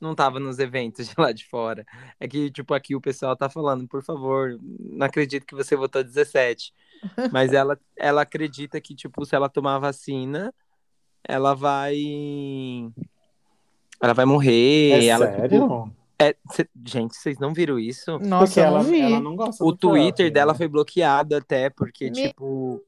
não 0.00 0.14
tava 0.14 0.38
nos 0.38 0.58
eventos 0.58 1.08
de 1.08 1.14
lá 1.16 1.32
de 1.32 1.46
fora. 1.46 1.84
É 2.20 2.28
que, 2.28 2.50
tipo, 2.50 2.74
aqui 2.74 2.94
o 2.94 3.00
pessoal 3.00 3.36
tá 3.36 3.48
falando, 3.48 3.86
por 3.88 4.02
favor, 4.02 4.58
não 4.60 5.06
acredito 5.06 5.46
que 5.46 5.54
você 5.54 5.76
votou 5.76 6.02
17. 6.02 6.72
Mas 7.32 7.52
ela, 7.52 7.78
ela 7.96 8.22
acredita 8.22 8.80
que, 8.80 8.94
tipo, 8.94 9.24
se 9.24 9.34
ela 9.34 9.48
tomar 9.48 9.78
vacina, 9.78 10.52
ela 11.24 11.54
vai. 11.54 11.96
Ela 14.00 14.12
vai 14.12 14.24
morrer. 14.24 14.92
É 14.92 15.06
ela, 15.06 15.26
sério? 15.26 15.60
tipo, 15.62 15.90
é, 16.18 16.34
cê- 16.52 16.68
gente, 16.84 17.14
vocês 17.16 17.38
não 17.38 17.52
viram 17.52 17.78
isso? 17.78 18.18
Nossa, 18.18 18.46
Porque 18.46 18.60
eu 18.60 18.64
ela, 18.64 18.82
não 18.82 18.90
vi. 18.90 19.00
ela 19.00 19.20
não 19.20 19.36
gosta 19.36 19.64
O 19.64 19.72
do 19.72 19.76
Trump, 19.76 19.94
Twitter 19.94 20.32
dela 20.32 20.52
né? 20.52 20.58
foi 20.58 20.68
bloqueado 20.68 21.36
até, 21.36 21.70
porque, 21.70 22.06
Me- 22.10 22.28
tipo. 22.28 22.82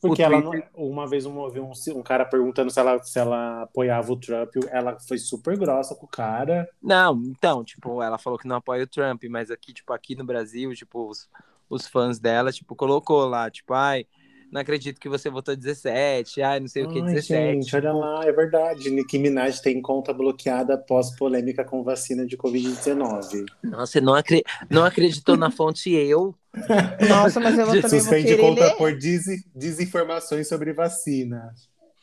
Porque 0.00 0.22
o 0.22 0.24
ela 0.24 0.40
Twitter- 0.42 0.70
não- 0.76 0.84
uma 0.90 1.08
vez 1.08 1.24
eu 1.24 1.36
ouvi 1.36 1.58
um, 1.58 1.72
um 1.96 2.02
cara 2.04 2.24
perguntando 2.24 2.70
se 2.70 2.78
ela, 2.78 3.02
se 3.02 3.18
ela 3.18 3.62
apoiava 3.62 4.12
o 4.12 4.16
Trump, 4.16 4.54
ela 4.70 4.96
foi 5.00 5.18
super 5.18 5.58
grossa 5.58 5.92
com 5.96 6.06
o 6.06 6.08
cara. 6.08 6.68
Não, 6.80 7.20
então, 7.26 7.64
tipo, 7.64 8.00
ela 8.00 8.16
falou 8.16 8.38
que 8.38 8.46
não 8.46 8.56
apoia 8.56 8.84
o 8.84 8.86
Trump, 8.86 9.24
mas 9.28 9.50
aqui, 9.50 9.72
tipo, 9.72 9.92
aqui 9.92 10.14
no 10.14 10.24
Brasil, 10.24 10.72
tipo, 10.72 11.08
os, 11.08 11.28
os 11.68 11.88
fãs 11.88 12.20
dela, 12.20 12.52
tipo, 12.52 12.76
colocou 12.76 13.26
lá, 13.26 13.50
tipo, 13.50 13.74
ai, 13.74 14.06
não 14.50 14.60
acredito 14.60 15.00
que 15.00 15.08
você 15.08 15.28
votou 15.30 15.54
17, 15.56 16.40
ai, 16.42 16.60
não 16.60 16.68
sei 16.68 16.84
o 16.84 16.88
que, 16.88 17.00
Ai, 17.00 17.14
17. 17.14 17.52
gente, 17.62 17.76
olha 17.76 17.92
lá, 17.92 18.24
é 18.24 18.32
verdade. 18.32 18.90
Nicki 18.90 19.18
Minaj 19.18 19.60
tem 19.60 19.80
conta 19.82 20.12
bloqueada 20.12 20.74
após 20.74 21.14
polêmica 21.16 21.64
com 21.64 21.82
vacina 21.82 22.26
de 22.26 22.36
Covid-19. 22.36 23.44
Nossa, 23.62 23.86
você 23.92 24.00
não, 24.00 24.14
acre... 24.14 24.42
não 24.70 24.84
acreditou 24.84 25.36
na 25.36 25.50
fonte 25.50 25.90
eu? 25.90 26.34
Nossa, 27.08 27.40
mas 27.40 27.58
eu 27.58 27.66
vou, 27.66 27.74
também 27.80 27.90
vou 27.90 28.00
Suspende 28.00 28.26
querer 28.28 28.40
conta 28.40 28.64
ler. 28.64 28.76
por 28.76 28.96
des- 28.96 29.44
desinformações 29.54 30.48
sobre 30.48 30.72
vacina. 30.72 31.54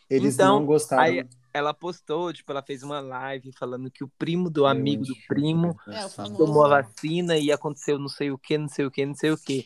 Eles 0.09 0.35
Então, 0.35 0.59
não 0.59 0.65
gostaram. 0.65 1.03
aí- 1.03 1.25
ela 1.51 1.73
postou, 1.73 2.33
tipo, 2.33 2.51
ela 2.51 2.61
fez 2.61 2.83
uma 2.83 2.99
live 2.99 3.49
falando 3.53 3.89
que 3.89 4.03
o 4.03 4.11
primo 4.19 4.49
do 4.49 4.65
amigo 4.65 5.05
do 5.05 5.15
primo 5.25 5.73
É, 5.87 6.05
tomou 6.35 6.65
a 6.65 6.81
vacina 6.81 7.37
e 7.37 7.49
aconteceu 7.49 7.97
não 7.97 8.09
sei 8.09 8.29
o 8.29 8.37
que, 8.37 8.57
não 8.57 8.67
sei 8.67 8.85
o 8.85 8.91
que, 8.91 9.05
não 9.05 9.15
sei 9.15 9.31
o 9.31 9.37
que. 9.37 9.65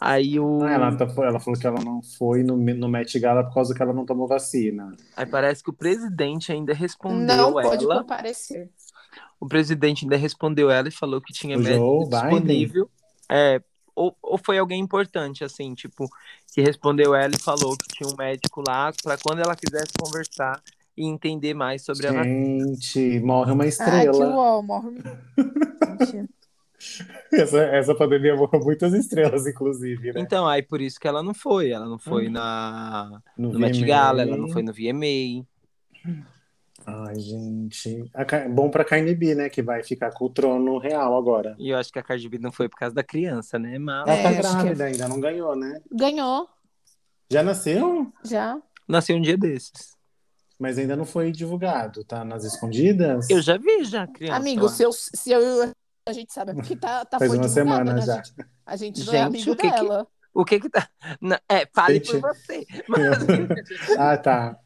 Aí 0.00 0.38
o. 0.38 0.62
Ah, 0.62 0.70
ela, 0.70 0.96
tá- 0.96 1.08
ela 1.24 1.40
falou 1.40 1.58
que 1.58 1.66
ela 1.66 1.80
não 1.82 2.00
foi 2.02 2.42
no, 2.42 2.56
no 2.56 2.88
Met 2.88 3.18
Gala 3.18 3.44
por 3.44 3.54
causa 3.54 3.74
que 3.74 3.82
ela 3.82 3.92
não 3.92 4.06
tomou 4.06 4.28
vacina. 4.28 4.96
Aí 5.16 5.26
parece 5.26 5.62
que 5.62 5.70
o 5.70 5.72
presidente 5.72 6.52
ainda 6.52 6.72
respondeu 6.72 7.36
Não 7.36 7.52
pode 7.52 7.84
ela. 7.84 7.98
comparecer. 8.02 8.70
O 9.40 9.46
presidente 9.46 10.04
ainda 10.04 10.16
respondeu 10.16 10.70
ela 10.70 10.88
e 10.88 10.92
falou 10.92 11.20
que 11.20 11.32
tinha 11.32 11.56
médico 11.56 12.08
disponível. 12.10 12.90
É, 13.28 13.60
ou, 13.94 14.16
ou 14.22 14.38
foi 14.38 14.58
alguém 14.58 14.80
importante, 14.80 15.42
assim, 15.42 15.74
tipo, 15.74 16.08
que 16.52 16.60
respondeu 16.60 17.14
ela 17.14 17.34
e 17.34 17.40
falou 17.40 17.76
que 17.76 17.88
tinha 17.88 18.08
um 18.08 18.16
médico 18.16 18.62
lá 18.66 18.92
para 19.02 19.16
quando 19.18 19.40
ela 19.40 19.56
quisesse 19.56 19.92
conversar 20.00 20.62
e 20.96 21.04
entender 21.06 21.54
mais 21.54 21.82
sobre 21.84 22.06
a 22.06 22.12
vacina. 22.12 22.66
Gente, 22.74 23.20
morre 23.20 23.52
uma 23.52 23.64
Ai, 23.64 23.70
que 23.70 23.74
estrela. 23.74 24.26
uó, 24.26 24.62
morre. 24.62 24.94
Gente, 26.00 26.28
Essa, 27.32 27.58
essa 27.58 27.94
pandemia 27.94 28.36
morreu 28.36 28.60
muitas 28.62 28.92
estrelas, 28.94 29.46
inclusive, 29.46 30.12
né? 30.12 30.20
Então, 30.20 30.46
aí 30.46 30.62
por 30.62 30.80
isso 30.80 30.98
que 31.00 31.08
ela 31.08 31.22
não 31.22 31.34
foi. 31.34 31.70
Ela 31.70 31.84
não 31.84 31.92
Uhum. 31.92 31.98
foi 31.98 32.28
na, 32.28 33.20
No 33.36 33.52
no 33.52 33.58
Met. 33.58 33.84
Gala, 33.84 34.22
ela 34.22 34.36
não 34.36 34.48
foi 34.48 34.62
no 34.62 34.72
VMA. 34.72 35.44
Ai, 36.86 37.16
gente. 37.18 38.10
A 38.14 38.48
Bom 38.48 38.70
pra 38.70 38.84
Carne 38.84 39.14
B, 39.14 39.34
né? 39.34 39.48
Que 39.50 39.60
vai 39.60 39.82
ficar 39.82 40.10
com 40.12 40.24
o 40.26 40.30
trono 40.30 40.78
real 40.78 41.16
agora. 41.18 41.54
E 41.58 41.70
eu 41.70 41.76
acho 41.76 41.92
que 41.92 41.98
a 41.98 42.02
Cardi 42.02 42.28
B 42.28 42.38
não 42.38 42.52
foi 42.52 42.68
por 42.68 42.76
causa 42.78 42.94
da 42.94 43.02
criança, 43.02 43.58
né? 43.58 43.78
Mas 43.78 44.06
Ela 44.08 44.16
É, 44.16 44.22
tá 44.22 44.30
que- 44.30 44.36
grávida 44.38 44.84
ainda, 44.84 45.08
não 45.08 45.20
ganhou, 45.20 45.54
né? 45.56 45.80
Ganhou, 45.92 46.48
Já 47.30 47.42
nasceu, 47.42 48.10
já. 48.24 48.58
nasceu 48.86 49.16
um 49.16 49.20
dia 49.20 49.36
desses. 49.36 49.96
mas 50.58 50.78
ainda 50.78 50.96
não 50.96 51.04
foi 51.04 51.30
divulgado. 51.30 52.02
Tá 52.04 52.24
nas 52.24 52.44
escondidas? 52.44 53.28
Eu 53.28 53.40
já 53.42 53.56
vi 53.58 53.84
já 53.84 54.06
criança. 54.06 54.36
Amigo, 54.36 54.62
lá. 54.64 54.68
se 54.70 54.82
eu, 54.82 54.92
se 54.92 55.30
eu. 55.30 55.70
A 56.08 56.12
gente 56.12 56.32
sabe 56.32 56.54
porque 56.54 56.74
tá, 56.76 57.04
tá 57.04 57.18
Faz 57.18 57.30
foi 57.30 57.38
uma 57.38 57.48
semana 57.48 57.94
né? 57.94 58.02
já. 58.02 58.14
A 58.18 58.22
gente, 58.22 58.34
a 58.66 58.76
gente 58.76 59.04
não 59.06 59.12
é 59.14 59.16
Gente, 59.18 59.26
amigo 59.26 59.50
o 59.52 59.56
que 59.56 59.62
que- 59.70 59.70
dela. 59.70 60.06
O 60.34 60.44
que 60.44 60.60
que 60.60 60.68
tá. 60.70 60.88
Na- 61.20 61.40
É, 61.48 61.66
fale 61.74 61.94
Gente. 61.94 62.12
por 62.12 62.20
você. 62.20 62.66
Mas... 62.88 63.00
Ah, 63.98 64.16
tá. 64.16 64.58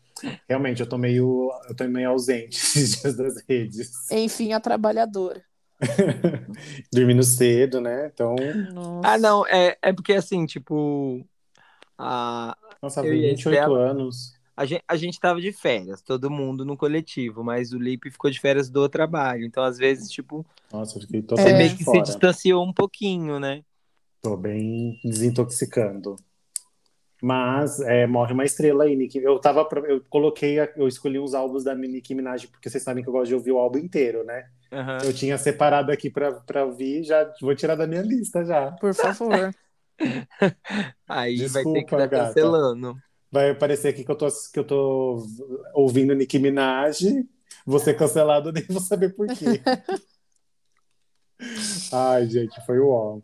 Realmente, 0.48 0.80
eu 0.80 0.88
tô 0.88 0.96
meio, 0.98 1.50
eu 1.68 1.74
tô 1.74 1.84
meio 1.88 2.10
ausente 2.10 2.56
esses 2.62 3.00
dias 3.00 3.16
das 3.16 3.42
redes. 3.48 4.10
Enfim, 4.10 4.52
a 4.52 4.60
trabalhadora. 4.60 5.42
Dormindo 6.92 7.22
cedo, 7.22 7.80
né? 7.80 8.10
Então, 8.12 8.36
Nossa. 8.72 9.08
Ah, 9.08 9.18
não, 9.18 9.46
é, 9.46 9.76
é 9.82 9.92
porque 9.92 10.12
assim, 10.12 10.46
tipo. 10.46 11.24
A, 11.98 12.56
nossa, 12.82 13.00
Eu 13.00 13.14
e 13.14 13.26
a 13.26 13.28
28 13.30 13.48
Estela- 13.60 13.90
anos. 13.90 14.34
A, 14.56 14.64
gente, 14.64 14.84
a 14.86 14.96
gente 14.96 15.18
tava 15.18 15.40
de 15.40 15.52
férias, 15.52 16.02
todo 16.02 16.30
mundo 16.30 16.64
no 16.64 16.76
coletivo, 16.76 17.42
mas 17.42 17.72
o 17.72 17.78
Lipe 17.78 18.10
ficou 18.10 18.30
de 18.30 18.40
férias 18.40 18.68
do 18.68 18.88
trabalho. 18.88 19.44
Então, 19.44 19.62
às 19.62 19.78
vezes, 19.78 20.10
tipo, 20.10 20.44
Nossa, 20.72 20.98
eu 20.98 21.02
fiquei 21.02 21.20
você 21.20 21.26
totalmente 21.26 21.56
meio 21.56 21.76
que 21.76 21.84
se 21.84 22.02
distanciou 22.02 22.64
um 22.64 22.72
pouquinho, 22.72 23.40
né? 23.40 23.62
Tô 24.20 24.36
bem 24.36 25.00
desintoxicando. 25.04 26.16
Mas 27.22 27.78
é, 27.80 28.04
morre 28.04 28.32
uma 28.32 28.44
estrela 28.44 28.82
aí, 28.82 28.96
Nicki. 28.96 29.18
Eu 29.18 29.38
tava, 29.38 29.68
eu 29.86 30.02
coloquei, 30.10 30.58
eu 30.76 30.88
escolhi 30.88 31.20
os 31.20 31.34
álbuns 31.34 31.62
da 31.62 31.72
Nicki 31.72 32.16
Minaj 32.16 32.48
porque 32.48 32.68
vocês 32.68 32.82
sabem 32.82 33.02
que 33.02 33.08
eu 33.08 33.12
gosto 33.12 33.28
de 33.28 33.34
ouvir 33.34 33.52
o 33.52 33.58
álbum 33.58 33.78
inteiro, 33.78 34.24
né? 34.24 34.48
Aham. 34.72 34.98
Eu 35.04 35.14
tinha 35.14 35.38
separado 35.38 35.92
aqui 35.92 36.10
pra, 36.10 36.32
pra 36.32 36.64
ouvir, 36.64 37.04
já 37.04 37.32
vou 37.40 37.54
tirar 37.54 37.76
da 37.76 37.86
minha 37.86 38.02
lista 38.02 38.44
já. 38.44 38.72
Por 38.72 38.92
favor. 38.92 39.54
Aí 41.06 41.46
vai 41.46 41.62
ter 41.62 41.84
que 41.84 41.94
Desculpa, 41.94 41.96
estar 41.96 42.06
gata. 42.06 42.26
cancelando. 42.26 42.96
Vai 43.32 43.48
aparecer 43.48 43.88
aqui 43.88 44.04
que 44.04 44.10
eu 44.10 44.14
tô, 44.14 44.28
que 44.52 44.58
eu 44.58 44.64
tô 44.64 45.26
ouvindo 45.72 46.14
Nicki 46.14 46.38
Minaj, 46.38 47.00
vou 47.64 47.78
ser 47.78 47.94
cancelado, 47.96 48.52
nem 48.52 48.62
vou 48.68 48.82
saber 48.82 49.14
por 49.16 49.26
quê. 49.28 49.62
Ai, 51.90 52.28
gente, 52.28 52.60
foi 52.66 52.78
o 52.78 52.90
ó. 52.90 53.20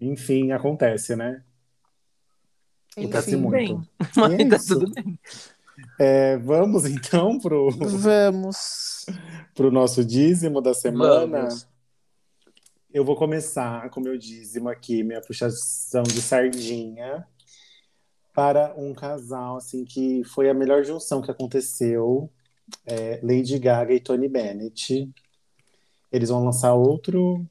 Enfim, 0.00 0.50
acontece, 0.50 1.14
né? 1.14 1.44
Acontece 2.96 3.30
Enfim, 3.30 3.40
muito. 3.40 3.52
bem. 3.52 3.88
Mas 4.16 4.32
é 4.32 4.36
tá 4.50 4.56
isso. 4.56 4.80
tudo 4.80 4.92
bem. 4.92 5.16
É, 5.98 6.36
vamos 6.38 6.84
então 6.84 7.38
pro, 7.38 7.70
Vamos. 7.70 9.06
pro 9.54 9.70
nosso 9.70 10.04
dízimo 10.04 10.60
da 10.60 10.74
semana. 10.74 11.42
Vamos. 11.42 11.68
Eu 12.92 13.04
vou 13.04 13.14
começar 13.14 13.88
com 13.90 14.00
meu 14.00 14.18
dízimo 14.18 14.68
aqui, 14.68 15.04
minha 15.04 15.20
puxação 15.20 16.02
de 16.02 16.20
sardinha 16.20 17.24
para 18.32 18.74
um 18.76 18.92
casal 18.94 19.56
assim 19.56 19.84
que 19.84 20.22
foi 20.24 20.48
a 20.48 20.54
melhor 20.54 20.84
junção 20.84 21.20
que 21.22 21.30
aconteceu, 21.30 22.30
é, 22.86 23.20
Lady 23.22 23.58
Gaga 23.58 23.92
e 23.94 24.00
Tony 24.00 24.28
Bennett. 24.28 25.10
Eles 26.12 26.28
vão 26.28 26.44
lançar 26.44 26.74
outro, 26.74 27.46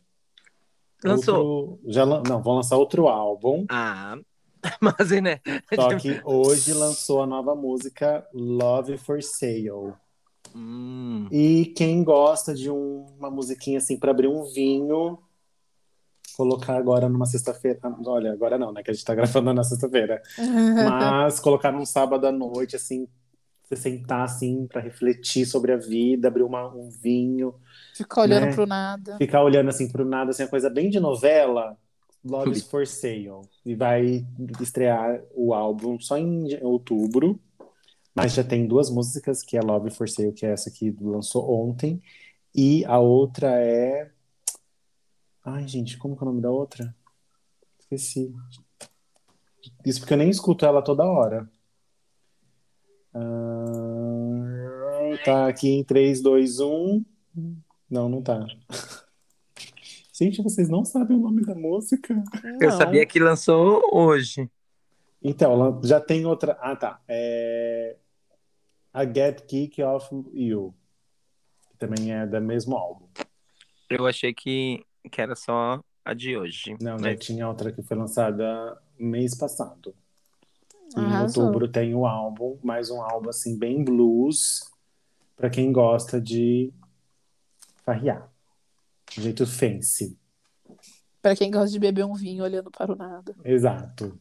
Lançou. 1.04 1.46
outro- 1.72 1.80
já 1.92 2.06
não, 2.06 2.42
vão 2.42 2.56
lançar 2.56 2.78
outro 2.78 3.08
álbum. 3.08 3.66
Ah, 3.70 4.18
mas 4.82 5.12
né? 5.22 5.40
Só 5.76 5.96
que 5.98 6.20
hoje 6.26 6.74
lançou 6.74 7.22
a 7.22 7.28
nova 7.28 7.56
música 7.56 8.28
Love 8.34 8.98
for 8.98 9.22
Sale. 9.24 9.94
Hum, 10.56 11.28
E 11.32 11.68
quem 11.78 12.04
gosta 12.04 12.54
de 12.54 12.70
um- 12.72 13.06
uma 13.18 13.30
musiquinha 13.30 13.78
assim 13.78 13.98
para 13.98 14.12
abrir 14.12 14.28
um 14.28 14.44
vinho, 14.46 15.20
colocar 16.40 16.78
agora 16.78 17.10
numa 17.10 17.26
sexta-feira. 17.26 17.78
Olha, 18.06 18.32
agora 18.32 18.58
não, 18.58 18.72
né? 18.72 18.82
Que 18.82 18.92
a 18.92 18.94
gente 18.94 19.04
tá 19.04 19.14
gravando 19.14 19.54
na 19.54 19.62
sexta-feira. 19.62 20.22
Mas 20.90 21.38
colocar 21.38 21.70
num 21.70 21.86
sábado 21.86 22.26
à 22.26 22.32
noite, 22.32 22.78
assim, 22.78 23.08
você 23.68 23.76
sentar 23.76 24.24
assim 24.24 24.66
para 24.66 24.80
refletir 24.80 25.46
sobre 25.46 25.74
a 25.74 25.78
vida, 25.78 26.30
abrir 26.30 26.44
uma- 26.44 26.74
um 26.74 26.90
vinho, 26.90 27.54
Fica 27.94 28.22
olhando 28.22 28.46
Né? 28.46 28.54
pro 28.54 28.66
nada. 28.66 29.18
ficar 29.18 29.44
olhando 29.44 29.68
assim 29.70 29.92
pro 29.92 30.06
nada, 30.06 30.32
assim, 30.32 30.44
uma 30.44 30.50
coisa 30.50 30.70
bem 30.70 30.90
de 30.90 30.98
novela. 31.00 31.78
Love 32.24 32.52
is 32.52 32.64
for 32.64 32.88
Sale. 32.88 33.42
E 33.66 33.76
vai 33.76 34.26
estrear 34.62 35.22
o 35.36 35.54
álbum 35.54 36.00
só 36.00 36.18
em 36.18 36.58
outubro. 36.62 37.38
Mas 38.16 38.34
já 38.34 38.44
tem 38.44 38.66
duas 38.66 38.90
músicas, 38.90 39.44
que 39.44 39.58
é 39.58 39.62
Love 39.62 39.90
for 39.92 40.08
Sale, 40.08 40.32
que 40.32 40.46
é 40.46 40.52
essa 40.52 40.72
que 40.72 40.96
lançou 41.02 41.50
ontem. 41.52 42.02
E 42.56 42.84
a 42.86 42.98
outra 43.00 43.50
é. 43.62 44.10
Ai, 45.52 45.68
gente, 45.68 45.98
como 45.98 46.16
que 46.16 46.24
é 46.24 46.26
o 46.26 46.30
nome 46.30 46.42
da 46.42 46.52
outra? 46.52 46.96
Esqueci. 47.80 48.34
Isso 49.86 50.00
porque 50.00 50.14
eu 50.14 50.18
nem 50.18 50.30
escuto 50.30 50.66
ela 50.66 50.82
toda 50.82 51.04
hora. 51.06 51.50
Ah, 53.14 55.18
tá 55.26 55.48
aqui 55.48 55.70
em 55.70 55.84
3, 55.84 56.22
2, 56.22 56.60
1. 56.60 57.04
Não, 57.90 58.08
não 58.08 58.22
tá. 58.22 58.46
Gente, 60.14 60.44
vocês 60.44 60.68
não 60.68 60.84
sabem 60.84 61.18
o 61.18 61.22
nome 61.22 61.44
da 61.46 61.56
música? 61.56 62.14
eu 62.62 62.70
Não. 62.70 62.78
sabia 62.78 63.06
que 63.06 63.20
lançou 63.20 63.82
hoje. 63.92 64.50
Então, 65.24 65.82
já 65.84 66.00
tem 66.00 66.26
outra. 66.26 66.58
Ah, 66.62 66.76
tá. 66.76 67.02
É... 67.08 67.96
A 68.94 69.06
Get 69.06 69.42
Kick 69.48 69.82
Off 69.82 70.14
You. 70.34 70.74
Que 71.72 71.78
também 71.78 72.14
é 72.14 72.28
do 72.28 72.40
mesmo 72.42 72.76
álbum. 72.76 73.08
Eu 73.90 74.06
achei 74.06 74.34
que, 74.34 74.86
que 75.10 75.22
era 75.22 75.36
só 75.36 75.80
a 76.04 76.14
de 76.14 76.36
hoje. 76.38 76.76
Não, 76.82 76.98
Mas- 77.00 77.20
tinha 77.20 77.48
outra 77.48 77.72
que 77.72 77.82
foi 77.84 77.96
lançada 77.98 78.78
mês 78.98 79.36
passado. 79.36 79.94
E 80.98 81.00
em 81.00 81.22
outubro 81.22 81.68
tem 81.68 81.94
o 81.94 82.06
álbum, 82.08 82.58
mais 82.64 82.90
um 82.90 83.00
álbum 83.02 83.30
assim, 83.30 83.58
bem 83.58 83.84
blues, 83.84 84.72
pra 85.36 85.50
quem 85.50 85.72
gosta 85.72 86.20
de 86.20 86.74
farrear. 87.86 88.28
De 89.12 89.22
jeito 89.22 89.46
fancy. 89.46 90.18
Pra 91.22 91.36
quem 91.36 91.52
gosta 91.52 91.70
de 91.70 91.80
beber 91.80 92.06
um 92.06 92.14
vinho 92.14 92.44
olhando 92.44 92.72
para 92.72 92.92
o 92.92 92.96
nada. 92.96 93.36
Exato. 93.44 94.20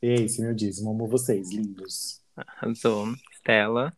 E 0.00 0.08
é 0.08 0.14
esse 0.14 0.40
meu 0.40 0.54
dízimo. 0.54 0.90
Amo 0.90 1.06
vocês, 1.06 1.50
lindos. 1.50 2.20
Arrasou. 2.36 3.06
Stella. 3.34 3.96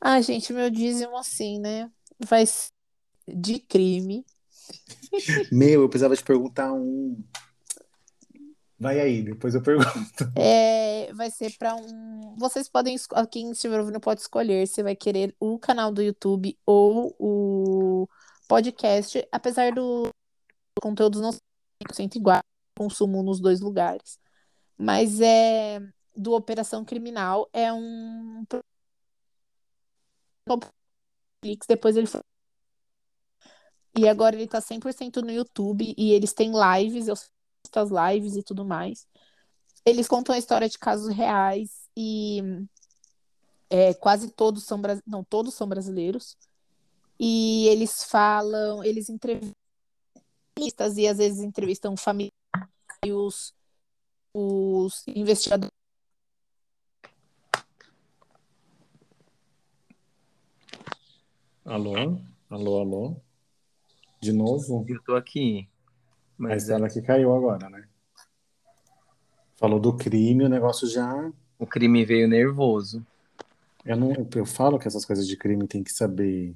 Ah, 0.00 0.20
gente, 0.20 0.52
meu 0.52 0.70
dízimo 0.70 1.16
assim, 1.16 1.58
né? 1.58 1.90
Vai 2.18 2.46
ser 2.46 2.70
de 3.28 3.58
crime. 3.58 4.24
Meu, 5.50 5.82
eu 5.82 5.88
precisava 5.88 6.16
te 6.16 6.22
perguntar 6.22 6.72
um. 6.72 7.22
Vai 8.78 8.98
aí, 8.98 9.22
depois 9.22 9.54
eu 9.54 9.62
pergunto. 9.62 10.32
É, 10.34 11.12
vai 11.12 11.30
ser 11.30 11.54
para 11.58 11.74
um. 11.76 12.34
Vocês 12.38 12.68
podem. 12.68 12.96
Quem 13.30 13.50
estiver 13.50 13.78
ouvindo 13.78 14.00
pode 14.00 14.22
escolher 14.22 14.66
se 14.66 14.82
vai 14.82 14.96
querer 14.96 15.34
o 15.38 15.58
canal 15.58 15.92
do 15.92 16.02
YouTube 16.02 16.56
ou 16.64 17.14
o 17.18 18.08
podcast. 18.48 19.26
Apesar 19.30 19.72
do 19.72 20.08
conteúdos 20.80 21.20
não 21.20 21.30
serem 21.30 22.08
100% 22.08 22.16
iguais, 22.16 22.42
consumo 22.76 23.22
nos 23.22 23.38
dois 23.38 23.60
lugares. 23.60 24.18
Mas 24.78 25.20
é 25.20 25.78
do 26.16 26.32
Operação 26.32 26.84
Criminal. 26.84 27.50
É 27.52 27.70
um. 27.72 28.44
Depois 31.68 31.96
ele 31.96 32.06
foi. 32.06 32.22
E 33.96 34.08
agora 34.08 34.36
ele 34.36 34.46
tá 34.46 34.60
100% 34.60 35.22
no 35.22 35.30
YouTube 35.30 35.94
e 35.96 36.12
eles 36.12 36.32
têm 36.32 36.52
lives, 36.52 37.08
eu 37.08 37.14
as 37.74 37.90
lives 37.90 38.36
e 38.36 38.42
tudo 38.42 38.64
mais. 38.64 39.06
Eles 39.84 40.08
contam 40.08 40.34
a 40.34 40.38
história 40.38 40.68
de 40.68 40.78
casos 40.78 41.14
reais 41.14 41.88
e 41.96 42.42
É, 43.70 43.94
quase 43.94 44.30
todos 44.32 44.64
são 44.64 44.80
não, 45.06 45.22
todos 45.22 45.54
são 45.54 45.68
brasileiros. 45.68 46.36
E 47.18 47.68
eles 47.68 48.04
falam, 48.04 48.82
eles 48.82 49.08
entrevistam 49.08 49.54
e 50.96 51.06
às 51.06 51.18
vezes 51.18 51.40
entrevistam 51.40 51.96
famílias 51.96 52.32
e 53.04 53.12
os, 53.12 53.54
os 54.34 55.06
investigadores. 55.08 55.70
Alô? 61.64 61.94
Alô, 62.50 62.80
alô? 62.80 63.29
De 64.20 64.32
novo? 64.32 64.84
Eu 64.88 65.02
tô 65.02 65.16
aqui. 65.16 65.68
Mas 66.36 66.50
Mas 66.64 66.70
é, 66.70 66.74
ela 66.74 66.88
que 66.88 67.00
caiu 67.00 67.34
agora, 67.34 67.68
né? 67.70 67.84
Falou 69.56 69.78
do 69.78 69.94
crime, 69.96 70.44
o 70.44 70.48
negócio 70.48 70.88
já. 70.88 71.30
o 71.58 71.66
crime 71.66 72.04
veio 72.04 72.28
nervoso. 72.28 73.04
Eu, 73.84 73.96
não, 73.96 74.12
eu 74.34 74.46
falo 74.46 74.78
que 74.78 74.86
essas 74.86 75.04
coisas 75.04 75.26
de 75.26 75.36
crime 75.36 75.66
tem 75.66 75.82
que 75.82 75.92
saber. 75.92 76.54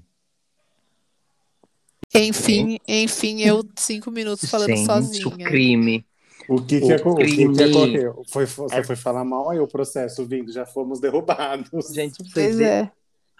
Enfim, 2.14 2.78
enfim, 2.86 3.40
eu 3.42 3.64
cinco 3.76 4.10
minutos 4.10 4.48
falando 4.48 4.68
Gente, 4.68 4.82
o 4.82 4.86
sozinha. 4.86 5.46
crime. 5.48 6.06
O 6.48 6.62
que 6.62 6.80
que, 6.80 6.86
O 6.86 6.92
é, 6.92 6.96
o 6.96 7.14
que, 7.16 7.24
que 7.24 7.54
crime. 7.54 7.98
Foi, 8.28 8.46
você 8.46 8.84
foi 8.84 8.96
falar 8.96 9.24
mal 9.24 9.50
aí 9.50 9.58
o 9.58 9.66
processo 9.66 10.24
vindo, 10.26 10.52
já 10.52 10.66
fomos 10.66 11.00
derrubados. 11.00 11.92
Gente, 11.92 12.18
pra 12.18 12.26
vocês, 12.26 12.60
é. 12.60 12.92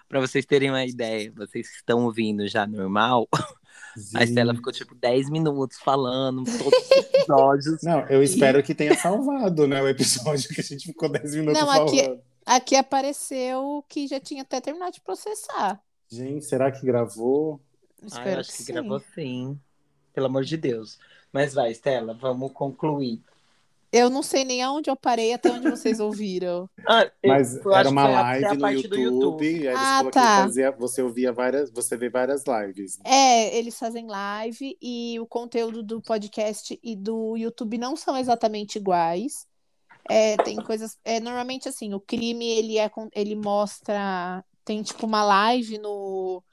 pra 0.09 0.19
vocês 0.19 0.45
terem 0.45 0.71
uma 0.71 0.85
ideia, 0.85 1.31
vocês 1.35 1.69
estão 1.75 2.03
ouvindo 2.03 2.47
já 2.47 2.65
normal, 2.65 3.27
a 4.13 4.23
Estela 4.23 4.53
ficou 4.53 4.73
tipo 4.73 4.93
10 4.95 5.29
minutos 5.29 5.77
falando 5.77 6.43
todos 6.43 6.79
os 6.79 6.91
episódios. 6.91 7.83
Não, 7.83 8.01
eu 8.07 8.21
espero 8.23 8.61
que 8.63 8.75
tenha 8.75 8.95
salvado, 8.97 9.67
né? 9.67 9.81
O 9.81 9.87
episódio 9.87 10.49
que 10.49 10.61
a 10.61 10.63
gente 10.63 10.85
ficou 10.87 11.09
10 11.09 11.35
minutos 11.35 11.61
Não, 11.61 11.69
aqui- 11.71 12.01
falando. 12.03 12.21
Aqui 12.45 12.75
apareceu 12.75 13.83
que 13.89 14.07
já 14.07 14.19
tinha 14.19 14.43
até 14.43 14.61
terminado 14.61 14.91
de 14.93 15.01
processar. 15.01 15.81
Gente, 16.07 16.45
será 16.45 16.71
que 16.71 16.85
gravou? 16.85 17.59
Espero 18.03 18.29
eu 18.29 18.39
acho 18.41 18.51
que 18.51 18.57
que 18.57 18.63
sim. 18.63 18.73
gravou 18.73 19.01
sim. 19.15 19.59
Pelo 20.13 20.27
amor 20.27 20.43
de 20.43 20.55
Deus. 20.55 20.99
Mas 21.33 21.53
vai, 21.55 21.71
Estela, 21.71 22.13
vamos 22.13 22.51
concluir. 22.53 23.21
Eu 23.97 24.09
não 24.09 24.21
sei 24.21 24.43
nem 24.43 24.61
aonde 24.61 24.89
eu 24.89 24.95
parei 24.95 25.33
até 25.33 25.49
onde 25.49 25.69
vocês 25.69 25.99
ouviram. 26.01 26.69
Ah, 26.87 27.09
Mas 27.25 27.55
eu 27.55 27.61
acho 27.73 27.79
era 27.79 27.83
que 27.83 27.91
uma 27.91 28.07
live 28.07 28.49
no 28.55 28.59
parte 28.59 28.87
do 28.87 28.95
YouTube, 28.95 29.67
aí 29.67 29.75
você 29.75 29.81
Ah, 29.81 30.11
tá. 30.11 30.43
fazia, 30.43 30.71
você 30.71 31.01
ouvia 31.01 31.33
várias, 31.33 31.71
você 31.71 31.97
vê 31.97 32.09
várias 32.09 32.43
lives. 32.45 32.99
É, 33.03 33.57
eles 33.57 33.79
fazem 33.79 34.05
live 34.05 34.77
e 34.79 35.19
o 35.19 35.25
conteúdo 35.25 35.81
do 35.81 36.01
podcast 36.01 36.77
e 36.83 36.95
do 36.95 37.35
YouTube 37.35 37.77
não 37.79 37.95
são 37.95 38.15
exatamente 38.15 38.77
iguais. 38.77 39.47
É, 40.07 40.37
tem 40.37 40.57
coisas. 40.57 40.97
É, 41.03 41.19
normalmente, 41.19 41.67
assim, 41.67 41.93
o 41.93 41.99
crime 41.99 42.45
ele 42.45 42.77
é 42.77 42.91
ele 43.13 43.35
mostra. 43.35 44.43
Tem 44.63 44.83
tipo 44.83 45.05
uma 45.07 45.23
live 45.23 45.77
no, 45.79 46.43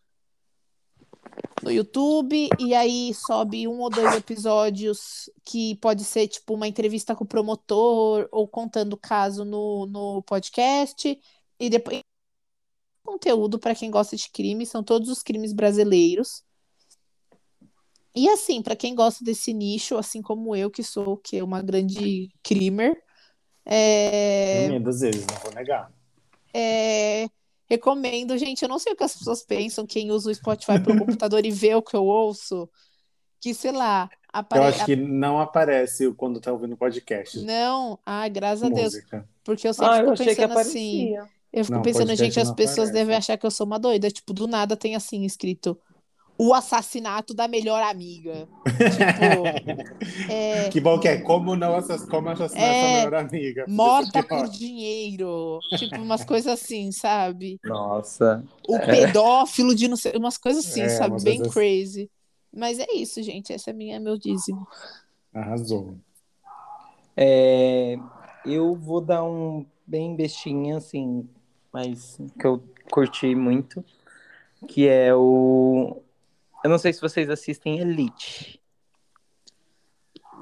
no 1.62 1.70
YouTube, 1.70 2.48
e 2.58 2.74
aí 2.74 3.14
sobe 3.14 3.68
um 3.68 3.80
ou 3.80 3.90
dois 3.90 4.14
episódios 4.16 5.30
que 5.44 5.76
pode 5.76 6.04
ser 6.04 6.28
tipo 6.28 6.54
uma 6.54 6.66
entrevista 6.66 7.14
com 7.14 7.24
o 7.24 7.26
promotor 7.26 8.28
ou 8.32 8.48
contando 8.48 8.94
o 8.94 8.98
caso 8.98 9.44
no, 9.44 9.86
no 9.86 10.22
podcast. 10.22 11.18
E 11.58 11.70
depois 11.70 12.00
conteúdo 13.02 13.58
para 13.58 13.74
quem 13.74 13.90
gosta 13.90 14.16
de 14.16 14.30
crime, 14.30 14.64
são 14.64 14.82
todos 14.82 15.08
os 15.08 15.22
crimes 15.22 15.52
brasileiros. 15.52 16.42
E 18.14 18.28
assim, 18.28 18.62
para 18.62 18.76
quem 18.76 18.94
gosta 18.94 19.24
desse 19.24 19.52
nicho, 19.52 19.96
assim 19.96 20.20
como 20.20 20.54
eu, 20.54 20.70
que 20.70 20.82
sou 20.82 21.14
o 21.14 21.16
quê? 21.16 21.42
uma 21.42 21.62
grande 21.62 22.30
crimer, 22.42 23.02
é, 23.64 24.66
às 24.86 25.00
vezes, 25.00 25.26
não 25.26 25.36
vou 25.36 25.52
negar. 25.54 25.92
é, 26.52 27.28
recomendo, 27.72 28.36
gente. 28.36 28.62
Eu 28.62 28.68
não 28.68 28.78
sei 28.78 28.92
o 28.92 28.96
que 28.96 29.04
as 29.04 29.16
pessoas 29.16 29.42
pensam, 29.42 29.86
quem 29.86 30.10
usa 30.10 30.30
o 30.30 30.34
Spotify 30.34 30.78
para 30.80 30.92
o 30.92 30.98
computador 30.98 31.44
e 31.44 31.50
vê 31.50 31.74
o 31.74 31.82
que 31.82 31.96
eu 31.96 32.04
ouço, 32.04 32.68
que 33.40 33.54
sei 33.54 33.72
lá, 33.72 34.08
Eu 34.12 34.18
apare... 34.40 34.64
acho 34.64 34.84
que 34.84 34.94
não 34.96 35.40
aparece 35.40 36.12
quando 36.14 36.40
tá 36.40 36.52
ouvindo 36.52 36.76
podcast. 36.76 37.40
Não, 37.42 37.98
ai, 38.04 38.30
graças 38.30 38.62
a 38.62 38.68
Deus, 38.68 38.94
música. 38.94 39.28
porque 39.42 39.66
eu 39.66 39.74
sempre 39.74 39.92
Ah, 39.92 39.98
eu 39.98 40.00
fico 40.16 40.22
achei 40.22 40.34
que 40.34 40.42
pensando 40.42 40.58
assim. 40.58 41.14
Eu 41.52 41.64
fico 41.64 41.76
Não, 41.76 41.82
pensando, 41.82 42.14
gente, 42.16 42.40
as 42.40 42.50
pessoas 42.50 42.88
aparece. 42.88 42.92
devem 42.92 43.14
achar 43.16 43.36
que 43.36 43.44
eu 43.44 43.50
sou 43.50 43.66
uma 43.66 43.78
doida. 43.78 44.10
Tipo, 44.10 44.32
do 44.32 44.46
nada 44.46 44.76
tem 44.76 44.94
assim 44.96 45.24
escrito 45.24 45.78
o 46.46 46.54
assassinato 46.54 47.32
da 47.34 47.46
melhor 47.48 47.82
amiga. 47.82 48.48
tipo, 48.64 49.46
é, 50.30 50.68
Que 50.70 50.80
bom 50.80 50.98
que 50.98 51.08
é 51.08 51.18
como 51.20 51.54
não 51.56 51.74
assass... 51.76 52.04
como 52.04 52.28
assassinar 52.30 52.64
É, 52.74 53.04
melhor 53.04 53.14
amiga. 53.14 53.64
morta 53.68 54.18
é 54.18 54.22
por 54.22 54.48
dinheiro. 54.48 55.60
Tipo, 55.76 55.96
umas 56.00 56.24
coisas 56.24 56.52
assim, 56.52 56.90
sabe? 56.92 57.58
Nossa. 57.64 58.44
O 58.68 58.78
pedófilo 58.80 59.74
de 59.74 59.88
não 59.88 59.96
sei, 59.96 60.12
umas 60.16 60.36
coisas 60.38 60.66
assim, 60.66 60.82
É, 60.82 60.88
sabe? 60.88 61.22
Bem 61.22 61.38
coisas- 61.38 61.54
crazy. 61.54 62.10
Mas 62.54 62.78
é 62.78 62.86
isso, 62.92 63.22
gente. 63.22 63.52
Essa 63.52 63.70
é 63.70 63.72
minha, 63.72 63.98
meu 63.98 64.18
dízimo. 64.18 64.66
Arrasou. 65.32 65.94
É, 67.16 67.96
eu 68.44 68.74
vou 68.74 69.00
dar 69.00 69.24
um 69.24 69.64
bem 69.86 70.14
bestinha, 70.16 70.76
assim, 70.78 71.28
mas 71.72 72.18
que 72.38 72.46
eu 72.46 72.62
curti 72.90 73.34
muito, 73.34 73.84
que 74.68 74.88
é 74.88 75.14
o. 75.14 76.02
Eu 76.62 76.70
não 76.70 76.78
sei 76.78 76.92
se 76.92 77.00
vocês 77.00 77.28
assistem 77.28 77.78
Elite. 77.80 78.60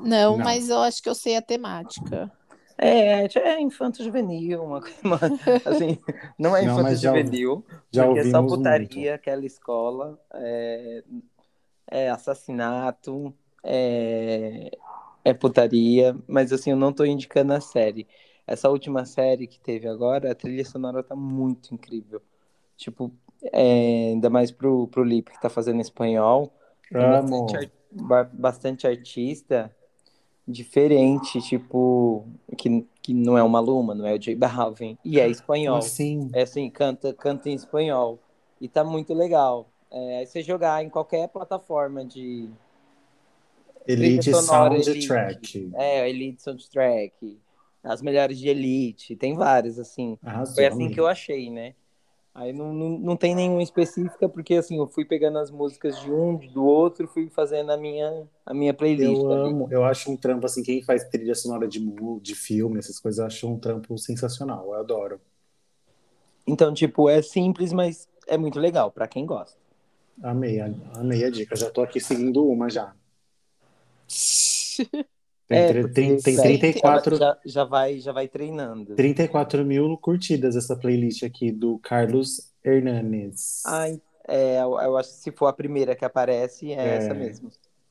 Não, 0.03 0.37
Não. 0.37 0.45
mas 0.45 0.69
eu 0.69 0.79
acho 0.79 1.03
que 1.03 1.09
eu 1.09 1.15
sei 1.15 1.37
a 1.37 1.43
temática. 1.43 2.31
É, 2.79 3.27
é 3.39 3.61
infanto 3.61 4.03
juvenil, 4.03 4.63
uma 4.65 4.81
coisa, 4.81 4.97
uma- 5.05 5.21
assim, 5.67 5.99
não 6.39 6.57
é 6.57 6.65
Não, 6.65 6.73
infanto 6.73 6.83
mas 6.85 7.01
já 7.01 7.11
ouvi- 7.13 7.25
juvenil, 7.25 7.65
Já 7.91 8.07
porque 8.07 8.21
é 8.21 8.31
só 8.31 8.43
putaria, 8.43 8.87
muito. 8.89 9.15
aquela 9.15 9.45
escola, 9.45 10.19
é, 10.33 11.05
é 11.87 12.11
assassinato, 12.11 13.35
é, 13.63 14.71
é 15.25 15.35
putaria, 15.35 16.17
mas 16.27 16.53
assim, 16.55 16.71
eu 16.71 16.77
não 16.77 16.93
tô 16.93 17.05
indicando 17.05 17.53
a 17.53 17.61
série. 17.61 18.09
Essa 18.47 18.71
última 18.71 19.05
série 19.05 19.47
que 19.47 19.61
teve 19.61 19.87
agora, 19.87 20.33
a 20.33 20.35
trilha 20.35 20.65
sonora 20.65 21.03
tá 21.03 21.15
muito 21.15 21.75
incrível. 21.75 22.23
Tipo, 22.79 23.13
é, 23.53 24.11
ainda 24.13 24.31
mais 24.31 24.51
pro, 24.51 24.87
pro 24.89 25.05
Lipe 25.05 25.33
que 25.33 25.41
tá 25.41 25.49
fazendo 25.51 25.81
espanhol, 25.81 26.53
Amo. 26.95 27.47
bastante, 27.47 27.57
ar- 27.57 27.71
ba- 27.91 28.31
bastante 28.33 28.87
artista 28.87 29.75
diferente, 30.47 31.41
tipo, 31.41 32.27
que, 32.59 32.85
que 33.03 33.15
não 33.15 33.39
é 33.39 33.43
uma 33.43 33.61
Luma, 33.61 33.95
não 33.95 34.07
é 34.07 34.15
o 34.15 34.19
J 34.19 34.35
Balvin, 34.35 34.99
e 35.05 35.21
é 35.21 35.29
espanhol. 35.29 35.77
Assim, 35.79 36.31
É 36.33 36.43
assim, 36.43 36.69
canta, 36.71 37.13
canta 37.13 37.49
em 37.49 37.55
espanhol. 37.55 38.19
E 38.61 38.69
tá 38.69 38.85
muito 38.85 39.15
legal. 39.15 39.69
É, 39.91 40.19
aí 40.19 40.27
você 40.27 40.43
jogar 40.43 40.85
em 40.85 40.89
qualquer 40.91 41.29
plataforma 41.29 42.05
de. 42.05 42.49
Elite 43.87 44.33
sonora, 44.33 44.83
Soundtrack. 44.83 45.73
É, 45.75 46.09
Elite 46.09 46.43
Soundtrack. 46.43 47.39
As 47.83 48.03
melhores 48.03 48.39
de 48.39 48.49
Elite. 48.49 49.17
Tem 49.17 49.35
várias, 49.35 49.79
assim. 49.79 50.19
Arrasou, 50.23 50.55
Foi 50.55 50.67
assim 50.67 50.85
amiga. 50.85 50.95
que 50.95 51.01
eu 51.01 51.07
achei, 51.07 51.51
né? 51.51 51.75
Aí 52.35 52.53
não, 52.53 52.73
não, 52.73 52.89
não 52.99 53.17
tem 53.17 53.35
nenhuma 53.35 53.63
específica, 53.63 54.29
porque 54.29 54.55
assim, 54.55 54.79
eu 54.79 54.87
fui 54.87 55.05
pegando 55.05 55.39
as 55.39 55.51
músicas 55.51 55.99
de 55.99 56.11
um, 56.13 56.37
do 56.37 56.65
outro, 56.65 57.09
fui 57.09 57.29
fazendo 57.29 57.73
a 57.73 57.77
minha, 57.77 58.29
a 58.47 58.55
minha 58.55 58.73
playlist. 58.73 59.25
Eu 59.25 59.31
ali. 59.31 59.57
amo, 59.57 59.69
eu 59.73 59.85
acho 59.85 60.11
um 60.13 60.17
trampo 60.17 60.47
assim, 60.47 60.63
quem 60.63 60.81
faz 60.83 61.03
trilha 61.09 61.35
sonora 61.35 61.67
de, 61.67 61.81
de 62.21 62.35
filme, 62.37 62.79
essas 62.79 63.01
coisas, 63.01 63.19
eu 63.19 63.27
acho 63.27 63.49
um 63.49 63.59
trampo 63.59 63.97
sensacional, 63.99 64.65
eu 64.67 64.75
adoro. 64.75 65.21
Então, 66.47 66.73
tipo, 66.75 67.09
é 67.09 67.23
simples, 67.23 67.73
mas 67.73 68.09
é 68.27 68.37
muito 68.37 68.59
legal, 68.59 68.91
pra 68.91 69.07
quem 69.09 69.25
gosta. 69.27 69.59
Amei, 70.23 70.59
a- 70.61 70.73
amei 70.95 71.25
a 71.25 71.31
dica, 71.31 71.55
já 71.57 71.71
tô 71.71 71.83
aqui 71.83 72.01
seguindo 72.01 72.47
uma 72.47 72.71
já. 72.71 72.95
Tem, 75.51 75.59
É, 75.59 75.67
tre- 75.67 75.81
porque 75.83 75.95
tem, 75.95 76.17
tem 76.17 76.37
daí 76.37 76.59
34, 76.61 77.17
Já, 77.17 77.37
já, 77.45 77.65
vai, 77.65 77.99
já 77.99 78.13
vai 78.13 78.29
treinando. 78.29 78.95
34 78.95 79.65
mil 79.65 79.97
curtidas 79.99 80.55
essa 80.55 80.77
playlist 80.77 81.25
aqui 81.25 81.51
do 81.51 81.77
Carlos 81.81 82.53
Hernanes. 82.65 83.63
Ai, 83.67 84.01
é, 84.29 84.63
eu, 84.63 84.79
eu 84.79 84.97
acho 84.97 85.09
que 85.11 85.17
se 85.17 85.33
for 85.33 85.47
a 85.47 85.53
primeira 85.53 85.97
que 85.97 86.05
aparece, 86.05 86.71
é, 86.73 86.77
É. 86.77 86.97
essa 86.99 87.15
mesmo. 87.15 87.51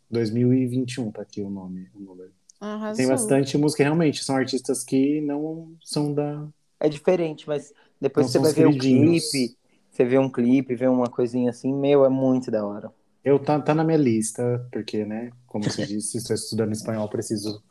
2021 0.09 1.11
tá 1.11 1.21
aqui 1.21 1.41
o 1.41 1.49
nome. 1.49 1.89
O 1.93 1.99
número. 1.99 2.31
Arrasou. 2.61 2.95
Tem 2.95 3.07
bastante 3.07 3.57
música, 3.57 3.83
realmente, 3.83 4.23
são 4.23 4.37
artistas 4.37 4.81
que 4.81 5.19
não 5.19 5.73
são 5.83 6.13
da. 6.13 6.47
É 6.79 6.87
diferente, 6.87 7.45
mas 7.45 7.73
depois 7.99 8.27
Não 8.27 8.31
você 8.31 8.39
vai 8.39 8.53
ver 8.53 8.67
o 8.67 8.71
queridinhos. 8.71 9.29
clipe, 9.31 9.57
você 9.91 10.05
vê 10.05 10.17
um 10.17 10.29
clipe, 10.29 10.75
vê 10.75 10.87
uma 10.87 11.07
coisinha 11.07 11.49
assim, 11.49 11.73
meu, 11.73 12.05
é 12.05 12.09
muito 12.09 12.49
da 12.49 12.65
hora. 12.65 12.89
Eu 13.23 13.37
tá, 13.37 13.59
tá 13.59 13.75
na 13.75 13.83
minha 13.83 13.97
lista, 13.97 14.65
porque, 14.71 15.05
né, 15.05 15.31
como 15.47 15.63
você 15.63 15.85
disse, 15.87 16.17
estou 16.17 16.35
estudando 16.35 16.71
espanhol, 16.71 17.07
preciso 17.09 17.61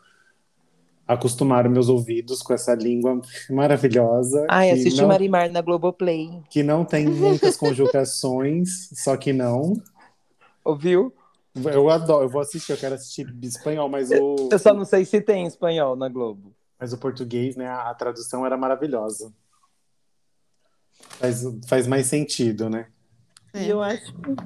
acostumar 1.06 1.66
meus 1.70 1.88
ouvidos 1.88 2.42
com 2.42 2.52
essa 2.52 2.74
língua 2.74 3.20
maravilhosa. 3.48 4.46
Ai, 4.48 4.70
assisti 4.70 5.00
não, 5.00 5.08
Marimar 5.08 5.50
na 5.50 5.62
Globoplay. 5.62 6.42
que 6.50 6.62
não 6.62 6.84
tem 6.84 7.08
muitas 7.08 7.56
conjugações, 7.56 8.90
só 8.92 9.16
que 9.16 9.32
não. 9.32 9.72
Ouviu? 10.62 11.14
Eu 11.54 11.88
adoro, 11.88 12.26
eu 12.26 12.28
vou 12.28 12.42
assistir, 12.42 12.72
eu 12.72 12.76
quero 12.76 12.94
assistir 12.94 13.26
espanhol, 13.42 13.88
mas 13.88 14.10
o, 14.10 14.48
Eu 14.52 14.58
só 14.58 14.74
não 14.74 14.84
sei 14.84 15.04
se 15.06 15.20
tem 15.22 15.44
em 15.44 15.46
espanhol 15.46 15.96
na 15.96 16.08
Globo. 16.08 16.54
mas 16.78 16.92
o 16.92 16.98
português, 16.98 17.56
né, 17.56 17.66
a, 17.66 17.90
a 17.90 17.94
tradução 17.94 18.44
era 18.44 18.56
maravilhosa. 18.56 19.32
Faz, 21.18 21.42
faz 21.66 21.86
mais 21.86 22.06
sentido, 22.06 22.68
né? 22.68 22.86
É. 23.54 23.64
eu 23.66 23.82
acho 23.82 24.12
que 24.12 24.36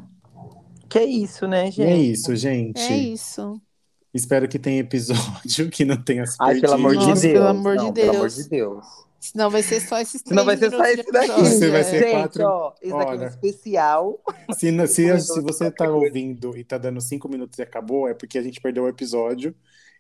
é 0.99 1.05
isso, 1.05 1.47
né, 1.47 1.68
E 1.68 1.70
gente? 1.70 1.90
é 1.90 1.97
isso, 1.97 2.36
gente. 2.36 2.80
É 2.80 2.97
isso. 2.97 3.61
Espero 4.14 4.47
que 4.49 4.59
tenha 4.59 4.80
episódio 4.80 5.70
que 5.70 5.84
não 5.84 5.97
tenha 5.97 6.26
se 6.26 6.36
Ai, 6.40 6.61
pelo 6.61 6.74
amor 6.74 6.97
de 6.97 7.07
Nossa, 7.07 7.22
Deus. 7.22 7.32
pelo 7.34 7.47
amor 7.49 7.76
de 7.78 7.84
não, 7.84 7.93
Pelo 7.93 8.11
amor 8.11 8.20
Deus. 8.22 8.34
de 8.36 8.49
Deus. 8.49 8.84
Senão 9.18 9.49
vai 9.51 9.62
ser 9.62 9.80
só 9.80 10.01
esses 10.01 10.20
Senão 10.26 10.45
vai 10.45 10.57
ser 10.57 10.70
só 10.70 10.84
esse 10.84 11.11
daqui. 11.12 11.40
Você 11.40 11.70
vai 11.70 11.80
é. 11.80 11.84
ser 11.84 12.03
Gente, 12.03 12.11
quatro 12.12 12.43
ó, 12.45 12.72
esse 12.82 12.93
daqui 12.93 13.12
é 13.12 13.18
um 13.18 13.28
especial. 13.28 14.20
Se, 14.55 14.86
se, 14.88 15.20
se 15.20 15.40
você 15.40 15.70
tá 15.70 15.88
ouvindo 15.88 16.57
e 16.59 16.64
tá 16.64 16.76
dando 16.76 17.01
cinco 17.01 17.28
minutos 17.28 17.59
e 17.59 17.62
acabou, 17.62 18.09
é 18.09 18.14
porque 18.14 18.36
a 18.36 18.43
gente 18.43 18.61
perdeu 18.61 18.82
o 18.84 18.88
episódio. 18.88 19.55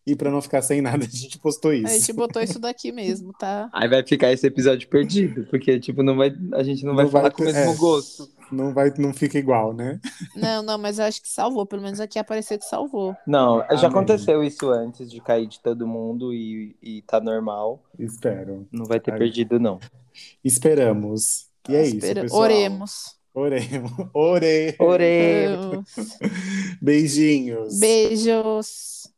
E 0.04 0.16
pra 0.16 0.32
não 0.32 0.42
ficar 0.42 0.60
sem 0.62 0.82
nada, 0.82 1.04
a 1.06 1.08
gente 1.08 1.38
postou 1.38 1.72
isso. 1.72 1.86
A 1.86 1.90
gente 1.96 2.12
botou 2.12 2.42
isso 2.42 2.58
daqui 2.60 2.90
mesmo, 2.90 3.32
tá? 3.38 3.70
Aí 3.72 3.88
vai 3.88 4.04
ficar 4.04 4.32
esse 4.32 4.44
episódio 4.44 4.88
perdido, 4.88 5.46
porque, 5.48 5.78
tipo, 5.78 6.02
não 6.02 6.16
vai, 6.16 6.34
a 6.54 6.62
gente 6.64 6.84
não 6.84 6.94
vai 6.96 7.04
Não 7.04 7.10
vai 7.12 7.22
falar 7.22 7.32
com 7.32 7.42
o 7.44 7.46
ter- 7.46 7.52
mesmo 7.52 7.72
é. 7.72 7.76
gosto. 7.76 8.28
Não, 8.52 8.72
vai, 8.74 8.92
não 8.98 9.12
fica 9.14 9.38
igual, 9.38 9.72
né? 9.72 9.98
Não, 10.36 10.62
não, 10.62 10.76
mas 10.78 10.98
eu 10.98 11.04
acho 11.06 11.20
que 11.22 11.28
salvou. 11.28 11.64
Pelo 11.66 11.82
menos 11.82 11.98
aqui 12.00 12.18
apareceu 12.18 12.58
que 12.58 12.64
salvou. 12.66 13.16
Não, 13.26 13.58
já 13.60 13.74
Amém. 13.74 13.86
aconteceu 13.86 14.44
isso 14.44 14.68
antes 14.70 15.10
de 15.10 15.20
cair 15.20 15.46
de 15.46 15.58
todo 15.60 15.86
mundo 15.86 16.32
e, 16.34 16.76
e 16.82 17.02
tá 17.02 17.20
normal. 17.20 17.82
Espero. 17.98 18.66
Não 18.70 18.84
vai 18.84 19.00
ter 19.00 19.12
Ai. 19.12 19.18
perdido, 19.18 19.58
não. 19.58 19.80
Esperamos. 20.44 21.46
E 21.68 21.74
é 21.76 21.82
isso, 21.86 21.96
Espera- 21.96 22.22
pessoal. 22.22 22.42
Oremos. 22.42 23.16
Oremos. 23.34 23.92
Ore. 24.12 24.76
Oremos. 24.78 25.86
Beijinhos. 26.80 27.78
Beijos. 27.80 29.08